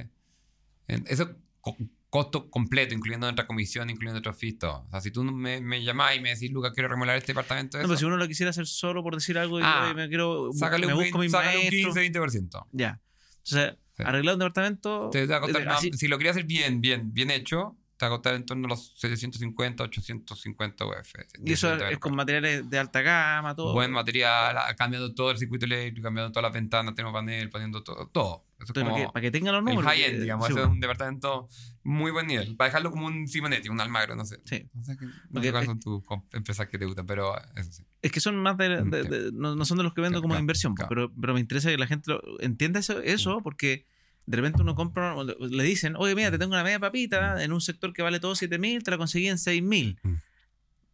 Eso 0.88 1.24
es 1.24 1.30
co- 1.60 1.76
costo 2.10 2.50
completo, 2.50 2.96
incluyendo 2.96 3.28
nuestra 3.28 3.46
comisión, 3.46 3.90
incluyendo 3.90 4.14
nuestros 4.14 4.38
fees, 4.38 4.58
todo. 4.58 4.86
O 4.88 4.90
sea, 4.90 5.02
si 5.02 5.12
tú 5.12 5.24
me, 5.26 5.60
me 5.60 5.84
llamás 5.84 6.16
y 6.16 6.22
me 6.22 6.30
decís, 6.30 6.50
Lucas, 6.52 6.72
quiero 6.74 6.88
remodelar 6.88 7.18
este 7.18 7.34
departamento, 7.34 7.78
No, 7.78 7.82
eso, 7.82 7.90
pero 7.90 8.00
si 8.00 8.06
uno 8.06 8.16
lo 8.18 8.28
quisiera 8.28 8.52
hacer 8.52 8.66
solo 8.66 9.04
por 9.04 9.14
decir 9.16 9.38
algo, 9.38 9.60
y, 9.60 9.64
Ah, 9.66 9.92
me 9.94 10.08
quiero. 10.08 10.50
sácale, 10.54 10.88
me 10.88 10.94
un, 10.94 11.00
busco 11.04 11.20
20, 11.20 11.26
mi 11.28 11.30
sácale 11.30 11.58
un 11.58 11.64
maestro. 11.66 11.94
15, 11.94 12.00
20%. 12.00 12.68
Ya. 12.72 13.00
Entonces, 13.44 13.78
Sí. 14.00 14.04
arreglar 14.08 14.34
un 14.36 14.40
departamento. 14.40 15.10
Te 15.12 15.26
va 15.28 15.38
a 15.38 15.42
costar 15.42 15.62
eh, 15.84 15.92
si 15.94 16.08
lo 16.08 16.18
querías 16.18 16.36
hacer 16.36 16.46
bien, 16.48 16.82
bien, 16.82 17.14
bien 17.14 17.30
hecho, 17.32 17.76
te 17.98 18.06
va 18.06 18.14
a 18.14 18.16
costar 18.16 18.36
en 18.36 18.46
torno 18.46 18.66
a 18.68 18.70
los 18.70 18.94
750, 18.98 19.84
850 19.84 20.86
UF. 20.86 21.14
y 21.44 21.52
eso 21.52 21.76
es, 21.76 21.98
con 21.98 22.16
materiales 22.16 22.70
de 22.70 22.80
alta 22.80 23.02
gama, 23.02 23.54
todo. 23.56 23.74
Buen 23.74 23.92
material, 23.92 24.58
ha 24.58 24.74
cambiado 24.76 25.14
todo 25.14 25.32
el 25.32 25.38
circuito 25.38 25.66
eléctrico, 25.66 26.06
cambiando 26.06 26.32
todas 26.32 26.44
las 26.44 26.54
ventanas, 26.54 26.96
tenemos 26.96 27.14
panel, 27.14 27.50
poniendo 27.50 27.84
todo. 27.84 28.08
todo. 28.08 28.46
Eso 28.60 28.64
es 28.64 28.70
Entonces, 28.70 28.84
para, 28.84 28.90
como 28.94 29.06
que, 29.08 29.14
para 29.14 29.22
que 29.22 29.32
tengan 29.32 29.54
los 29.56 29.64
números. 29.64 29.84
high-end, 29.86 30.12
porque- 30.12 30.22
digamos. 30.22 30.48
sí, 30.48 30.54
ese 30.54 30.62
es 30.62 30.68
un 30.68 30.80
departamento 30.80 31.50
muy 31.84 32.12
buen 32.12 32.28
nivel. 32.28 32.56
Para 32.56 32.70
dejarlo 32.70 32.92
como 32.92 33.06
un 33.08 33.28
Simonetti, 33.28 33.68
un 33.70 33.82
Almagro, 33.82 34.16
no 34.16 34.26
sé. 34.26 34.40
Sí. 34.46 34.70
No 34.74 34.84
sé, 34.84 34.98
qué- 34.98 35.06
no 35.06 35.42
sé 35.42 35.52
cuáles 35.52 35.62
es- 35.62 35.66
son 35.66 35.80
tus 35.80 36.04
com- 36.06 36.24
empresas 36.34 36.68
que 36.68 36.78
te 36.78 36.86
gustan, 36.86 37.06
pero 37.06 37.36
eso 37.56 37.72
sí. 37.72 37.84
Es 38.02 38.12
que 38.12 38.20
son 38.22 38.38
más 38.38 38.58
de, 38.58 38.84
de- 38.84 39.04
Sí. 39.04 39.10
de- 39.10 39.32
no, 39.34 39.56
no 39.56 39.66
son 39.66 39.78
de 39.78 39.84
los 39.84 39.94
que 39.94 40.02
vendo 40.02 40.22
como 40.22 40.32
claro, 40.34 40.42
inversión, 40.42 40.74
claro. 40.74 40.90
pero, 40.90 41.14
pero 41.20 41.34
me 41.34 41.40
interesa 41.42 41.70
que 41.70 41.78
la 41.78 41.88
gente 41.88 42.12
lo, 42.12 42.22
entienda 42.40 42.80
eso, 42.80 43.02
eso 43.02 43.42
porque 43.44 43.86
de 44.26 44.38
repente 44.38 44.62
uno 44.62 44.76
compra, 44.76 45.16
le- 45.24 45.64
dicen, 45.64 45.96
oye, 45.98 46.16
mira, 46.16 46.32
te 46.32 46.38
tengo 46.38 46.54
una 46.54 46.64
media 46.64 46.80
papita 46.80 47.44
en 47.44 47.52
un 47.52 47.60
sector 47.62 47.92
que 47.94 48.02
vale 48.02 48.20
todo 48.20 48.36
7 48.36 48.58
mil, 48.60 48.84
te 48.84 48.92
la 48.92 48.98
conseguí 48.98 49.28
en 49.28 49.38
6 49.38 49.62
mil 49.64 50.00
Mm. 50.04 50.14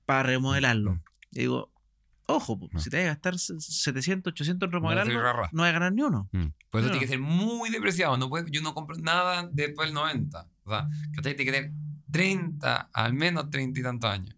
para 0.05 0.23
remodelarlo. 0.23 0.93
Mm. 0.95 1.01
Y 1.33 1.39
digo, 1.41 1.71
ojo, 2.27 2.57
pues, 2.57 2.73
No. 2.73 2.79
si 2.79 2.89
te 2.89 2.97
vas 2.97 3.05
a 3.05 3.09
gastar 3.09 3.37
700, 3.37 4.31
800 4.31 4.65
en 4.67 4.71
No 4.71 4.77
remodelarlo, 4.79 5.21
rara. 5.21 5.49
no 5.51 5.61
vas 5.61 5.69
a 5.69 5.73
ganar 5.73 5.93
ni 5.93 6.01
uno. 6.01 6.27
Por 6.71 6.79
eso 6.81 6.87
No. 6.87 6.91
tiene 6.91 6.99
que 6.99 7.07
ser 7.07 7.19
muy 7.19 7.69
depreciado. 7.69 8.17
No 8.17 8.29
puede, 8.29 8.49
yo 8.49 8.61
no 8.61 8.73
compro 8.73 8.97
nada 8.97 9.47
después 9.51 9.89
del 9.89 9.93
90. 9.93 10.47
O 10.63 10.69
sea, 10.71 10.87
¿cachai? 11.13 11.35
Tiene 11.35 11.51
que 11.51 11.57
tener 11.57 11.71
30, 12.11 12.89
al 12.93 13.13
menos 13.13 13.49
30 13.51 13.79
y 13.79 13.83
tantos 13.83 14.09
años. 14.09 14.35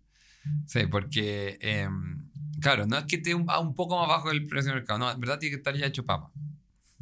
Sí, 0.65 0.82
porque, 0.89 1.57
em, 1.61 2.16
claro, 2.61 2.85
no 2.85 2.97
es 2.97 3.05
que 3.05 3.17
esté 3.17 3.35
un, 3.35 3.49
a 3.49 3.59
un 3.59 3.75
poco 3.75 3.99
más 3.99 4.07
bajo 4.07 4.29
del 4.29 4.45
precio 4.47 4.71
de 4.71 4.75
mercado. 4.75 4.99
No, 4.99 5.11
en 5.11 5.19
verdad 5.19 5.39
tiene 5.39 5.51
que 5.51 5.57
estar 5.57 5.75
ya 5.75 5.85
hecho 5.85 6.05
papa. 6.05 6.31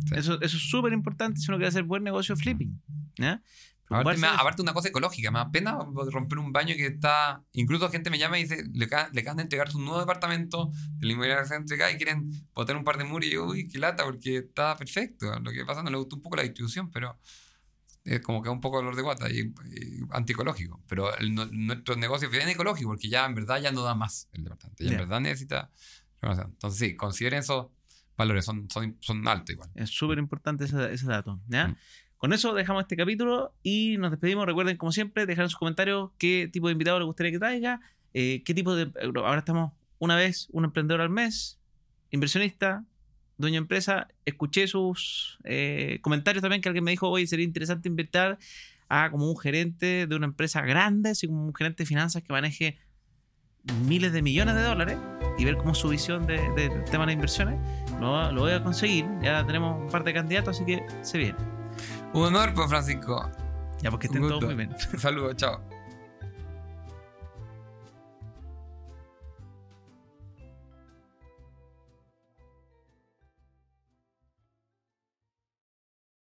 Sí. 0.08 0.16
Eso, 0.16 0.42
eso 0.42 0.58
es 0.58 0.70
súper 0.70 0.94
importante 0.94 1.40
si 1.40 1.50
uno 1.50 1.58
quiere 1.58 1.70
hacer 1.70 1.84
buen 1.84 2.04
negocio 2.04 2.36
flipping. 2.36 2.82
¿ya? 3.18 3.42
Aparte, 3.90 4.20
me 4.20 4.28
aparte 4.28 4.62
una 4.62 4.74
cosa 4.74 4.90
ecológica, 4.90 5.30
me 5.30 5.40
da 5.40 5.52
pena 5.52 5.78
romper 6.12 6.40
un 6.40 6.52
baño 6.52 6.76
que 6.76 6.88
está... 6.88 7.44
Incluso 7.54 7.90
gente 7.90 8.10
me 8.10 8.18
llama 8.18 8.40
y 8.40 8.44
dice, 8.44 8.64
le, 8.74 8.88
le 8.88 9.22
acaban 9.22 9.38
de 9.38 9.44
entregar 9.44 9.72
su 9.72 9.80
nuevo 9.80 10.00
departamento 10.00 10.72
de 10.98 11.06
la 11.06 11.14
inmobiliaria 11.14 11.44
que 11.44 11.50
se 11.50 11.54
ha 11.54 11.58
entregado 11.58 11.92
y 11.94 11.98
quieren 11.98 12.32
botar 12.54 12.76
un 12.76 12.84
par 12.84 12.98
de 12.98 13.04
muros 13.04 13.28
y 13.28 13.34
yo, 13.34 13.46
uy, 13.46 13.68
qué 13.68 13.78
lata, 13.78 14.04
porque 14.04 14.38
está 14.38 14.76
perfecto. 14.76 15.40
Lo 15.40 15.52
que 15.52 15.64
pasa 15.66 15.84
no 15.84 15.92
le 15.92 15.98
gustó 15.98 16.16
un 16.16 16.24
poco 16.24 16.36
la 16.36 16.44
distribución, 16.44 16.90
pero 16.90 17.18
es 18.06 18.22
como 18.22 18.42
que 18.42 18.50
un 18.50 18.62
poco 18.62 18.78
dolor 18.78 18.96
de 18.96 19.02
guata 19.02 19.30
y, 19.30 19.40
y 19.40 19.54
antiecológico. 20.12 20.82
Pero 20.88 21.16
el- 21.18 21.34
no- 21.36 21.48
nuestro 21.48 21.96
negocio 21.98 22.30
es 22.32 22.48
ecológico 22.48 22.90
porque 22.92 23.10
ya 23.10 23.26
en 23.26 23.36
verdad 23.36 23.60
ya 23.62 23.72
no 23.72 23.82
da 23.82 23.96
más 23.96 24.30
el 24.34 24.44
departamento. 24.44 24.84
Ya 24.84 24.90
Ya. 24.92 24.96
en 24.96 25.00
verdad 25.02 25.20
necesita 25.22 25.72
Entonces, 26.22 26.80
sí, 26.80 26.96
consideren 26.96 27.40
esos 27.40 27.68
valores, 28.18 28.46
son, 28.46 28.70
son, 28.70 28.96
son 29.02 29.28
altos 29.28 29.52
igual. 29.54 29.70
Es 29.76 29.90
súper 29.90 30.18
importante 30.18 30.66
ese, 30.66 30.94
ese 30.94 31.06
dato. 31.08 31.40
¿ya? 31.48 31.68
Mm. 31.68 31.76
Con 32.18 32.34
eso 32.34 32.54
dejamos 32.54 32.84
este 32.84 32.96
capítulo 32.96 33.54
y 33.62 33.98
nos 33.98 34.10
despedimos. 34.12 34.46
Recuerden, 34.46 34.78
como 34.78 34.92
siempre, 34.92 35.26
dejar 35.26 35.44
en 35.44 35.50
sus 35.50 35.60
comentarios 35.60 36.12
qué 36.18 36.50
tipo 36.52 36.68
de 36.68 36.72
invitado 36.72 36.98
les 37.00 37.06
gustaría 37.06 37.32
que 37.34 37.40
traiga, 37.40 37.82
eh, 38.14 38.42
qué 38.44 38.54
tipo 38.54 38.74
de... 38.76 38.92
Ahora 39.18 39.40
estamos 39.40 39.74
una 40.00 40.16
vez, 40.16 40.48
un 40.52 40.64
emprendedor 40.66 41.02
al 41.02 41.10
mes, 41.10 41.60
inversionista, 42.12 42.86
dueño 43.38 43.56
de 43.56 43.60
empresa. 43.64 44.08
Escuché 44.26 44.68
sus 44.68 45.40
eh, 45.44 46.00
comentarios 46.02 46.42
también 46.42 46.62
que 46.62 46.70
alguien 46.70 46.84
me 46.84 46.92
dijo, 46.92 47.10
oye, 47.10 47.28
sería 47.28 47.46
interesante 47.46 47.88
invitar 47.90 48.38
a 48.90 49.10
como 49.12 49.30
un 49.30 49.38
gerente 49.38 50.06
de 50.08 50.16
una 50.16 50.28
empresa 50.28 50.62
grande, 50.62 51.10
así 51.12 51.28
como 51.28 51.46
un 51.46 51.54
gerente 51.56 51.84
de 51.84 51.88
finanzas 51.88 52.22
que 52.24 52.32
maneje 52.32 52.78
miles 53.88 54.14
de 54.14 54.22
millones 54.22 54.54
de 54.56 54.62
dólares 54.62 54.98
y 55.40 55.44
ver 55.46 55.58
cómo 55.58 55.72
es 55.72 55.78
su 55.80 55.90
visión 55.90 56.28
de- 56.28 56.38
de- 56.56 56.70
del 56.70 56.84
tema 56.86 57.00
de 57.04 57.08
las 57.08 57.14
inversiones. 57.16 57.60
Lo, 58.00 58.32
lo 58.32 58.42
voy 58.42 58.52
a 58.52 58.62
conseguir. 58.64 59.06
Ya 59.24 59.44
tenemos 59.46 59.82
un 59.84 59.90
par 59.90 60.04
de 60.04 60.14
candidatos, 60.14 60.56
así 60.56 60.66
que 60.66 60.86
se 61.02 61.18
viene. 61.18 61.36
Un 62.14 62.26
honor, 62.26 62.54
pues, 62.54 62.70
Francisco. 62.70 63.30
Ya, 63.82 63.90
porque 63.92 64.08
estén 64.08 64.24
Un 64.24 64.30
todos 64.30 64.46
muy 64.46 64.54
bien. 64.56 64.70
Saludos, 65.00 65.36
chao. 65.36 65.62